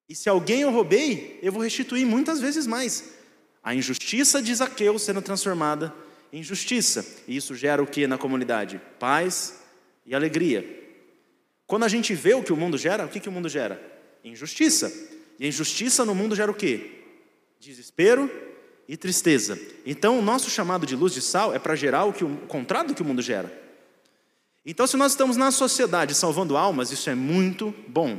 E 0.09 0.15
se 0.15 0.29
alguém 0.29 0.61
eu 0.61 0.71
roubei, 0.71 1.39
eu 1.43 1.53
vou 1.53 1.63
restituir 1.63 2.07
muitas 2.07 2.41
vezes 2.41 2.67
mais. 2.67 3.15
A 3.63 3.75
injustiça 3.75 4.43
de 4.43 4.55
Zaqueu 4.55 4.99
sendo 4.99 5.23
transformada 5.23 5.93
em 6.33 6.43
justiça. 6.43 7.05
E 7.27 7.37
isso 7.37 7.55
gera 7.55 7.83
o 7.83 7.87
que 7.87 8.07
na 8.07 8.19
comunidade? 8.19 8.81
Paz 8.99 9.61
e 10.05 10.15
alegria. 10.15 10.83
Quando 11.67 11.85
a 11.85 11.89
gente 11.89 12.15
vê 12.15 12.35
o 12.35 12.43
que 12.43 12.53
o 12.53 12.57
mundo 12.57 12.77
gera, 12.77 13.07
o 13.07 13.09
que, 13.09 13.21
que 13.21 13.29
o 13.29 13.33
mundo 13.33 13.49
gera? 13.49 13.81
Injustiça. 14.25 14.93
E 15.39 15.45
a 15.45 15.49
injustiça 15.49 16.05
no 16.05 16.15
mundo 16.15 16.35
gera 16.35 16.51
o 16.51 16.55
quê? 16.55 17.03
Desespero 17.61 18.31
e 18.89 18.97
tristeza. 18.97 19.59
Então, 19.85 20.19
o 20.19 20.23
nosso 20.23 20.51
chamado 20.51 20.87
de 20.87 20.97
luz 20.97 21.13
de 21.13 21.21
sal 21.21 21.55
é 21.55 21.59
para 21.59 21.77
gerar 21.77 22.05
o, 22.05 22.13
que, 22.13 22.25
o 22.25 22.37
contrário 22.49 22.89
do 22.89 22.95
que 22.95 23.03
o 23.03 23.05
mundo 23.05 23.23
gera. 23.23 23.63
Então, 24.65 24.87
se 24.87 24.97
nós 24.97 25.13
estamos 25.13 25.37
na 25.37 25.51
sociedade 25.51 26.15
salvando 26.15 26.57
almas, 26.57 26.91
isso 26.91 27.11
é 27.11 27.15
muito 27.15 27.75
bom. 27.87 28.19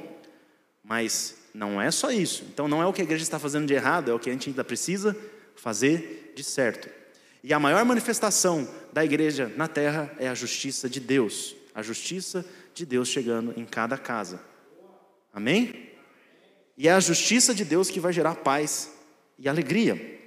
Mas 0.84 1.36
não 1.54 1.82
é 1.82 1.89
só 1.89 2.12
isso. 2.12 2.44
Então, 2.54 2.68
não 2.68 2.82
é 2.82 2.86
o 2.86 2.94
que 2.94 3.02
a 3.02 3.04
igreja 3.04 3.24
está 3.24 3.39
fazendo 3.39 3.65
de 3.65 3.74
errado, 3.74 4.12
é 4.12 4.13
o 4.13 4.20
que 4.20 4.30
a 4.30 4.34
gente 4.34 4.50
ainda 4.50 4.63
precisa 4.63 5.15
fazer 5.56 6.34
de 6.36 6.44
certo. 6.44 6.89
E 7.44 7.54
a 7.54 7.60
maior 7.60 7.84
manifestação 7.86 8.68
da 8.91 9.06
igreja 9.06 9.52
na 9.56 9.68
terra 9.68 10.13
é 10.20 10.28
a 10.28 10.36
justiça 10.36 10.89
de 10.89 11.00
Deus. 11.00 11.56
A 11.74 11.82
justiça 11.82 12.46
de 12.74 12.86
Deus 12.86 13.08
chegando 13.08 13.54
em 13.56 13.65
cada 13.65 13.98
casa. 13.98 14.39
Amém? 15.34 15.85
E 16.78 16.88
é 16.88 16.92
a 16.92 17.00
justiça 17.00 17.54
de 17.54 17.64
Deus 17.64 17.90
que 17.90 18.00
vai 18.00 18.12
gerar 18.12 18.36
paz 18.36 18.92
e 19.40 19.48
alegria. 19.48 20.20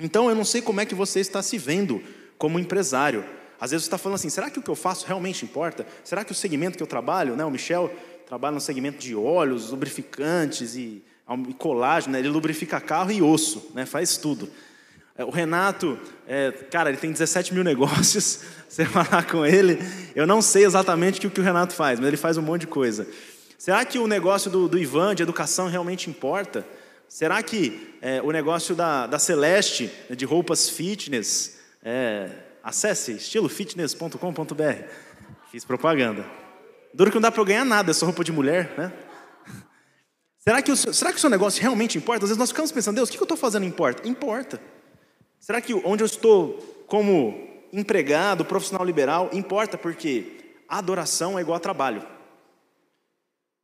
Então 0.00 0.28
eu 0.28 0.34
não 0.34 0.44
sei 0.44 0.62
como 0.62 0.80
é 0.80 0.86
que 0.86 0.94
você 0.94 1.20
está 1.20 1.42
se 1.42 1.58
vendo 1.58 2.02
como 2.38 2.58
empresário. 2.58 3.24
Às 3.60 3.70
vezes 3.70 3.84
você 3.84 3.88
está 3.88 3.98
falando 3.98 4.16
assim: 4.16 4.30
será 4.30 4.50
que 4.50 4.58
o 4.58 4.62
que 4.62 4.70
eu 4.70 4.74
faço 4.74 5.06
realmente 5.06 5.44
importa? 5.44 5.86
Será 6.02 6.24
que 6.24 6.32
o 6.32 6.34
segmento 6.34 6.76
que 6.76 6.82
eu 6.82 6.86
trabalho, 6.86 7.36
né, 7.36 7.44
o 7.44 7.50
Michel 7.50 7.92
trabalha 8.26 8.54
no 8.54 8.60
segmento 8.60 8.98
de 8.98 9.14
óleos, 9.14 9.70
lubrificantes 9.70 10.74
e, 10.74 11.02
e 11.48 11.54
colágeno, 11.54 12.14
né, 12.14 12.18
ele 12.18 12.28
lubrifica 12.28 12.80
carro 12.80 13.12
e 13.12 13.20
osso, 13.20 13.70
né, 13.74 13.84
faz 13.84 14.16
tudo. 14.16 14.50
É, 15.16 15.24
o 15.24 15.30
Renato, 15.30 15.98
é, 16.26 16.50
cara, 16.70 16.88
ele 16.88 16.96
tem 16.96 17.12
17 17.12 17.52
mil 17.52 17.62
negócios. 17.64 18.40
Você 18.68 18.86
falar 18.86 19.26
com 19.26 19.44
ele, 19.44 19.78
eu 20.14 20.26
não 20.26 20.40
sei 20.40 20.64
exatamente 20.64 21.26
o 21.26 21.30
que 21.30 21.40
o 21.40 21.44
Renato 21.44 21.74
faz, 21.74 22.00
mas 22.00 22.08
ele 22.08 22.16
faz 22.16 22.38
um 22.38 22.42
monte 22.42 22.62
de 22.62 22.68
coisa. 22.68 23.06
Será 23.62 23.84
que 23.84 23.96
o 23.96 24.08
negócio 24.08 24.50
do, 24.50 24.66
do 24.66 24.76
Ivan 24.76 25.14
de 25.14 25.22
educação 25.22 25.68
realmente 25.68 26.10
importa? 26.10 26.66
Será 27.06 27.40
que 27.44 27.96
é, 28.02 28.20
o 28.20 28.32
negócio 28.32 28.74
da, 28.74 29.06
da 29.06 29.20
Celeste, 29.20 29.88
né, 30.10 30.16
de 30.16 30.24
roupas 30.24 30.68
fitness, 30.68 31.60
é, 31.80 32.28
acesse 32.60 33.12
estilofitness.com.br. 33.12 34.84
Fiz 35.52 35.64
propaganda. 35.64 36.26
Duro 36.92 37.12
que 37.12 37.14
não 37.14 37.22
dá 37.22 37.30
para 37.30 37.40
eu 37.40 37.44
ganhar 37.44 37.64
nada, 37.64 37.94
só 37.94 38.04
roupa 38.06 38.24
de 38.24 38.32
mulher, 38.32 38.74
né? 38.76 38.92
Será 40.38 40.60
que, 40.60 40.72
o, 40.72 40.76
será 40.76 41.12
que 41.12 41.18
o 41.18 41.20
seu 41.20 41.30
negócio 41.30 41.62
realmente 41.62 41.96
importa? 41.96 42.24
Às 42.24 42.30
vezes 42.30 42.38
nós 42.40 42.50
ficamos 42.50 42.72
pensando, 42.72 42.96
Deus, 42.96 43.10
o 43.10 43.12
que 43.12 43.18
eu 43.20 43.22
estou 43.22 43.36
fazendo 43.36 43.64
importa? 43.64 44.08
Importa. 44.08 44.60
Será 45.38 45.60
que 45.60 45.72
onde 45.72 46.02
eu 46.02 46.06
estou 46.06 46.84
como 46.88 47.48
empregado, 47.72 48.44
profissional 48.44 48.84
liberal, 48.84 49.30
importa? 49.32 49.78
Porque 49.78 50.56
adoração 50.68 51.38
é 51.38 51.42
igual 51.42 51.58
a 51.58 51.60
trabalho. 51.60 52.04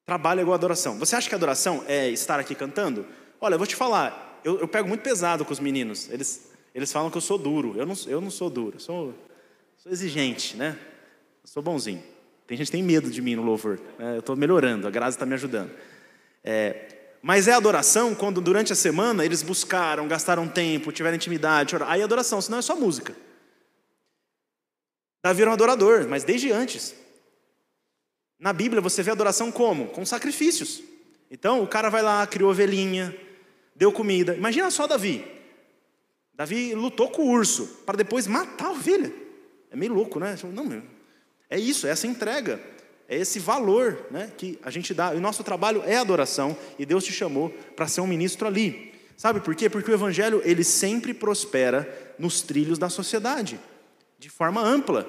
Trabalho 0.08 0.38
é 0.38 0.42
igual 0.42 0.54
adoração. 0.54 0.98
Você 0.98 1.14
acha 1.14 1.28
que 1.28 1.34
adoração 1.34 1.84
é 1.86 2.08
estar 2.08 2.40
aqui 2.40 2.54
cantando? 2.54 3.04
Olha, 3.38 3.56
eu 3.56 3.58
vou 3.58 3.66
te 3.66 3.76
falar, 3.76 4.40
eu, 4.42 4.58
eu, 4.58 4.66
pego 4.66 4.88
muito 4.88 5.02
pesado 5.02 5.44
com 5.44 5.52
os 5.52 5.60
meninos. 5.60 6.08
Eles, 6.10 6.50
eles 6.74 6.90
falam 6.90 7.10
que 7.10 7.18
eu 7.18 7.20
sou 7.20 7.36
duro. 7.36 7.74
Eu 7.76 7.84
não, 7.84 7.94
eu 8.06 8.18
não 8.18 8.30
sou 8.30 8.48
duro, 8.48 8.76
eu 8.76 8.80
sou, 8.80 9.14
sou 9.76 9.92
exigente, 9.92 10.56
né? 10.56 10.78
Eu 11.42 11.48
sou 11.50 11.62
bonzinho. 11.62 12.02
Tem 12.46 12.56
gente 12.56 12.68
que 12.68 12.72
tem 12.72 12.82
medo 12.82 13.10
de 13.10 13.20
mim 13.20 13.36
no 13.36 13.42
louvor. 13.42 13.78
Né? 13.98 14.14
Eu 14.14 14.20
estou 14.20 14.34
melhorando, 14.34 14.88
a 14.88 14.90
Graça 14.90 15.14
está 15.14 15.26
me 15.26 15.34
ajudando. 15.34 15.72
É, 16.42 16.86
mas 17.20 17.46
é 17.46 17.52
adoração 17.52 18.14
quando 18.14 18.40
durante 18.40 18.72
a 18.72 18.76
semana 18.76 19.26
eles 19.26 19.42
buscaram, 19.42 20.08
gastaram 20.08 20.48
tempo, 20.48 20.90
tiveram 20.90 21.16
intimidade. 21.16 21.76
Aí 21.86 22.00
é 22.00 22.04
adoração, 22.04 22.40
senão 22.40 22.60
é 22.60 22.62
só 22.62 22.74
música. 22.74 23.14
Davi 25.22 25.42
era 25.42 25.50
um 25.50 25.52
adorador, 25.52 26.08
mas 26.08 26.24
desde 26.24 26.50
antes. 26.50 26.94
Na 28.38 28.52
Bíblia 28.52 28.80
você 28.80 29.02
vê 29.02 29.10
adoração 29.10 29.50
como? 29.50 29.88
Com 29.88 30.06
sacrifícios. 30.06 30.82
Então 31.30 31.62
o 31.62 31.66
cara 31.66 31.88
vai 31.88 32.02
lá, 32.02 32.26
criou 32.26 32.50
ovelhinha, 32.50 33.14
deu 33.74 33.92
comida. 33.92 34.34
Imagina 34.34 34.70
só 34.70 34.86
Davi. 34.86 35.24
Davi 36.34 36.74
lutou 36.74 37.10
com 37.10 37.22
o 37.22 37.30
urso 37.30 37.66
para 37.84 37.96
depois 37.96 38.26
matar 38.26 38.66
a 38.66 38.70
ovelha. 38.70 39.12
É 39.70 39.76
meio 39.76 39.92
louco, 39.92 40.20
né? 40.20 40.36
Não, 40.52 40.64
meu. 40.64 40.82
É 41.50 41.58
isso, 41.58 41.86
é 41.86 41.90
essa 41.90 42.06
entrega. 42.06 42.60
É 43.08 43.16
esse 43.16 43.38
valor 43.38 44.06
né, 44.10 44.30
que 44.36 44.58
a 44.62 44.70
gente 44.70 44.92
dá. 44.92 45.14
E 45.14 45.16
o 45.16 45.20
nosso 45.20 45.42
trabalho 45.42 45.82
é 45.84 45.96
adoração. 45.96 46.56
E 46.78 46.86
Deus 46.86 47.04
te 47.04 47.12
chamou 47.12 47.50
para 47.74 47.88
ser 47.88 48.02
um 48.02 48.06
ministro 48.06 48.46
ali. 48.46 48.92
Sabe 49.16 49.40
por 49.40 49.54
quê? 49.54 49.68
Porque 49.68 49.90
o 49.90 49.94
evangelho 49.94 50.40
ele 50.44 50.62
sempre 50.62 51.12
prospera 51.12 52.14
nos 52.18 52.40
trilhos 52.40 52.78
da 52.78 52.88
sociedade, 52.88 53.58
de 54.18 54.30
forma 54.30 54.60
ampla. 54.60 55.06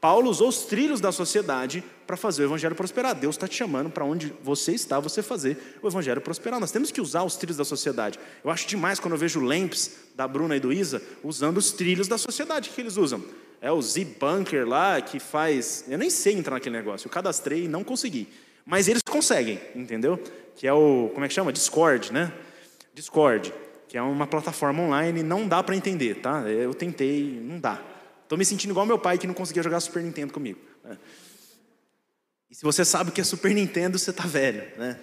Paulo 0.00 0.28
usou 0.28 0.48
os 0.48 0.64
trilhos 0.64 1.00
da 1.00 1.10
sociedade 1.10 1.82
para 2.08 2.16
fazer 2.16 2.42
o 2.42 2.46
evangelho 2.46 2.74
prosperar. 2.74 3.14
Deus 3.14 3.34
está 3.34 3.46
te 3.46 3.54
chamando 3.54 3.90
para 3.90 4.02
onde 4.02 4.32
você 4.42 4.72
está, 4.72 4.98
você 4.98 5.22
fazer 5.22 5.78
o 5.82 5.88
evangelho 5.88 6.22
prosperar. 6.22 6.58
Nós 6.58 6.72
temos 6.72 6.90
que 6.90 7.02
usar 7.02 7.22
os 7.22 7.36
trilhos 7.36 7.58
da 7.58 7.66
sociedade. 7.66 8.18
Eu 8.42 8.50
acho 8.50 8.66
demais 8.66 8.98
quando 8.98 9.12
eu 9.12 9.18
vejo 9.18 9.38
Lamps 9.40 9.94
da 10.16 10.26
Bruna 10.26 10.56
e 10.56 10.60
do 10.60 10.72
Isa 10.72 11.02
usando 11.22 11.58
os 11.58 11.70
trilhos 11.70 12.08
da 12.08 12.16
sociedade. 12.16 12.70
Que 12.70 12.80
eles 12.80 12.96
usam? 12.96 13.22
É 13.60 13.70
o 13.70 13.82
Z-Bunker 13.82 14.66
lá 14.66 14.98
que 15.02 15.20
faz. 15.20 15.84
Eu 15.86 15.98
nem 15.98 16.08
sei 16.08 16.32
entrar 16.32 16.54
naquele 16.54 16.78
negócio. 16.78 17.08
Eu 17.08 17.10
cadastrei 17.10 17.64
e 17.64 17.68
não 17.68 17.84
consegui. 17.84 18.26
Mas 18.64 18.88
eles 18.88 19.02
conseguem, 19.06 19.60
entendeu? 19.74 20.18
Que 20.56 20.66
é 20.66 20.72
o. 20.72 21.10
Como 21.12 21.26
é 21.26 21.28
que 21.28 21.34
chama? 21.34 21.52
Discord, 21.52 22.10
né? 22.10 22.32
Discord, 22.94 23.52
que 23.86 23.98
é 23.98 24.02
uma 24.02 24.26
plataforma 24.26 24.82
online. 24.82 25.22
Não 25.22 25.46
dá 25.46 25.62
para 25.62 25.76
entender, 25.76 26.22
tá? 26.22 26.40
Eu 26.48 26.72
tentei, 26.72 27.38
não 27.44 27.60
dá. 27.60 27.82
Estou 28.22 28.38
me 28.38 28.46
sentindo 28.46 28.70
igual 28.70 28.86
meu 28.86 28.98
pai 28.98 29.18
que 29.18 29.26
não 29.26 29.34
conseguia 29.34 29.62
jogar 29.62 29.78
Super 29.80 30.02
Nintendo 30.02 30.32
comigo. 30.32 30.58
Né? 30.82 30.96
E 32.50 32.54
se 32.54 32.62
você 32.62 32.84
sabe 32.84 33.10
o 33.10 33.12
que 33.12 33.20
é 33.20 33.24
Super 33.24 33.54
Nintendo, 33.54 33.98
você 33.98 34.10
está 34.10 34.24
velho. 34.24 34.62
Né? 34.78 34.98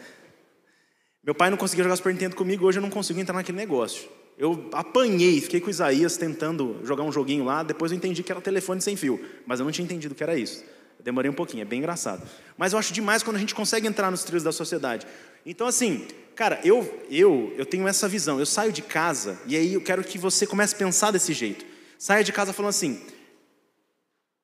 Meu 1.23 1.35
pai 1.35 1.49
não 1.49 1.57
conseguia 1.57 1.83
jogar 1.83 1.95
Super 1.95 2.13
Nintendo 2.13 2.35
comigo, 2.35 2.65
hoje 2.65 2.79
eu 2.79 2.81
não 2.81 2.89
consigo 2.89 3.19
entrar 3.19 3.35
naquele 3.35 3.57
negócio. 3.57 4.09
Eu 4.37 4.69
apanhei, 4.73 5.39
fiquei 5.39 5.61
com 5.61 5.67
o 5.67 5.69
Isaías 5.69 6.17
tentando 6.17 6.81
jogar 6.83 7.03
um 7.03 7.11
joguinho 7.11 7.45
lá, 7.45 7.63
depois 7.63 7.91
eu 7.91 7.97
entendi 7.97 8.21
que 8.21 8.31
era 8.31 8.41
telefone 8.41 8.81
sem 8.81 8.95
fio, 8.95 9.23
mas 9.45 9.59
eu 9.59 9.63
não 9.63 9.71
tinha 9.71 9.85
entendido 9.85 10.13
que 10.13 10.23
era 10.23 10.35
isso. 10.35 10.63
Eu 10.99 11.05
demorei 11.05 11.31
um 11.31 11.33
pouquinho, 11.33 11.61
é 11.61 11.65
bem 11.65 11.79
engraçado. 11.79 12.27
Mas 12.57 12.73
eu 12.73 12.79
acho 12.79 12.91
demais 12.91 13.23
quando 13.23 13.37
a 13.37 13.39
gente 13.39 13.55
consegue 13.55 13.87
entrar 13.87 14.11
nos 14.11 14.23
trilhos 14.23 14.43
da 14.43 14.51
sociedade. 14.51 15.07
Então, 15.45 15.67
assim, 15.67 16.05
cara, 16.35 16.59
eu, 16.63 17.01
eu, 17.09 17.53
eu 17.57 17.65
tenho 17.65 17.87
essa 17.87 18.07
visão. 18.07 18.39
Eu 18.39 18.45
saio 18.45 18.71
de 18.71 18.81
casa 18.81 19.39
e 19.45 19.55
aí 19.55 19.73
eu 19.73 19.81
quero 19.81 20.03
que 20.03 20.17
você 20.17 20.45
comece 20.45 20.75
a 20.75 20.77
pensar 20.77 21.11
desse 21.11 21.31
jeito. 21.31 21.65
Saia 21.97 22.23
de 22.23 22.33
casa 22.33 22.51
falando 22.51 22.69
assim: 22.69 23.01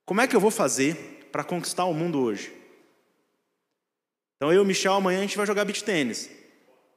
como 0.06 0.22
é 0.22 0.28
que 0.28 0.36
eu 0.36 0.40
vou 0.40 0.52
fazer 0.52 1.28
para 1.32 1.44
conquistar 1.44 1.86
o 1.86 1.94
mundo 1.94 2.20
hoje? 2.20 2.61
Então 4.42 4.52
eu 4.52 4.62
e 4.62 4.64
o 4.64 4.66
Michel 4.66 4.94
amanhã 4.94 5.20
a 5.20 5.22
gente 5.22 5.38
vai 5.38 5.46
jogar 5.46 5.64
beach 5.66 5.84
tênis. 5.84 6.28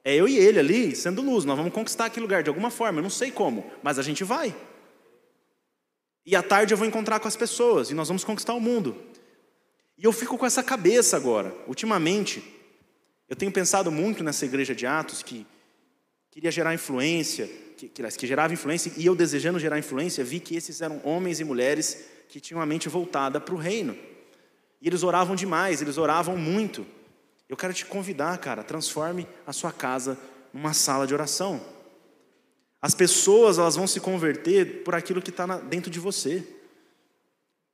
É 0.03 0.15
eu 0.15 0.27
e 0.27 0.35
ele 0.35 0.57
ali, 0.57 0.95
sendo 0.95 1.21
luz, 1.21 1.45
nós 1.45 1.55
vamos 1.55 1.71
conquistar 1.71 2.05
aquele 2.05 2.23
lugar 2.23 2.41
de 2.41 2.49
alguma 2.49 2.71
forma, 2.71 2.97
eu 2.97 3.03
não 3.03 3.09
sei 3.11 3.29
como, 3.29 3.71
mas 3.83 3.99
a 3.99 4.01
gente 4.01 4.23
vai. 4.23 4.55
E 6.25 6.35
à 6.35 6.41
tarde 6.41 6.73
eu 6.73 6.77
vou 6.77 6.87
encontrar 6.87 7.19
com 7.19 7.27
as 7.27 7.35
pessoas 7.35 7.91
e 7.91 7.93
nós 7.93 8.07
vamos 8.07 8.23
conquistar 8.23 8.55
o 8.55 8.59
mundo. 8.59 8.99
E 9.95 10.05
eu 10.05 10.11
fico 10.11 10.39
com 10.39 10.45
essa 10.47 10.63
cabeça 10.63 11.15
agora. 11.15 11.53
Ultimamente, 11.67 12.43
eu 13.29 13.35
tenho 13.35 13.51
pensado 13.51 13.91
muito 13.91 14.23
nessa 14.23 14.43
igreja 14.43 14.73
de 14.73 14.87
Atos 14.87 15.21
que 15.21 15.45
queria 16.31 16.49
gerar 16.49 16.73
influência, 16.73 17.47
que, 17.77 17.87
que, 17.87 18.01
que 18.01 18.25
gerava 18.25 18.53
influência, 18.53 18.91
e 18.97 19.05
eu 19.05 19.13
desejando 19.13 19.59
gerar 19.59 19.77
influência, 19.77 20.23
vi 20.23 20.39
que 20.39 20.55
esses 20.55 20.81
eram 20.81 20.99
homens 21.03 21.39
e 21.39 21.43
mulheres 21.43 22.05
que 22.27 22.39
tinham 22.39 22.59
a 22.59 22.65
mente 22.65 22.89
voltada 22.89 23.39
para 23.39 23.53
o 23.53 23.57
reino. 23.59 23.95
E 24.81 24.87
eles 24.87 25.03
oravam 25.03 25.35
demais, 25.35 25.79
eles 25.79 25.99
oravam 25.99 26.35
muito. 26.35 26.87
Eu 27.47 27.55
quero 27.55 27.73
te 27.73 27.85
convidar, 27.85 28.37
cara, 28.39 28.63
transforme 28.63 29.27
a 29.45 29.53
sua 29.53 29.71
casa 29.71 30.17
numa 30.51 30.73
sala 30.73 31.05
de 31.05 31.13
oração. 31.13 31.61
As 32.81 32.93
pessoas 32.93 33.57
elas 33.57 33.75
vão 33.75 33.87
se 33.87 33.99
converter 33.99 34.83
por 34.83 34.95
aquilo 34.95 35.21
que 35.21 35.29
está 35.29 35.45
dentro 35.57 35.91
de 35.91 35.99
você. 35.99 36.45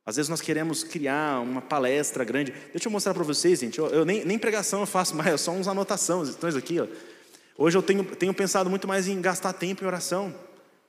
Às 0.04 0.16
vezes 0.16 0.28
nós 0.28 0.40
queremos 0.40 0.82
criar 0.82 1.40
uma 1.40 1.62
palestra 1.62 2.24
grande. 2.24 2.52
Deixa 2.72 2.88
eu 2.88 2.92
mostrar 2.92 3.14
para 3.14 3.22
vocês, 3.22 3.60
gente. 3.60 3.78
Eu, 3.78 3.86
eu 3.86 4.04
nem, 4.04 4.24
nem, 4.24 4.38
pregação 4.38 4.80
eu 4.80 4.86
faço 4.86 5.14
mais, 5.16 5.34
é 5.34 5.36
só 5.36 5.52
uns 5.52 5.68
anotações. 5.68 6.30
Então, 6.30 6.48
aqui, 6.50 6.80
ó. 6.80 6.86
Hoje 7.56 7.76
eu 7.76 7.82
tenho, 7.82 8.04
tenho 8.04 8.34
pensado 8.34 8.68
muito 8.68 8.88
mais 8.88 9.06
em 9.06 9.20
gastar 9.20 9.52
tempo 9.52 9.84
em 9.84 9.86
oração. 9.86 10.34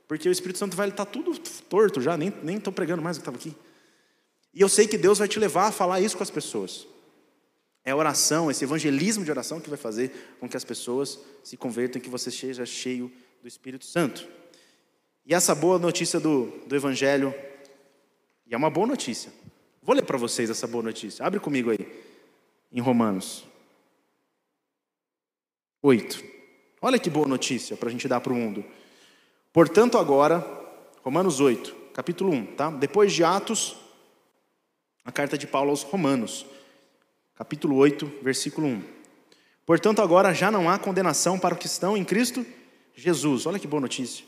Porque 0.07 0.27
o 0.27 0.31
Espírito 0.31 0.59
Santo 0.59 0.75
vai 0.75 0.89
estar 0.89 1.05
tudo 1.05 1.37
torto 1.69 2.01
já, 2.01 2.17
nem 2.17 2.57
estou 2.57 2.73
pregando 2.73 3.01
mais 3.01 3.17
o 3.17 3.19
que 3.19 3.21
estava 3.21 3.37
aqui. 3.37 3.55
E 4.53 4.61
eu 4.61 4.69
sei 4.69 4.87
que 4.87 4.97
Deus 4.97 5.19
vai 5.19 5.27
te 5.27 5.39
levar 5.39 5.67
a 5.67 5.71
falar 5.71 5.99
isso 6.01 6.17
com 6.17 6.23
as 6.23 6.29
pessoas. 6.29 6.87
É 7.85 7.91
a 7.91 7.95
oração, 7.95 8.49
esse 8.49 8.63
evangelismo 8.63 9.25
de 9.25 9.31
oração 9.31 9.59
que 9.59 9.69
vai 9.69 9.77
fazer 9.77 10.37
com 10.39 10.47
que 10.47 10.55
as 10.55 10.63
pessoas 10.63 11.19
se 11.43 11.57
convertam 11.57 11.99
e 11.99 12.03
que 12.03 12.09
você 12.09 12.31
seja 12.31 12.65
cheio 12.65 13.11
do 13.41 13.47
Espírito 13.47 13.85
Santo. 13.85 14.25
E 15.25 15.33
essa 15.33 15.53
boa 15.53 15.77
notícia 15.77 16.19
do, 16.19 16.45
do 16.65 16.75
Evangelho, 16.75 17.33
e 18.45 18.53
é 18.53 18.57
uma 18.57 18.69
boa 18.69 18.87
notícia. 18.87 19.31
Vou 19.81 19.95
ler 19.95 20.03
para 20.03 20.17
vocês 20.17 20.49
essa 20.49 20.65
boa 20.65 20.83
notícia. 20.83 21.25
Abre 21.25 21.39
comigo 21.39 21.71
aí, 21.71 21.79
em 22.71 22.79
Romanos 22.79 23.45
8. 25.81 26.23
Olha 26.81 26.97
que 26.97 27.09
boa 27.09 27.27
notícia 27.27 27.75
para 27.75 27.89
a 27.89 27.91
gente 27.91 28.07
dar 28.07 28.21
para 28.21 28.31
o 28.31 28.35
mundo. 28.35 28.63
Portanto, 29.51 29.97
agora, 29.97 30.39
Romanos 31.03 31.41
8, 31.41 31.75
capítulo 31.93 32.31
1, 32.31 32.55
tá? 32.55 32.71
Depois 32.71 33.11
de 33.11 33.23
Atos, 33.23 33.75
a 35.03 35.11
carta 35.11 35.37
de 35.37 35.45
Paulo 35.45 35.69
aos 35.69 35.83
Romanos, 35.83 36.45
capítulo 37.43 37.75
8, 37.75 38.09
versículo 38.21 38.67
1. 38.67 38.83
Portanto, 39.65 40.01
agora 40.01 40.33
já 40.33 40.49
não 40.49 40.69
há 40.69 40.79
condenação 40.79 41.37
para 41.37 41.53
os 41.53 41.59
que 41.59 41.67
estão 41.67 41.97
em 41.97 42.05
Cristo 42.05 42.45
Jesus. 42.95 43.45
Olha 43.45 43.59
que 43.59 43.67
boa 43.67 43.81
notícia. 43.81 44.23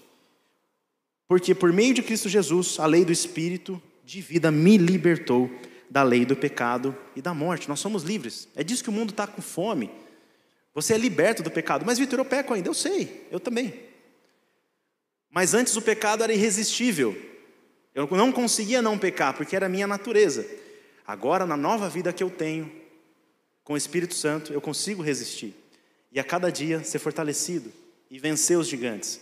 Porque 1.26 1.56
por 1.56 1.72
meio 1.72 1.94
de 1.94 2.04
Cristo 2.04 2.28
Jesus, 2.28 2.78
a 2.78 2.86
lei 2.86 3.06
do 3.06 3.14
Espírito 3.14 3.82
de 4.04 4.20
vida 4.20 4.52
me 4.52 4.76
libertou 4.78 5.50
da 5.90 6.04
lei 6.04 6.26
do 6.26 6.36
pecado 6.36 6.94
e 7.16 7.22
da 7.22 7.34
morte. 7.34 7.70
Nós 7.70 7.80
somos 7.80 8.04
livres. 8.04 8.50
É 8.54 8.66
disso 8.66 8.84
que 8.84 8.90
o 8.90 8.94
mundo 8.94 9.12
está 9.12 9.26
com 9.26 9.42
fome. 9.42 9.90
Você 10.74 10.94
é 10.94 10.98
liberto 10.98 11.42
do 11.42 11.50
pecado. 11.50 11.86
Mas, 11.86 11.98
Vitor, 11.98 12.20
eu 12.20 12.26
peco 12.26 12.54
ainda. 12.54 12.68
Eu 12.68 12.74
sei, 12.74 13.26
eu 13.32 13.40
também. 13.40 13.74
Mas 15.32 15.54
antes 15.54 15.78
o 15.78 15.82
pecado 15.82 16.22
era 16.22 16.34
irresistível. 16.34 17.16
Eu 17.94 18.10
não 18.12 18.30
conseguia 18.34 18.82
não 18.82 18.98
pecar, 18.98 19.34
porque 19.34 19.56
era 19.56 19.68
a 19.68 19.70
minha 19.70 19.88
natureza. 19.88 20.46
Agora, 21.08 21.46
na 21.46 21.56
nova 21.56 21.88
vida 21.88 22.12
que 22.12 22.22
eu 22.22 22.30
tenho, 22.30 22.84
com 23.66 23.74
o 23.74 23.78
Espírito 23.78 24.14
Santo, 24.14 24.54
eu 24.54 24.62
consigo 24.62 25.02
resistir. 25.02 25.54
E 26.12 26.20
a 26.20 26.24
cada 26.24 26.52
dia 26.52 26.84
ser 26.84 27.00
fortalecido 27.00 27.74
e 28.10 28.20
vencer 28.20 28.58
os 28.58 28.68
gigantes. 28.68 29.20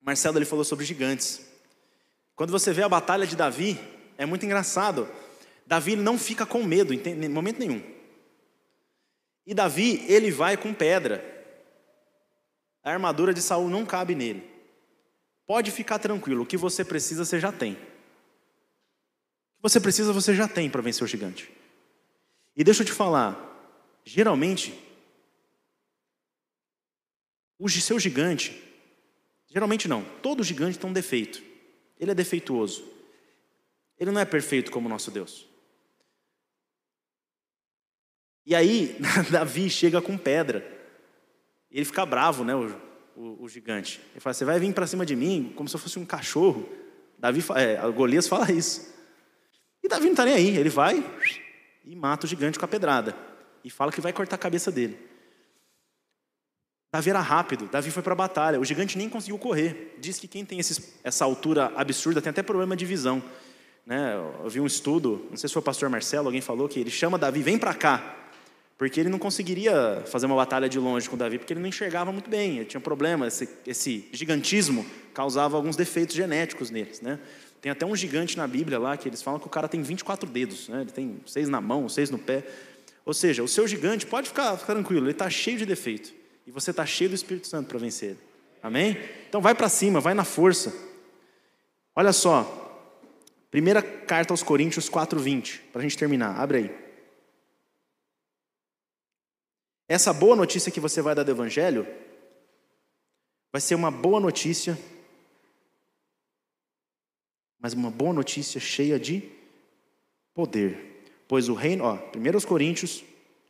Marcelo 0.00 0.38
ele 0.38 0.46
falou 0.46 0.64
sobre 0.64 0.84
gigantes. 0.84 1.42
Quando 2.36 2.50
você 2.50 2.72
vê 2.72 2.82
a 2.82 2.88
batalha 2.88 3.26
de 3.26 3.36
Davi, 3.36 3.78
é 4.16 4.24
muito 4.24 4.46
engraçado. 4.46 5.08
Davi 5.66 5.96
não 5.96 6.16
fica 6.16 6.46
com 6.46 6.62
medo 6.62 6.94
em 6.94 7.28
momento 7.28 7.58
nenhum. 7.58 7.82
E 9.44 9.52
Davi, 9.52 10.04
ele 10.08 10.30
vai 10.30 10.56
com 10.56 10.72
pedra. 10.72 11.22
A 12.84 12.92
armadura 12.92 13.34
de 13.34 13.42
Saul 13.42 13.68
não 13.68 13.84
cabe 13.84 14.14
nele. 14.14 14.48
Pode 15.46 15.72
ficar 15.72 15.98
tranquilo, 15.98 16.44
o 16.44 16.46
que 16.46 16.56
você 16.56 16.84
precisa 16.84 17.24
você 17.24 17.40
já 17.40 17.50
tem. 17.50 17.72
O 17.72 17.76
que 19.56 19.62
você 19.62 19.80
precisa 19.80 20.12
você 20.12 20.32
já 20.32 20.46
tem 20.46 20.70
para 20.70 20.80
vencer 20.80 21.02
o 21.02 21.08
gigante. 21.08 21.50
E 22.56 22.62
deixa 22.62 22.82
eu 22.82 22.86
te 22.86 22.92
falar, 22.92 23.36
geralmente 24.04 24.78
o 27.58 27.68
seu 27.68 27.98
gigante, 27.98 28.60
geralmente 29.46 29.86
não, 29.86 30.04
todo 30.20 30.42
gigante 30.42 30.78
tem 30.78 30.90
um 30.90 30.92
defeito. 30.92 31.42
Ele 31.98 32.10
é 32.10 32.14
defeituoso. 32.14 32.84
Ele 33.98 34.10
não 34.10 34.20
é 34.20 34.24
perfeito 34.24 34.72
como 34.72 34.86
o 34.86 34.90
nosso 34.90 35.10
Deus. 35.10 35.46
E 38.44 38.54
aí, 38.54 38.96
Davi 39.30 39.70
chega 39.70 40.02
com 40.02 40.18
pedra. 40.18 40.66
E 41.70 41.78
ele 41.78 41.84
fica 41.84 42.04
bravo, 42.04 42.42
né, 42.42 42.54
o, 42.56 42.76
o, 43.14 43.44
o 43.44 43.48
gigante. 43.48 44.00
Ele 44.10 44.20
fala: 44.20 44.34
Você 44.34 44.44
vai 44.44 44.58
vir 44.58 44.74
para 44.74 44.86
cima 44.88 45.06
de 45.06 45.14
mim 45.14 45.52
como 45.54 45.68
se 45.68 45.76
eu 45.76 45.80
fosse 45.80 46.00
um 46.00 46.04
cachorro. 46.04 46.68
Davi, 47.16 47.44
é, 47.54 47.76
Golias 47.92 48.26
fala 48.26 48.50
isso. 48.50 48.92
E 49.80 49.86
Davi 49.86 50.06
não 50.06 50.12
está 50.12 50.24
nem 50.24 50.34
aí. 50.34 50.56
Ele 50.56 50.68
vai 50.68 51.00
e 51.84 51.96
mata 51.96 52.26
o 52.26 52.28
gigante 52.28 52.58
com 52.58 52.64
a 52.64 52.68
pedrada. 52.68 53.16
E 53.64 53.70
fala 53.70 53.92
que 53.92 54.00
vai 54.00 54.12
cortar 54.12 54.36
a 54.36 54.38
cabeça 54.38 54.70
dele. 54.70 54.98
Davi 56.92 57.08
era 57.08 57.20
rápido, 57.20 57.68
Davi 57.72 57.90
foi 57.90 58.02
para 58.02 58.12
a 58.12 58.16
batalha. 58.16 58.60
O 58.60 58.64
gigante 58.64 58.98
nem 58.98 59.08
conseguiu 59.08 59.38
correr. 59.38 59.96
Diz 59.98 60.18
que 60.18 60.28
quem 60.28 60.44
tem 60.44 60.58
esses, 60.58 60.92
essa 61.02 61.24
altura 61.24 61.72
absurda 61.74 62.20
tem 62.20 62.28
até 62.30 62.42
problema 62.42 62.76
de 62.76 62.84
visão. 62.84 63.22
Né? 63.86 64.14
Eu 64.14 64.48
vi 64.50 64.60
um 64.60 64.66
estudo, 64.66 65.26
não 65.30 65.36
sei 65.36 65.48
se 65.48 65.52
foi 65.54 65.60
o 65.60 65.64
pastor 65.64 65.88
Marcelo, 65.88 66.28
alguém 66.28 66.40
falou 66.40 66.68
que 66.68 66.78
ele 66.78 66.90
chama 66.90 67.18
Davi, 67.18 67.42
vem 67.42 67.58
para 67.58 67.72
cá. 67.74 68.16
Porque 68.76 68.98
ele 68.98 69.08
não 69.08 69.18
conseguiria 69.18 70.02
fazer 70.06 70.26
uma 70.26 70.36
batalha 70.36 70.68
de 70.68 70.78
longe 70.78 71.08
com 71.08 71.16
Davi, 71.16 71.38
porque 71.38 71.52
ele 71.52 71.60
não 71.60 71.68
enxergava 71.68 72.10
muito 72.10 72.28
bem, 72.28 72.58
ele 72.58 72.64
tinha 72.64 72.80
problema, 72.80 73.26
esse, 73.26 73.48
esse 73.66 74.08
gigantismo 74.12 74.84
causava 75.14 75.56
alguns 75.56 75.76
defeitos 75.76 76.16
genéticos 76.16 76.68
neles. 76.70 77.00
Né? 77.00 77.18
Tem 77.62 77.70
até 77.70 77.86
um 77.86 77.94
gigante 77.94 78.36
na 78.36 78.46
Bíblia 78.48 78.76
lá 78.76 78.96
que 78.96 79.08
eles 79.08 79.22
falam 79.22 79.38
que 79.38 79.46
o 79.46 79.48
cara 79.48 79.68
tem 79.68 79.80
24 79.80 80.28
dedos, 80.28 80.68
né? 80.68 80.80
ele 80.80 80.90
tem 80.90 81.20
seis 81.24 81.48
na 81.48 81.60
mão, 81.60 81.88
seis 81.88 82.10
no 82.10 82.18
pé. 82.18 82.44
Ou 83.04 83.14
seja, 83.14 83.40
o 83.40 83.46
seu 83.46 83.68
gigante 83.68 84.04
pode 84.04 84.28
ficar, 84.28 84.56
tranquilo, 84.56 85.04
ele 85.06 85.12
está 85.12 85.30
cheio 85.30 85.56
de 85.56 85.64
defeito. 85.64 86.12
E 86.44 86.50
você 86.50 86.72
está 86.72 86.84
cheio 86.84 87.10
do 87.10 87.14
Espírito 87.14 87.46
Santo 87.46 87.68
para 87.68 87.78
vencer 87.78 88.10
ele. 88.10 88.18
Amém? 88.60 88.98
Então 89.28 89.40
vai 89.40 89.54
para 89.54 89.68
cima, 89.68 90.00
vai 90.00 90.12
na 90.12 90.24
força. 90.24 90.74
Olha 91.94 92.12
só, 92.12 92.98
primeira 93.48 93.80
carta 93.80 94.32
aos 94.32 94.42
Coríntios 94.42 94.90
4,20, 94.90 95.60
para 95.72 95.80
a 95.80 95.82
gente 95.84 95.96
terminar, 95.96 96.40
abre 96.40 96.58
aí. 96.58 96.82
Essa 99.88 100.12
boa 100.12 100.34
notícia 100.34 100.72
que 100.72 100.80
você 100.80 101.00
vai 101.00 101.14
dar 101.14 101.22
do 101.22 101.30
Evangelho 101.30 101.86
vai 103.52 103.60
ser 103.60 103.76
uma 103.76 103.90
boa 103.90 104.18
notícia, 104.18 104.76
mas 107.62 107.74
uma 107.74 107.92
boa 107.92 108.12
notícia 108.12 108.60
cheia 108.60 108.98
de 108.98 109.22
poder. 110.34 111.04
Pois 111.28 111.48
o 111.48 111.54
reino, 111.54 111.84
ó, 111.84 111.94
1 111.94 112.40
Coríntios, 112.44 113.04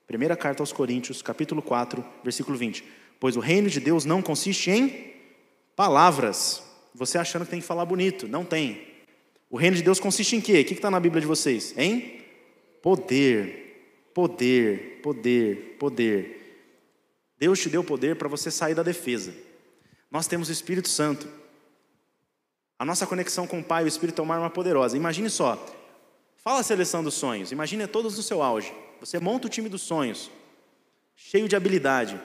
primeira 0.06 0.36
carta 0.36 0.62
aos 0.62 0.70
Coríntios, 0.70 1.22
capítulo 1.22 1.62
4, 1.62 2.04
versículo 2.22 2.58
20. 2.58 2.84
Pois 3.18 3.36
o 3.36 3.40
reino 3.40 3.70
de 3.70 3.80
Deus 3.80 4.04
não 4.04 4.20
consiste 4.20 4.70
em 4.70 5.14
palavras. 5.74 6.62
Você 6.94 7.16
achando 7.16 7.46
que 7.46 7.52
tem 7.52 7.60
que 7.60 7.66
falar 7.66 7.86
bonito, 7.86 8.28
não 8.28 8.44
tem. 8.44 8.86
O 9.48 9.56
reino 9.56 9.76
de 9.76 9.82
Deus 9.82 9.98
consiste 9.98 10.36
em 10.36 10.42
quê? 10.42 10.60
O 10.60 10.64
que 10.66 10.74
está 10.74 10.90
na 10.90 11.00
Bíblia 11.00 11.22
de 11.22 11.26
vocês? 11.26 11.74
Em 11.78 12.20
poder, 12.82 14.10
poder, 14.12 15.00
poder, 15.02 15.76
poder. 15.78 16.66
Deus 17.38 17.58
te 17.58 17.70
deu 17.70 17.82
poder 17.82 18.16
para 18.16 18.28
você 18.28 18.50
sair 18.50 18.74
da 18.74 18.82
defesa. 18.82 19.32
Nós 20.10 20.26
temos 20.26 20.50
o 20.50 20.52
Espírito 20.52 20.90
Santo. 20.90 21.26
A 22.82 22.84
nossa 22.84 23.06
conexão 23.06 23.46
com 23.46 23.60
o 23.60 23.62
Pai 23.62 23.84
e 23.84 23.86
o 23.86 23.86
Espírito 23.86 24.20
é 24.20 24.24
uma 24.24 24.34
arma 24.34 24.50
poderosa. 24.50 24.96
Imagine 24.96 25.30
só, 25.30 25.56
fala 26.38 26.58
a 26.58 26.62
seleção 26.64 27.00
dos 27.00 27.14
sonhos, 27.14 27.52
imagine 27.52 27.86
todos 27.86 28.16
no 28.16 28.24
seu 28.24 28.42
auge. 28.42 28.74
Você 28.98 29.20
monta 29.20 29.46
o 29.46 29.48
time 29.48 29.68
dos 29.68 29.82
sonhos, 29.82 30.28
cheio 31.14 31.46
de 31.46 31.54
habilidade. 31.54 32.20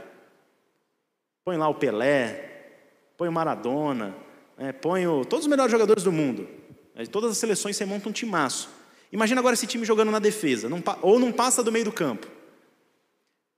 Põe 1.45 1.57
lá 1.57 1.67
o 1.67 1.75
Pelé, 1.75 2.71
põe 3.15 3.29
o 3.29 3.31
Maradona, 3.31 4.15
é, 4.57 4.71
põe 4.71 5.05
o, 5.05 5.23
todos 5.23 5.45
os 5.45 5.47
melhores 5.47 5.71
jogadores 5.71 6.03
do 6.03 6.11
mundo. 6.11 6.49
É, 6.95 7.05
todas 7.05 7.29
as 7.29 7.37
seleções 7.37 7.77
você 7.77 7.85
monta 7.85 8.09
um 8.09 8.11
timaço. 8.11 8.67
Imagina 9.11 9.39
agora 9.39 9.53
esse 9.53 9.67
time 9.67 9.85
jogando 9.85 10.09
na 10.09 10.17
defesa, 10.17 10.67
não, 10.67 10.81
ou 11.03 11.19
não 11.19 11.31
passa 11.31 11.61
do 11.61 11.71
meio 11.71 11.85
do 11.85 11.91
campo. 11.91 12.25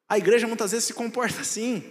A 0.10 0.18
igreja 0.18 0.48
muitas 0.48 0.72
vezes 0.72 0.88
se 0.88 0.94
comporta 0.94 1.40
assim. 1.40 1.82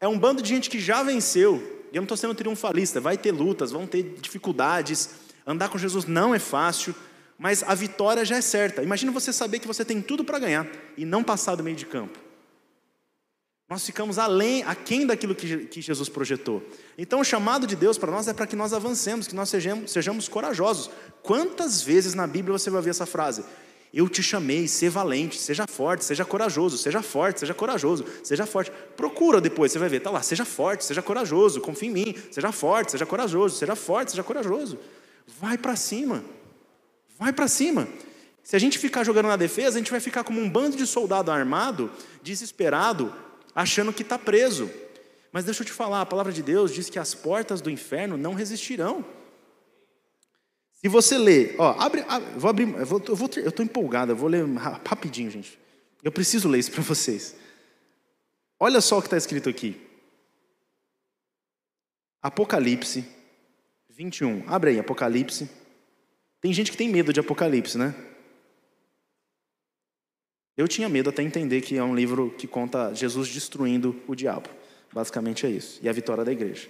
É 0.00 0.06
um 0.06 0.16
bando 0.16 0.40
de 0.40 0.48
gente 0.48 0.70
que 0.70 0.78
já 0.78 1.02
venceu. 1.02 1.75
Eu 1.96 2.02
não 2.02 2.04
estou 2.04 2.16
sendo 2.16 2.34
triunfalista. 2.34 3.00
Vai 3.00 3.16
ter 3.16 3.32
lutas, 3.32 3.72
vão 3.72 3.86
ter 3.86 4.02
dificuldades. 4.20 5.10
Andar 5.46 5.70
com 5.70 5.78
Jesus 5.78 6.04
não 6.04 6.34
é 6.34 6.38
fácil, 6.38 6.94
mas 7.38 7.62
a 7.62 7.74
vitória 7.74 8.24
já 8.24 8.36
é 8.36 8.40
certa. 8.42 8.82
Imagina 8.82 9.10
você 9.10 9.32
saber 9.32 9.60
que 9.60 9.66
você 9.66 9.84
tem 9.84 10.02
tudo 10.02 10.22
para 10.22 10.38
ganhar 10.38 10.66
e 10.96 11.06
não 11.06 11.24
passar 11.24 11.54
do 11.54 11.64
meio 11.64 11.76
de 11.76 11.86
campo. 11.86 12.18
Nós 13.68 13.84
ficamos 13.84 14.18
além, 14.18 14.62
aquém 14.62 15.06
daquilo 15.06 15.34
que, 15.34 15.66
que 15.66 15.80
Jesus 15.80 16.08
projetou. 16.08 16.62
Então, 16.96 17.18
o 17.18 17.24
chamado 17.24 17.66
de 17.66 17.74
Deus 17.74 17.98
para 17.98 18.12
nós 18.12 18.28
é 18.28 18.34
para 18.34 18.46
que 18.46 18.54
nós 18.54 18.72
avancemos, 18.72 19.26
que 19.26 19.34
nós 19.34 19.48
sejamos, 19.48 19.90
sejamos 19.90 20.28
corajosos. 20.28 20.90
Quantas 21.22 21.82
vezes 21.82 22.14
na 22.14 22.26
Bíblia 22.26 22.56
você 22.56 22.70
vai 22.70 22.80
ver 22.82 22.90
essa 22.90 23.06
frase? 23.06 23.42
Eu 23.96 24.10
te 24.10 24.22
chamei, 24.22 24.68
ser 24.68 24.90
valente, 24.90 25.38
seja 25.38 25.66
forte, 25.66 26.04
seja 26.04 26.22
corajoso, 26.22 26.76
seja 26.76 27.00
forte, 27.00 27.40
seja 27.40 27.54
corajoso, 27.54 28.04
seja 28.22 28.44
forte. 28.44 28.70
Procura 28.94 29.40
depois, 29.40 29.72
você 29.72 29.78
vai 29.78 29.88
ver, 29.88 30.00
tá 30.00 30.10
lá, 30.10 30.20
seja 30.20 30.44
forte, 30.44 30.84
seja 30.84 31.00
corajoso, 31.00 31.62
confia 31.62 31.88
em 31.88 31.92
mim, 31.92 32.14
seja 32.30 32.52
forte, 32.52 32.92
seja 32.92 33.06
corajoso, 33.06 33.56
seja 33.56 33.74
forte, 33.74 34.10
seja 34.10 34.22
corajoso. 34.22 34.78
Vai 35.40 35.56
para 35.56 35.74
cima. 35.76 36.22
Vai 37.18 37.32
para 37.32 37.48
cima. 37.48 37.88
Se 38.42 38.54
a 38.54 38.58
gente 38.58 38.78
ficar 38.78 39.02
jogando 39.02 39.28
na 39.28 39.36
defesa, 39.36 39.76
a 39.76 39.78
gente 39.78 39.90
vai 39.90 40.00
ficar 40.00 40.24
como 40.24 40.42
um 40.42 40.50
bando 40.50 40.76
de 40.76 40.86
soldado 40.86 41.30
armado, 41.30 41.90
desesperado, 42.22 43.10
achando 43.54 43.94
que 43.94 44.02
está 44.02 44.18
preso. 44.18 44.70
Mas 45.32 45.46
deixa 45.46 45.62
eu 45.62 45.66
te 45.66 45.72
falar, 45.72 46.02
a 46.02 46.06
palavra 46.06 46.34
de 46.34 46.42
Deus 46.42 46.70
diz 46.70 46.90
que 46.90 46.98
as 46.98 47.14
portas 47.14 47.62
do 47.62 47.70
inferno 47.70 48.18
não 48.18 48.34
resistirão. 48.34 49.02
Se 50.76 50.88
você 50.88 51.16
ler, 51.16 51.56
ó, 51.58 51.74
abre, 51.78 52.04
abre 52.06 52.38
vou 52.38 52.50
abrir, 52.50 52.68
eu 52.68 52.86
vou, 52.86 53.02
eu 53.08 53.16
vou 53.16 53.30
eu 53.36 53.48
estou 53.48 53.64
empolgado, 53.64 54.12
eu 54.12 54.16
vou 54.16 54.28
ler 54.28 54.46
rapidinho, 54.54 55.30
gente. 55.30 55.58
Eu 56.02 56.12
preciso 56.12 56.48
ler 56.48 56.58
isso 56.58 56.70
para 56.70 56.82
vocês. 56.82 57.34
Olha 58.60 58.80
só 58.80 58.98
o 58.98 59.00
que 59.00 59.06
está 59.06 59.16
escrito 59.16 59.48
aqui. 59.48 59.80
Apocalipse 62.22 63.04
21. 63.90 64.44
Abre 64.46 64.70
aí, 64.70 64.78
Apocalipse. 64.78 65.48
Tem 66.40 66.52
gente 66.52 66.70
que 66.70 66.76
tem 66.76 66.88
medo 66.88 67.12
de 67.12 67.20
Apocalipse, 67.20 67.78
né? 67.78 67.94
Eu 70.56 70.68
tinha 70.68 70.88
medo 70.88 71.10
até 71.10 71.22
entender 71.22 71.62
que 71.62 71.76
é 71.76 71.82
um 71.82 71.94
livro 71.94 72.30
que 72.36 72.46
conta 72.46 72.94
Jesus 72.94 73.28
destruindo 73.28 74.00
o 74.06 74.14
diabo. 74.14 74.48
Basicamente 74.92 75.46
é 75.46 75.50
isso. 75.50 75.78
E 75.82 75.88
a 75.88 75.92
vitória 75.92 76.24
da 76.24 76.32
igreja. 76.32 76.68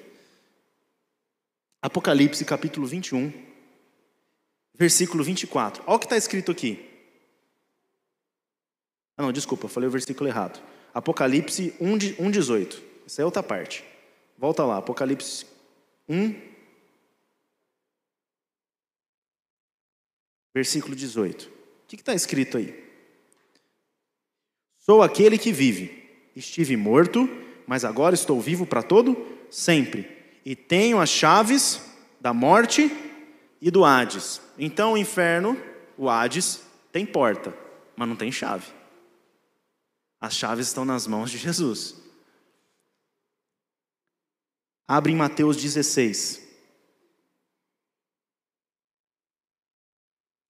Apocalipse 1.83 2.45
capítulo 2.45 2.87
21 2.87 3.56
versículo 4.79 5.25
24. 5.25 5.83
Olha 5.87 5.97
o 5.97 5.99
que 5.99 6.07
está 6.07 6.17
escrito 6.17 6.53
aqui. 6.53 6.89
Ah, 9.17 9.23
não, 9.23 9.33
desculpa, 9.33 9.69
falei 9.69 9.89
o 9.89 9.93
versículo 9.93 10.29
errado. 10.29 10.62
Apocalipse 10.93 11.75
1, 11.81 12.31
18. 12.31 12.83
Essa 13.07 13.23
é 13.23 13.25
outra 13.25 13.43
parte. 13.43 13.85
Volta 14.39 14.65
lá, 14.65 14.77
Apocalipse 14.77 15.47
1, 16.09 16.35
versículo 20.55 20.95
18. 20.95 21.49
O 21.49 21.51
que 21.87 21.97
está 21.97 22.15
escrito 22.15 22.59
aí? 22.59 22.85
Sou 24.79 25.03
aquele 25.03 25.39
que 25.39 25.53
vive. 25.53 26.05
Estive 26.35 26.77
morto, 26.77 27.29
mas 27.67 27.85
agora 27.85 28.15
estou 28.15 28.41
vivo 28.41 28.67
para 28.67 28.83
todo 28.83 29.17
sempre. 29.51 30.09
E 30.45 30.55
tenho 30.55 31.01
as 31.01 31.09
chaves 31.09 31.81
da 32.21 32.33
morte 32.33 32.91
e 33.61 33.71
do 33.71 33.85
Hades. 33.85 34.40
Então 34.59 34.92
o 34.92 34.99
inferno, 34.99 35.61
o 35.97 36.09
Hades, 36.09 36.61
tem 36.92 37.07
porta, 37.07 37.57
mas 37.97 38.09
não 38.09 38.16
tem 38.16 38.31
chave. 38.31 38.73
As 40.21 40.35
chaves 40.35 40.69
estão 40.69 40.85
nas 40.85 41.07
mãos 41.07 41.31
de 41.31 41.38
Jesus. 41.38 41.95
Abre 44.88 45.12
em 45.12 45.16
Mateus 45.16 45.57
16. 45.57 46.42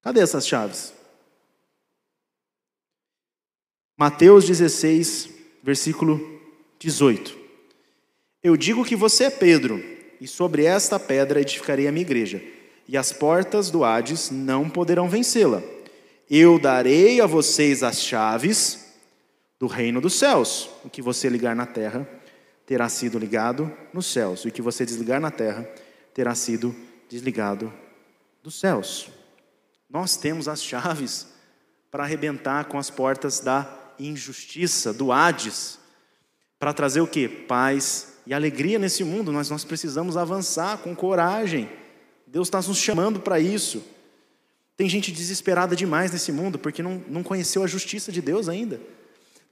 Cadê 0.03 0.21
essas 0.21 0.47
chaves? 0.47 0.95
Mateus 3.97 4.47
16, 4.47 5.31
versículo 5.63 6.41
18. 6.79 7.37
Eu 8.43 8.57
digo 8.57 8.85
que 8.85 8.95
você 8.95 9.25
é 9.25 9.31
Pedro, 9.31 9.83
e 10.21 10.29
sobre 10.29 10.65
esta 10.65 11.01
pedra 11.01 11.41
edificarei 11.41 11.89
a 11.89 11.93
minha 11.93 12.05
igreja 12.05 12.56
e 12.89 12.97
as 12.97 13.13
portas 13.13 13.71
do 13.71 13.85
Hades 13.85 14.31
não 14.31 14.69
poderão 14.71 15.09
vencê-la. 15.09 15.63
Eu 16.29 16.59
darei 16.59 17.21
a 17.21 17.27
vocês 17.27 17.83
as 17.83 18.01
chaves 18.01 18.95
do 19.59 19.67
reino 19.67 20.01
dos 20.01 20.15
céus. 20.15 20.69
O 20.85 20.91
que 20.91 21.03
você 21.03 21.29
ligar 21.29 21.55
na 21.55 21.67
terra 21.67 22.09
terá 22.67 22.89
sido 22.89 23.19
ligado 23.19 23.73
nos 23.93 24.07
céus, 24.07 24.45
e 24.45 24.49
o 24.49 24.53
que 24.53 24.61
você 24.61 24.85
desligar 24.85 25.21
na 25.21 25.31
terra 25.31 25.69
terá 26.13 26.35
sido 26.35 26.75
desligado 27.09 27.73
dos 28.43 28.59
céus. 28.59 29.09
Nós 29.89 30.17
temos 30.17 30.49
as 30.49 30.63
chaves 30.63 31.29
para 31.91 32.03
arrebentar 32.03 32.65
com 32.65 32.77
as 32.77 32.91
portas 32.91 33.39
da 33.39 33.73
injustiça, 33.99 34.93
do 34.93 35.13
Hades, 35.13 35.79
para 36.59 36.73
trazer 36.73 37.01
o 37.01 37.07
que? 37.07 37.29
Paz 37.29 38.15
e 38.27 38.35
alegria 38.35 38.79
nesse 38.79 39.05
mundo. 39.05 39.31
Nós, 39.31 39.49
nós 39.49 39.65
precisamos 39.65 40.17
avançar 40.17 40.79
com 40.79 40.95
coragem 40.95 41.71
Deus 42.27 42.49
está 42.49 42.61
nos 42.61 42.79
chamando 42.79 43.21
para 43.21 43.39
isso. 43.39 43.83
Tem 44.77 44.89
gente 44.89 45.13
desesperada 45.13 45.75
demais 45.77 46.13
nesse 46.13 46.33
mundo 46.33 46.59
porque 46.59 46.83
não, 46.83 47.03
não 47.09 47.23
conheceu 47.23 47.63
a 47.63 47.67
justiça 47.67 48.11
de 48.11 48.21
Deus 48.21 48.49
ainda. 48.49 48.81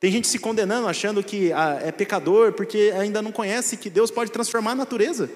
Tem 0.00 0.12
gente 0.12 0.28
se 0.28 0.38
condenando, 0.38 0.86
achando 0.86 1.22
que 1.22 1.52
ah, 1.52 1.80
é 1.82 1.90
pecador 1.90 2.52
porque 2.52 2.92
ainda 2.98 3.22
não 3.22 3.32
conhece 3.32 3.76
que 3.76 3.88
Deus 3.88 4.10
pode 4.10 4.30
transformar 4.30 4.72
a 4.72 4.74
natureza. 4.74 5.30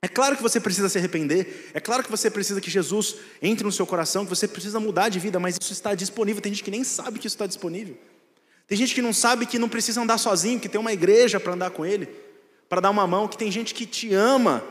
É 0.00 0.08
claro 0.08 0.36
que 0.36 0.42
você 0.42 0.60
precisa 0.60 0.88
se 0.88 0.96
arrepender, 0.96 1.70
é 1.74 1.80
claro 1.80 2.04
que 2.04 2.10
você 2.10 2.30
precisa 2.30 2.60
que 2.60 2.70
Jesus 2.70 3.16
entre 3.42 3.64
no 3.64 3.72
seu 3.72 3.84
coração, 3.84 4.24
que 4.24 4.30
você 4.30 4.46
precisa 4.46 4.78
mudar 4.78 5.08
de 5.08 5.18
vida, 5.18 5.40
mas 5.40 5.56
isso 5.60 5.72
está 5.72 5.94
disponível. 5.94 6.40
Tem 6.40 6.52
gente 6.52 6.62
que 6.62 6.70
nem 6.70 6.84
sabe 6.84 7.18
que 7.18 7.26
isso 7.26 7.34
está 7.34 7.46
disponível. 7.46 7.96
Tem 8.66 8.78
gente 8.78 8.94
que 8.94 9.02
não 9.02 9.12
sabe 9.12 9.44
que 9.44 9.58
não 9.58 9.68
precisa 9.68 10.00
andar 10.00 10.18
sozinho, 10.18 10.60
que 10.60 10.68
tem 10.68 10.80
uma 10.80 10.92
igreja 10.92 11.40
para 11.40 11.52
andar 11.52 11.70
com 11.70 11.84
ele, 11.84 12.08
para 12.68 12.80
dar 12.80 12.90
uma 12.90 13.06
mão, 13.06 13.26
que 13.26 13.36
tem 13.36 13.50
gente 13.50 13.74
que 13.74 13.86
te 13.86 14.14
ama 14.14 14.62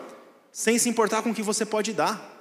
sem 0.58 0.80
se 0.80 0.90
importar 0.90 1.22
com 1.22 1.30
o 1.30 1.36
que 1.36 1.44
você 1.44 1.64
pode 1.64 1.94
dar. 1.94 2.36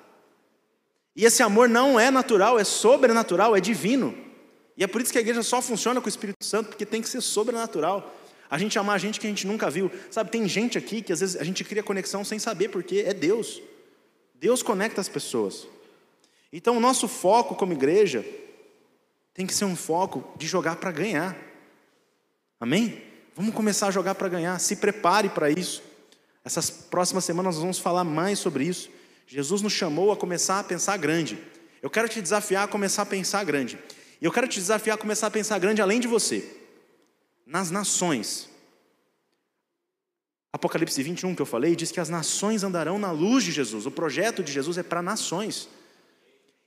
E 1.15 1.27
esse 1.27 1.43
amor 1.43 1.69
não 1.69 2.01
é 2.01 2.11
natural, 2.11 2.59
é 2.59 2.65
sobrenatural, 2.65 3.55
é 3.55 3.61
divino. 3.61 4.17
E 4.75 4.83
é 4.83 4.87
por 4.87 5.03
isso 5.03 5.13
que 5.13 5.19
a 5.19 5.21
igreja 5.21 5.43
só 5.43 5.61
funciona 5.61 6.01
com 6.01 6.07
o 6.07 6.09
Espírito 6.09 6.43
Santo, 6.43 6.71
porque 6.71 6.87
tem 6.87 7.03
que 7.03 7.11
ser 7.11 7.21
sobrenatural. 7.21 8.17
A 8.49 8.57
gente 8.57 8.79
amar 8.79 8.97
a 8.97 8.99
gente 8.99 9.21
que 9.21 9.27
a 9.27 9.29
gente 9.29 9.47
nunca 9.47 9.69
viu. 9.69 9.91
Sabe, 10.11 10.31
tem 10.31 10.49
gente 10.49 10.79
aqui 10.79 11.03
que 11.03 11.13
às 11.13 11.21
vezes 11.21 11.37
a 11.37 11.45
gente 11.45 11.63
cria 11.63 11.83
conexão 11.83 12.25
sem 12.25 12.39
saber, 12.39 12.71
porque 12.71 13.05
é 13.07 13.13
Deus. 13.13 13.61
Deus 14.35 14.63
conecta 14.63 14.99
as 14.99 15.11
pessoas. 15.11 15.67
Então 16.51 16.79
o 16.79 16.81
nosso 16.81 17.07
foco 17.07 17.55
como 17.55 17.75
igreja 17.75 18.25
tem 19.35 19.47
que 19.47 19.53
ser 19.53 19.67
um 19.67 19.77
foco 19.77 20.27
de 20.39 20.47
jogar 20.47 20.77
para 20.77 20.91
ganhar. 20.91 21.37
Amém? 22.59 23.03
Vamos 23.35 23.55
começar 23.55 23.89
a 23.89 23.91
jogar 23.91 24.15
para 24.15 24.31
ganhar. 24.31 24.59
Se 24.59 24.77
prepare 24.77 25.29
para 25.29 25.51
isso. 25.51 25.83
Essas 26.47 26.71
próximas 26.71 27.25
semanas 27.25 27.57
nós 27.57 27.61
vamos 27.61 27.79
falar 27.81 28.05
mais 28.05 28.39
sobre 28.39 28.63
isso. 28.63 28.89
Jesus 29.27 29.63
nos 29.63 29.73
chamou 29.73 30.13
a 30.13 30.17
começar 30.17 30.61
a 30.61 30.63
pensar 30.63 30.97
grande. 30.97 31.37
Eu 31.83 31.91
quero 31.91 32.09
te 32.09 32.23
desafiar 32.23 32.63
a 32.63 32.69
começar 32.69 33.03
a 33.03 33.07
pensar 33.07 33.43
grande. 33.43 33.77
E 34.23 34.25
eu 34.25 34.31
quero 34.31 34.47
te 34.47 34.61
desafiar 34.61 34.95
a 34.95 35.01
começar 35.01 35.27
a 35.27 35.31
pensar 35.31 35.59
grande 35.59 35.83
além 35.83 35.99
de 35.99 36.07
você. 36.07 36.49
Nas 37.45 37.73
nações. 37.73 38.49
Apocalipse 40.53 41.03
21 41.03 41.35
que 41.35 41.43
eu 41.43 41.47
falei 41.47 41.75
diz 41.75 41.91
que 41.91 41.99
as 41.99 42.09
nações 42.09 42.63
andarão 42.63 42.97
na 42.97 43.11
luz 43.11 43.43
de 43.43 43.51
Jesus. 43.51 43.85
O 43.85 43.91
projeto 43.91 44.41
de 44.41 44.53
Jesus 44.53 44.79
é 44.79 44.85
para 44.85 45.03
nações. 45.03 45.69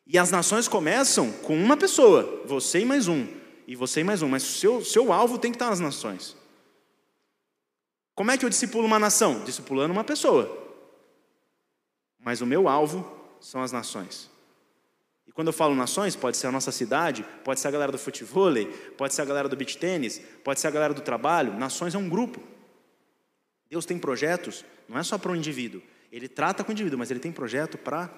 E 0.05 0.17
as 0.17 0.29
nações 0.29 0.67
começam 0.67 1.31
com 1.31 1.55
uma 1.55 1.77
pessoa, 1.77 2.43
você 2.45 2.79
e 2.79 2.85
mais 2.85 3.07
um, 3.07 3.25
e 3.65 3.77
você 3.77 4.01
e 4.01 4.03
mais 4.03 4.21
um, 4.21 4.27
mas 4.27 4.43
o 4.43 4.57
seu, 4.57 4.83
seu 4.83 5.13
alvo 5.13 5.37
tem 5.37 5.51
que 5.51 5.55
estar 5.55 5.69
nas 5.69 5.79
nações. 5.79 6.35
Como 8.19 8.31
é 8.31 8.37
que 8.37 8.43
eu 8.43 8.49
discipulo 8.49 8.85
uma 8.85 8.99
nação? 8.99 9.45
Discipulando 9.45 9.93
uma 9.93 10.03
pessoa. 10.03 10.75
Mas 12.19 12.41
o 12.41 12.45
meu 12.45 12.67
alvo 12.67 13.09
são 13.39 13.63
as 13.63 13.71
nações. 13.71 14.29
E 15.25 15.31
quando 15.31 15.47
eu 15.47 15.53
falo 15.53 15.73
nações, 15.73 16.17
pode 16.17 16.35
ser 16.35 16.47
a 16.47 16.51
nossa 16.51 16.69
cidade, 16.69 17.25
pode 17.45 17.61
ser 17.61 17.69
a 17.69 17.71
galera 17.71 17.93
do 17.93 17.97
futebol, 17.97 18.51
pode 18.97 19.13
ser 19.13 19.21
a 19.21 19.25
galera 19.25 19.47
do 19.47 19.55
beach 19.55 19.77
tênis, 19.77 20.21
pode 20.43 20.59
ser 20.59 20.67
a 20.67 20.71
galera 20.71 20.93
do 20.93 20.99
trabalho. 20.99 21.57
Nações 21.57 21.95
é 21.95 21.97
um 21.97 22.09
grupo. 22.09 22.41
Deus 23.69 23.85
tem 23.85 23.97
projetos, 23.97 24.65
não 24.89 24.99
é 24.99 25.03
só 25.03 25.17
para 25.17 25.31
um 25.31 25.35
indivíduo. 25.37 25.81
Ele 26.11 26.27
trata 26.27 26.61
com 26.61 26.71
o 26.71 26.73
indivíduo, 26.73 26.99
mas 26.99 27.09
ele 27.09 27.21
tem 27.21 27.31
projeto 27.31 27.77
para 27.77 28.13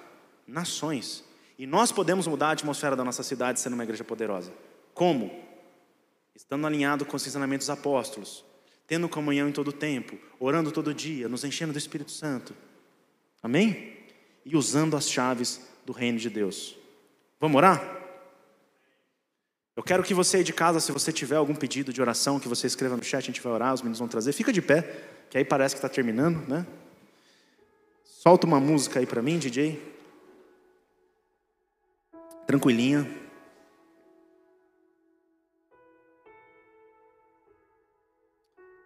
nações. 0.47 1.23
E 1.59 1.67
nós 1.67 1.91
podemos 1.91 2.25
mudar 2.25 2.47
a 2.47 2.51
atmosfera 2.53 2.95
da 2.95 3.03
nossa 3.03 3.21
cidade 3.21 3.59
sendo 3.59 3.73
uma 3.73 3.83
igreja 3.83 4.03
poderosa. 4.03 4.51
Como? 4.95 5.45
Estando 6.33 6.65
alinhado 6.65 7.05
com 7.05 7.15
os 7.15 7.27
ensinamentos 7.27 7.69
apóstolos, 7.69 8.43
tendo 8.91 9.07
comunhão 9.07 9.47
em 9.47 9.53
todo 9.53 9.69
o 9.69 9.71
tempo, 9.71 10.17
orando 10.37 10.69
todo 10.69 10.93
dia, 10.93 11.29
nos 11.29 11.45
enchendo 11.45 11.71
do 11.71 11.79
Espírito 11.79 12.11
Santo. 12.11 12.53
Amém? 13.41 13.93
E 14.43 14.57
usando 14.57 14.97
as 14.97 15.09
chaves 15.09 15.61
do 15.85 15.93
reino 15.93 16.19
de 16.19 16.29
Deus. 16.29 16.77
Vamos 17.39 17.55
orar? 17.55 17.81
Eu 19.77 19.81
quero 19.81 20.03
que 20.03 20.13
você 20.13 20.35
aí 20.35 20.43
de 20.43 20.51
casa, 20.51 20.81
se 20.81 20.91
você 20.91 21.09
tiver 21.09 21.37
algum 21.37 21.55
pedido 21.55 21.93
de 21.93 22.01
oração, 22.01 22.37
que 22.37 22.49
você 22.49 22.67
escreva 22.67 22.97
no 22.97 23.01
chat, 23.01 23.23
a 23.23 23.27
gente 23.27 23.39
vai 23.39 23.53
orar, 23.53 23.73
os 23.73 23.81
meninos 23.81 23.99
vão 23.99 24.09
trazer. 24.09 24.33
Fica 24.33 24.51
de 24.51 24.61
pé, 24.61 24.81
que 25.29 25.37
aí 25.37 25.45
parece 25.45 25.73
que 25.73 25.79
está 25.79 25.87
terminando, 25.87 26.45
né? 26.45 26.67
Solta 28.03 28.45
uma 28.45 28.59
música 28.59 28.99
aí 28.99 29.05
para 29.05 29.21
mim, 29.21 29.39
DJ 29.39 29.81
tranquilinha. 32.45 33.09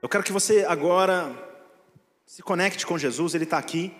Eu 0.05 0.09
quero 0.09 0.23
que 0.23 0.31
você 0.31 0.63
agora 0.65 1.35
se 2.27 2.43
conecte 2.43 2.85
com 2.85 2.95
Jesus, 2.95 3.33
Ele 3.33 3.43
está 3.43 3.57
aqui. 3.57 3.91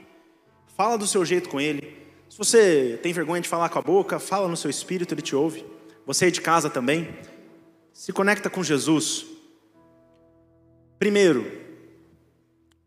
Fala 0.77 0.99
do 0.99 1.07
seu 1.07 1.25
jeito 1.25 1.49
com 1.49 1.59
Ele. 1.59 1.97
Se 2.29 2.37
você 2.37 2.99
tem 3.01 3.11
vergonha 3.11 3.41
de 3.41 3.49
falar 3.49 3.69
com 3.69 3.79
a 3.79 3.81
boca, 3.81 4.19
fala 4.19 4.47
no 4.47 4.55
seu 4.55 4.69
espírito, 4.69 5.15
Ele 5.15 5.23
te 5.23 5.35
ouve. 5.35 5.65
Você 6.05 6.29
de 6.29 6.41
casa 6.41 6.69
também. 6.69 7.09
Se 7.91 8.13
conecta 8.13 8.51
com 8.51 8.63
Jesus. 8.63 9.25
Primeiro, 10.99 11.51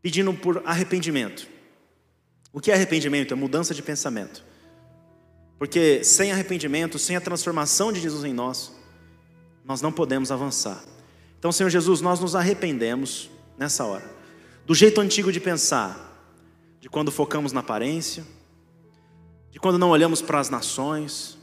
pedindo 0.01 0.33
por 0.33 0.63
arrependimento. 0.65 1.49
O 2.53 2.61
que 2.61 2.71
é 2.71 2.75
arrependimento? 2.75 3.35
É 3.35 3.37
mudança 3.37 3.75
de 3.75 3.83
pensamento. 3.83 4.45
Porque 5.59 6.05
sem 6.05 6.31
arrependimento, 6.31 7.01
sem 7.01 7.17
a 7.17 7.21
transformação 7.21 7.93
de 7.93 7.99
Jesus 7.99 8.23
em 8.23 8.33
nós, 8.33 8.73
nós 9.65 9.83
não 9.83 9.91
podemos 9.91 10.31
avançar. 10.31 10.85
Então, 11.39 11.53
Senhor 11.53 11.71
Jesus, 11.71 12.01
nós 12.01 12.21
nos 12.21 12.35
arrependemos 12.35 13.31
nessa 13.57 13.85
hora 13.85 14.19
do 14.69 14.75
jeito 14.75 15.01
antigo 15.01 15.33
de 15.33 15.41
pensar, 15.41 15.99
de 16.79 16.91
quando 16.91 17.11
focamos 17.11 17.53
na 17.53 17.61
aparência, 17.61 18.23
de 19.51 19.59
quando 19.59 19.79
não 19.79 19.89
olhamos 19.89 20.21
para 20.21 20.39
as 20.39 20.51
nações, 20.51 21.39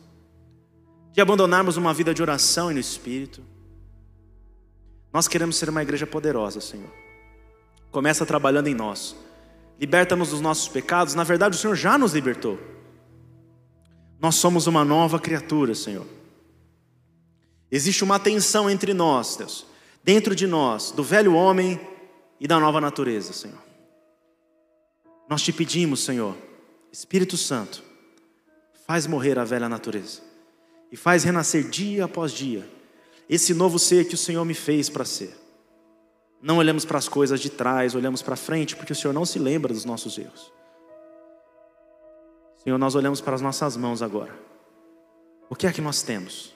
de 1.12 1.20
abandonarmos 1.20 1.76
uma 1.76 1.92
vida 1.92 2.14
de 2.14 2.22
oração 2.22 2.70
e 2.70 2.76
no 2.76 2.80
espírito. 2.80 3.42
Nós 5.12 5.28
queremos 5.28 5.56
ser 5.56 5.70
uma 5.70 5.82
igreja 5.82 6.06
poderosa, 6.06 6.62
Senhor. 6.62 6.92
Começa 7.90 8.28
trabalhando 8.28 8.68
em 8.68 8.76
nós. 8.76 9.16
Liberta-nos 9.80 10.30
dos 10.30 10.42
nossos 10.42 10.68
pecados. 10.68 11.16
Na 11.16 11.24
verdade, 11.24 11.58
o 11.58 11.60
Senhor 11.60 11.76
já 11.76 11.98
nos 11.98 12.14
libertou. 12.14 12.60
Nós 14.20 14.36
somos 14.36 14.68
uma 14.68 14.86
nova 14.86 15.18
criatura, 15.20 15.74
Senhor. 15.74 16.06
Existe 17.72 18.04
uma 18.04 18.20
tensão 18.20 18.70
entre 18.70 18.94
nós, 18.94 19.36
Deus, 19.36 19.66
dentro 20.06 20.36
de 20.36 20.46
nós, 20.46 20.92
do 20.92 21.04
velho 21.04 21.34
homem 21.34 21.82
e 22.40 22.48
da 22.48 22.60
nova 22.60 22.80
natureza, 22.80 23.34
Senhor. 23.34 23.58
Nós 25.28 25.42
te 25.42 25.52
pedimos, 25.52 26.02
Senhor, 26.02 26.38
Espírito 26.92 27.36
Santo, 27.36 27.84
faz 28.86 29.08
morrer 29.08 29.40
a 29.40 29.44
velha 29.44 29.68
natureza 29.68 30.22
e 30.92 30.96
faz 30.96 31.24
renascer 31.24 31.68
dia 31.68 32.06
após 32.06 32.32
dia 32.32 32.70
esse 33.28 33.56
novo 33.56 33.80
ser 33.80 34.08
que 34.08 34.14
o 34.14 34.18
Senhor 34.18 34.46
me 34.46 34.54
fez 34.54 34.88
para 34.90 35.04
ser. 35.04 35.36
Não 36.40 36.58
olhamos 36.58 36.86
para 36.86 37.00
as 37.00 37.10
coisas 37.10 37.40
de 37.40 37.50
trás, 37.50 37.96
olhamos 37.96 38.22
para 38.22 38.36
frente, 38.36 38.76
porque 38.76 38.94
o 38.94 38.96
Senhor 38.96 39.12
não 39.12 39.26
se 39.26 39.40
lembra 39.40 39.74
dos 39.74 39.86
nossos 39.86 40.16
erros. 40.20 40.54
Senhor, 42.64 42.78
nós 42.78 42.94
olhamos 42.94 43.22
para 43.22 43.34
as 43.34 43.42
nossas 43.42 43.76
mãos 43.76 44.04
agora. 44.04 44.38
O 45.50 45.56
que 45.56 45.66
é 45.66 45.74
que 45.74 45.82
nós 45.82 46.04
temos? 46.04 46.54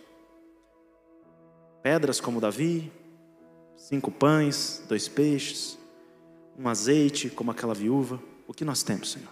Pedras 1.82 2.22
como 2.22 2.40
Davi, 2.40 2.92
cinco 3.80 4.12
pães, 4.12 4.84
dois 4.88 5.08
peixes, 5.08 5.78
um 6.58 6.68
azeite 6.68 7.30
como 7.30 7.50
aquela 7.50 7.74
viúva. 7.74 8.22
O 8.46 8.54
que 8.54 8.66
nós 8.66 8.84
temos, 8.84 9.12
Senhor? 9.12 9.30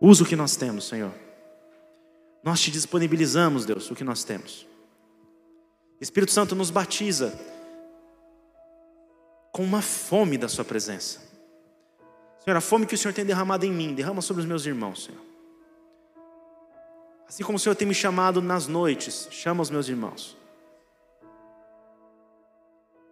Usa 0.00 0.24
o 0.24 0.26
que 0.26 0.36
nós 0.36 0.56
temos, 0.56 0.86
Senhor. 0.86 1.12
Nós 2.42 2.60
te 2.60 2.70
disponibilizamos, 2.70 3.64
Deus, 3.64 3.90
o 3.90 3.94
que 3.94 4.04
nós 4.04 4.24
temos. 4.24 4.66
Espírito 6.00 6.32
Santo 6.32 6.54
nos 6.54 6.70
batiza 6.70 7.38
com 9.52 9.62
uma 9.64 9.82
fome 9.82 10.38
da 10.38 10.48
Sua 10.48 10.64
presença. 10.64 11.20
Senhor, 12.44 12.56
a 12.56 12.60
fome 12.60 12.86
que 12.86 12.94
o 12.94 12.98
Senhor 12.98 13.12
tem 13.12 13.24
derramado 13.24 13.66
em 13.66 13.72
mim, 13.72 13.94
derrama 13.94 14.22
sobre 14.22 14.42
os 14.42 14.48
meus 14.48 14.64
irmãos, 14.64 15.04
Senhor. 15.04 15.20
Assim 17.28 17.42
como 17.42 17.56
o 17.56 17.58
Senhor 17.58 17.74
tem 17.74 17.86
me 17.86 17.94
chamado 17.94 18.40
nas 18.40 18.66
noites, 18.66 19.28
chama 19.30 19.62
os 19.62 19.68
meus 19.68 19.88
irmãos. 19.88 20.37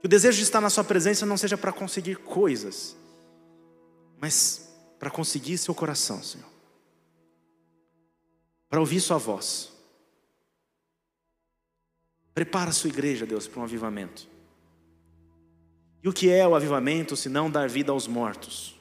Que 0.06 0.08
o 0.08 0.08
desejo 0.08 0.36
de 0.36 0.44
estar 0.44 0.60
na 0.60 0.70
Sua 0.70 0.84
presença 0.84 1.26
não 1.26 1.36
seja 1.36 1.58
para 1.58 1.72
conseguir 1.72 2.18
coisas, 2.18 2.96
mas 4.20 4.72
para 5.00 5.10
conseguir 5.10 5.58
seu 5.58 5.74
coração, 5.74 6.22
Senhor. 6.22 6.46
Para 8.68 8.78
ouvir 8.78 9.00
Sua 9.00 9.18
voz. 9.18 9.72
Prepara 12.32 12.70
a 12.70 12.72
sua 12.72 12.88
igreja, 12.88 13.26
Deus, 13.26 13.48
para 13.48 13.58
um 13.58 13.64
avivamento. 13.64 14.28
E 16.04 16.08
o 16.08 16.12
que 16.12 16.30
é 16.30 16.46
o 16.46 16.54
avivamento 16.54 17.16
se 17.16 17.28
não 17.28 17.50
dar 17.50 17.68
vida 17.68 17.90
aos 17.90 18.06
mortos? 18.06 18.78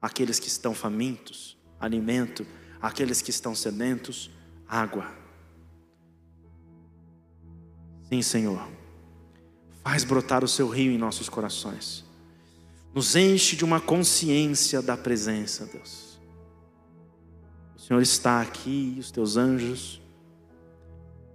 aqueles 0.00 0.40
que 0.40 0.48
estão 0.48 0.74
famintos, 0.74 1.54
alimento, 1.78 2.46
aqueles 2.80 3.20
que 3.20 3.28
estão 3.28 3.54
sedentos, 3.54 4.30
água. 4.66 5.12
Sim, 8.08 8.22
Senhor, 8.22 8.81
faz 9.82 10.04
brotar 10.04 10.44
o 10.44 10.48
seu 10.48 10.68
rio 10.68 10.92
em 10.92 10.98
nossos 10.98 11.28
corações, 11.28 12.04
nos 12.94 13.16
enche 13.16 13.56
de 13.56 13.64
uma 13.64 13.80
consciência 13.80 14.80
da 14.80 14.96
presença, 14.96 15.66
Deus. 15.66 16.20
O 17.76 17.80
Senhor 17.80 18.00
está 18.00 18.40
aqui, 18.40 18.96
os 18.98 19.10
teus 19.10 19.36
anjos, 19.36 20.00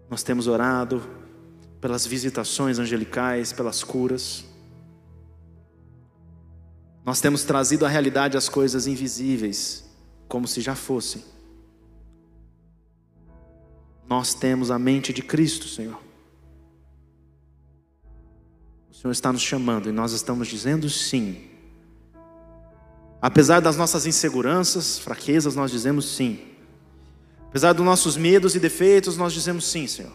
nós 0.09 0.23
temos 0.23 0.47
orado 0.47 1.03
pelas 1.81 2.05
visitações 2.05 2.79
angelicais, 2.79 3.51
pelas 3.51 3.83
curas. 3.83 4.45
Nós 7.03 7.19
temos 7.19 7.43
trazido 7.43 7.85
à 7.85 7.89
realidade 7.89 8.37
as 8.37 8.47
coisas 8.47 8.87
invisíveis, 8.87 9.85
como 10.27 10.47
se 10.47 10.61
já 10.61 10.75
fossem. 10.75 11.23
Nós 14.07 14.33
temos 14.33 14.71
a 14.71 14.79
mente 14.79 15.11
de 15.11 15.21
Cristo, 15.21 15.67
Senhor. 15.67 16.06
O 18.97 18.99
Senhor 18.99 19.11
está 19.11 19.31
nos 19.31 19.43
chamando 19.43 19.87
e 19.87 19.91
nós 19.91 20.11
estamos 20.11 20.47
dizendo 20.47 20.89
sim. 20.89 21.37
Apesar 23.21 23.59
das 23.59 23.77
nossas 23.77 24.07
inseguranças, 24.07 24.97
fraquezas, 24.97 25.55
nós 25.55 25.69
dizemos 25.69 26.15
sim. 26.15 26.39
Apesar 27.47 27.73
dos 27.73 27.85
nossos 27.85 28.17
medos 28.17 28.55
e 28.55 28.59
defeitos, 28.59 29.15
nós 29.15 29.33
dizemos 29.33 29.67
sim, 29.67 29.85
Senhor. 29.85 30.11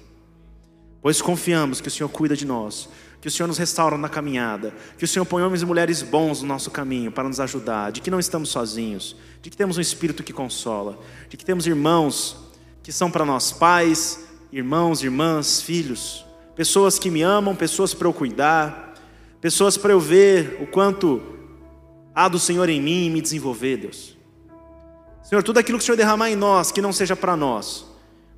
Pois 1.00 1.22
confiamos 1.22 1.80
que 1.80 1.86
o 1.86 1.90
Senhor 1.92 2.08
cuida 2.08 2.34
de 2.34 2.44
nós, 2.44 2.88
que 3.20 3.28
o 3.28 3.30
Senhor 3.30 3.46
nos 3.46 3.56
restaura 3.56 3.96
na 3.96 4.08
caminhada, 4.08 4.74
que 4.98 5.04
o 5.04 5.08
Senhor 5.08 5.26
põe 5.26 5.44
homens 5.44 5.62
e 5.62 5.66
mulheres 5.66 6.02
bons 6.02 6.42
no 6.42 6.48
nosso 6.48 6.68
caminho 6.68 7.12
para 7.12 7.28
nos 7.28 7.38
ajudar, 7.38 7.92
de 7.92 8.00
que 8.00 8.10
não 8.10 8.18
estamos 8.18 8.48
sozinhos, 8.48 9.14
de 9.40 9.48
que 9.48 9.56
temos 9.56 9.78
um 9.78 9.80
Espírito 9.80 10.24
que 10.24 10.32
consola, 10.32 10.98
de 11.28 11.36
que 11.36 11.44
temos 11.44 11.68
irmãos 11.68 12.36
que 12.82 12.90
são 12.90 13.12
para 13.12 13.24
nós 13.24 13.52
pais, 13.52 14.24
irmãos, 14.50 15.04
irmãs, 15.04 15.62
filhos, 15.62 16.26
pessoas 16.54 16.98
que 16.98 17.10
me 17.10 17.22
amam, 17.22 17.54
pessoas 17.54 17.94
para 17.94 18.08
eu 18.08 18.12
cuidar, 18.12 18.94
pessoas 19.40 19.76
para 19.76 19.92
eu 19.92 20.00
ver 20.00 20.58
o 20.60 20.66
quanto 20.66 21.22
há 22.14 22.28
do 22.28 22.38
Senhor 22.38 22.68
em 22.68 22.80
mim 22.80 23.06
e 23.06 23.10
me 23.10 23.20
desenvolver, 23.20 23.76
Deus. 23.78 24.16
Senhor, 25.22 25.42
tudo 25.42 25.58
aquilo 25.58 25.78
que 25.78 25.82
o 25.82 25.86
Senhor 25.86 25.96
derramar 25.96 26.30
em 26.30 26.36
nós, 26.36 26.70
que 26.70 26.82
não 26.82 26.92
seja 26.92 27.16
para 27.16 27.36
nós, 27.36 27.86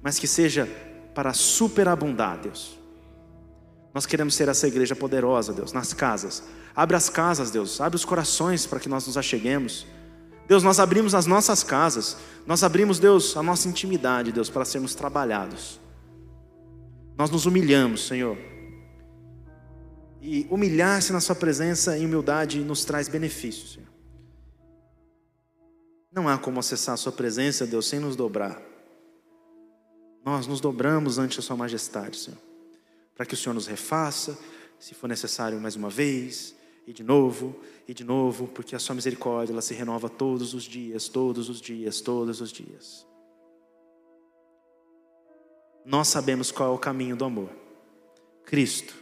mas 0.03 0.19
que 0.19 0.27
seja 0.27 0.69
para 1.15 1.33
superabundar, 1.33 2.39
Deus. 2.39 2.79
Nós 3.93 4.07
queremos 4.07 4.35
ser 4.35 4.49
essa 4.49 4.67
igreja 4.67 4.97
poderosa, 4.97 5.53
Deus, 5.53 5.73
nas 5.73 5.93
casas. 5.93 6.43
Abre 6.75 6.97
as 6.97 7.09
casas, 7.09 7.51
Deus. 7.51 7.81
Abre 7.81 7.97
os 7.97 8.05
corações 8.05 8.67
para 8.67 8.81
que 8.81 8.89
nós 8.89 9.07
nos 9.07 9.17
acheguemos. 9.17 9.87
Deus, 10.49 10.63
nós 10.63 10.79
abrimos 10.79 11.15
as 11.15 11.27
nossas 11.27 11.63
casas, 11.63 12.19
nós 12.47 12.63
abrimos, 12.63 12.99
Deus, 12.99 13.37
a 13.37 13.43
nossa 13.43 13.67
intimidade, 13.69 14.31
Deus, 14.31 14.51
para 14.51 14.65
sermos 14.65 14.95
trabalhados. 14.95 15.81
Nós 17.17 17.31
nos 17.31 17.47
humilhamos, 17.47 18.07
Senhor. 18.07 18.37
E 20.21 20.47
humilhar-se 20.51 21.13
na 21.13 21.21
Sua 21.21 21.35
presença 21.35 21.97
em 21.97 22.07
humildade 22.07 22.61
nos 22.61 22.85
traz 22.85 23.09
benefícios, 23.09 23.75
Senhor. 23.75 23.89
Não 26.11 26.29
há 26.29 26.39
como 26.39 26.61
acessar 26.61 26.95
a 26.95 26.97
Sua 26.97 27.13
presença, 27.13 27.67
Deus, 27.67 27.87
sem 27.87 28.01
nos 28.01 28.17
dobrar. 28.17 28.61
Nós 30.25 30.47
nos 30.47 30.61
dobramos 30.61 31.19
ante 31.19 31.39
a 31.39 31.43
Sua 31.43 31.57
majestade, 31.57 32.17
Senhor, 32.17 32.39
para 33.15 33.27
que 33.27 33.35
o 33.35 33.37
Senhor 33.37 33.55
nos 33.55 33.67
refaça, 33.67 34.39
se 34.79 34.95
for 34.95 35.09
necessário 35.09 35.61
mais 35.61 35.77
uma 35.77 35.91
vez, 35.91 36.55
e 36.87 36.93
de 36.93 37.03
novo, 37.03 37.59
e 37.89 37.95
de 37.95 38.05
novo, 38.05 38.47
porque 38.49 38.75
a 38.75 38.79
sua 38.79 38.95
misericórdia 38.95 39.53
ela 39.53 39.63
se 39.63 39.73
renova 39.73 40.09
todos 40.09 40.53
os 40.53 40.65
dias, 40.65 41.09
todos 41.09 41.49
os 41.49 41.61
dias, 41.61 42.01
todos 42.01 42.41
os 42.41 42.53
dias. 42.53 43.07
Nós 45.85 46.09
sabemos 46.09 46.51
qual 46.51 46.73
é 46.73 46.75
o 46.75 46.79
caminho 46.79 47.15
do 47.15 47.25
amor. 47.25 47.51
Cristo. 48.45 48.95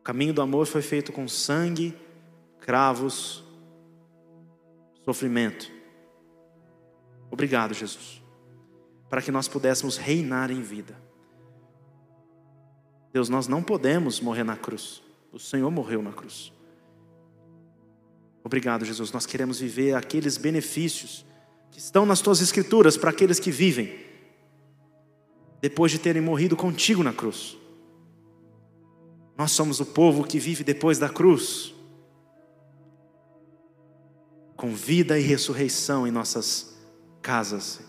O 0.00 0.02
caminho 0.04 0.32
do 0.32 0.42
amor 0.42 0.66
foi 0.66 0.82
feito 0.82 1.12
com 1.12 1.26
sangue, 1.26 1.96
cravos, 2.60 3.42
sofrimento. 5.04 5.70
Obrigado, 7.30 7.74
Jesus, 7.74 8.22
para 9.08 9.20
que 9.20 9.32
nós 9.32 9.48
pudéssemos 9.48 9.96
reinar 9.96 10.50
em 10.50 10.62
vida. 10.62 10.96
Deus, 13.12 13.28
nós 13.28 13.48
não 13.48 13.62
podemos 13.62 14.20
morrer 14.20 14.44
na 14.44 14.56
cruz. 14.56 15.02
O 15.32 15.38
Senhor 15.38 15.70
morreu 15.70 16.02
na 16.02 16.12
cruz. 16.12 16.52
Obrigado, 18.44 18.84
Jesus. 18.84 19.10
Nós 19.10 19.24
queremos 19.24 19.58
viver 19.58 19.94
aqueles 19.94 20.36
benefícios 20.36 21.24
que 21.70 21.78
estão 21.78 22.04
nas 22.04 22.20
tuas 22.20 22.40
escrituras 22.40 22.96
para 22.96 23.10
aqueles 23.10 23.40
que 23.40 23.50
vivem 23.50 24.03
depois 25.60 25.90
de 25.90 25.98
terem 25.98 26.22
morrido 26.22 26.56
contigo 26.56 27.02
na 27.02 27.12
cruz. 27.12 27.56
Nós 29.36 29.50
somos 29.50 29.80
o 29.80 29.86
povo 29.86 30.24
que 30.24 30.38
vive 30.38 30.62
depois 30.62 30.98
da 30.98 31.08
cruz, 31.08 31.74
com 34.56 34.74
vida 34.74 35.18
e 35.18 35.22
ressurreição 35.22 36.06
em 36.06 36.10
nossas 36.10 36.76
casas, 37.20 37.80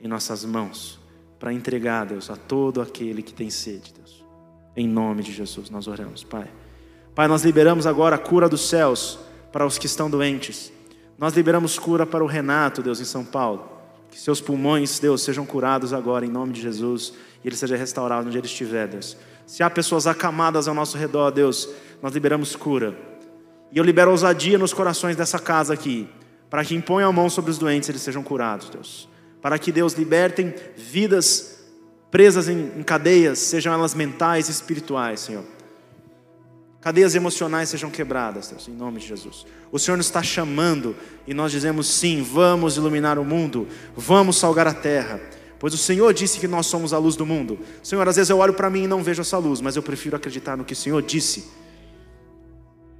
em 0.00 0.08
nossas 0.08 0.44
mãos, 0.44 0.98
para 1.38 1.52
entregar, 1.52 2.06
Deus, 2.06 2.30
a 2.30 2.36
todo 2.36 2.80
aquele 2.80 3.22
que 3.22 3.34
tem 3.34 3.50
sede, 3.50 3.92
Deus. 3.92 4.24
Em 4.74 4.88
nome 4.88 5.22
de 5.22 5.32
Jesus, 5.32 5.68
nós 5.68 5.86
oramos, 5.86 6.24
Pai. 6.24 6.50
Pai, 7.14 7.28
nós 7.28 7.44
liberamos 7.44 7.86
agora 7.86 8.16
a 8.16 8.18
cura 8.18 8.48
dos 8.48 8.68
céus 8.68 9.18
para 9.52 9.66
os 9.66 9.76
que 9.76 9.86
estão 9.86 10.08
doentes. 10.08 10.72
Nós 11.18 11.34
liberamos 11.34 11.78
cura 11.78 12.06
para 12.06 12.22
o 12.22 12.28
Renato, 12.28 12.82
Deus, 12.82 13.00
em 13.00 13.04
São 13.04 13.24
Paulo. 13.24 13.77
Que 14.10 14.18
seus 14.18 14.40
pulmões, 14.40 14.98
Deus, 14.98 15.22
sejam 15.22 15.44
curados 15.44 15.92
agora 15.92 16.24
em 16.24 16.30
nome 16.30 16.52
de 16.52 16.60
Jesus 16.60 17.12
e 17.44 17.48
ele 17.48 17.56
seja 17.56 17.76
restaurado 17.76 18.26
onde 18.26 18.38
ele 18.38 18.46
estiver, 18.46 18.88
Deus. 18.88 19.16
Se 19.46 19.62
há 19.62 19.70
pessoas 19.70 20.06
acamadas 20.06 20.68
ao 20.68 20.74
nosso 20.74 20.96
redor, 20.96 21.30
Deus, 21.30 21.68
nós 22.02 22.12
liberamos 22.12 22.54
cura. 22.56 22.96
E 23.72 23.78
eu 23.78 23.84
libero 23.84 24.10
ousadia 24.10 24.58
nos 24.58 24.72
corações 24.72 25.16
dessa 25.16 25.38
casa 25.38 25.74
aqui, 25.74 26.08
para 26.48 26.64
que 26.64 26.74
imponham 26.74 27.10
a 27.10 27.12
mão 27.12 27.28
sobre 27.28 27.50
os 27.50 27.58
doentes 27.58 27.88
e 27.88 27.92
eles 27.92 28.02
sejam 28.02 28.22
curados, 28.22 28.70
Deus. 28.70 29.08
Para 29.40 29.58
que 29.58 29.70
Deus 29.70 29.92
libertem 29.92 30.54
vidas 30.76 31.58
presas 32.10 32.48
em, 32.48 32.72
em 32.76 32.82
cadeias, 32.82 33.38
sejam 33.38 33.72
elas 33.72 33.94
mentais 33.94 34.48
e 34.48 34.50
espirituais, 34.50 35.20
Senhor 35.20 35.44
cadeias 36.80 37.14
emocionais 37.14 37.68
sejam 37.68 37.90
quebradas, 37.90 38.48
Deus, 38.48 38.68
em 38.68 38.72
nome 38.72 39.00
de 39.00 39.06
Jesus. 39.06 39.46
O 39.70 39.78
Senhor 39.78 39.96
nos 39.96 40.06
está 40.06 40.22
chamando 40.22 40.94
e 41.26 41.34
nós 41.34 41.52
dizemos 41.52 41.88
sim, 41.88 42.22
vamos 42.22 42.76
iluminar 42.76 43.18
o 43.18 43.24
mundo, 43.24 43.66
vamos 43.96 44.36
salgar 44.36 44.66
a 44.66 44.74
terra, 44.74 45.20
pois 45.58 45.74
o 45.74 45.78
Senhor 45.78 46.12
disse 46.14 46.38
que 46.38 46.48
nós 46.48 46.66
somos 46.66 46.92
a 46.92 46.98
luz 46.98 47.16
do 47.16 47.26
mundo. 47.26 47.58
Senhor, 47.82 48.06
às 48.08 48.16
vezes 48.16 48.30
eu 48.30 48.38
olho 48.38 48.54
para 48.54 48.70
mim 48.70 48.84
e 48.84 48.88
não 48.88 49.02
vejo 49.02 49.20
essa 49.20 49.38
luz, 49.38 49.60
mas 49.60 49.76
eu 49.76 49.82
prefiro 49.82 50.16
acreditar 50.16 50.56
no 50.56 50.64
que 50.64 50.72
o 50.72 50.76
Senhor 50.76 51.02
disse 51.02 51.46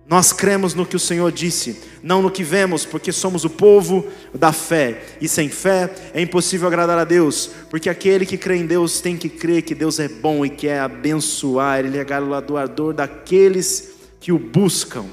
nós 0.09 0.33
cremos 0.33 0.73
no 0.73 0.87
que 0.87 0.97
o 0.97 1.01
Senhor 1.01 1.31
disse, 1.31 1.83
não 2.03 2.23
no 2.23 2.31
que 2.31 2.43
vemos, 2.43 2.87
porque 2.87 3.13
somos 3.13 3.45
o 3.45 3.51
povo 3.51 4.07
da 4.33 4.55
fé. 4.55 5.05
E 5.21 5.29
sem 5.29 5.51
fé 5.51 5.95
é 6.15 6.23
impossível 6.23 6.67
agradar 6.67 6.99
a 6.99 7.05
Deus, 7.05 7.51
porque 7.69 7.91
aquele 7.91 8.25
que 8.25 8.39
crê 8.39 8.57
em 8.57 8.67
Deus 8.67 9.03
tem 9.03 9.19
que 9.19 9.29
crer 9.29 9.61
que 9.61 9.75
Deus 9.75 9.99
é 9.99 10.09
bom 10.09 10.47
e 10.47 10.49
quer 10.49 10.81
abençoar, 10.81 11.81
Ele 11.81 11.99
é 11.99 12.05
galardoador 12.05 12.95
daqueles 12.95 13.97
que 14.19 14.33
o 14.33 14.39
buscam. 14.39 15.05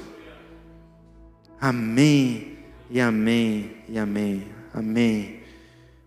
Amém, 1.60 2.56
e 2.90 2.98
amém, 2.98 3.72
e 3.90 3.98
amém, 3.98 4.46
amém. 4.72 5.40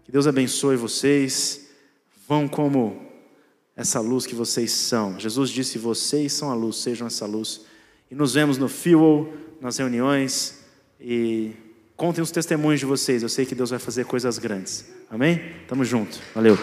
Que 0.04 0.12
Deus 0.12 0.26
abençoe 0.26 0.76
vocês. 0.76 1.68
Vão 2.28 2.48
como 2.48 3.00
essa 3.76 4.00
luz 4.00 4.26
que 4.26 4.34
vocês 4.34 4.72
são. 4.72 5.20
Jesus 5.20 5.52
disse: 5.52 5.78
Vocês 5.78 6.34
são 6.34 6.50
a 6.50 6.56
luz, 6.56 6.78
sejam 6.78 7.06
essa 7.06 7.28
luz. 7.28 7.69
E 8.10 8.16
nos 8.16 8.34
vemos 8.34 8.58
no 8.58 8.68
Fuel, 8.68 9.32
nas 9.62 9.78
reuniões. 9.78 10.60
E 11.00 11.52
contem 11.96 12.22
os 12.22 12.32
testemunhos 12.32 12.80
de 12.80 12.86
vocês. 12.86 13.24
Eu 13.24 13.30
sei 13.30 13.46
que 13.46 13.56
Deus 13.56 13.70
vai 13.70 13.80
fazer 13.80 14.06
coisas 14.06 14.38
grandes. 14.38 14.86
Amém? 15.10 15.42
Tamo 15.68 15.84
junto. 15.84 16.20
Valeu. 16.34 16.58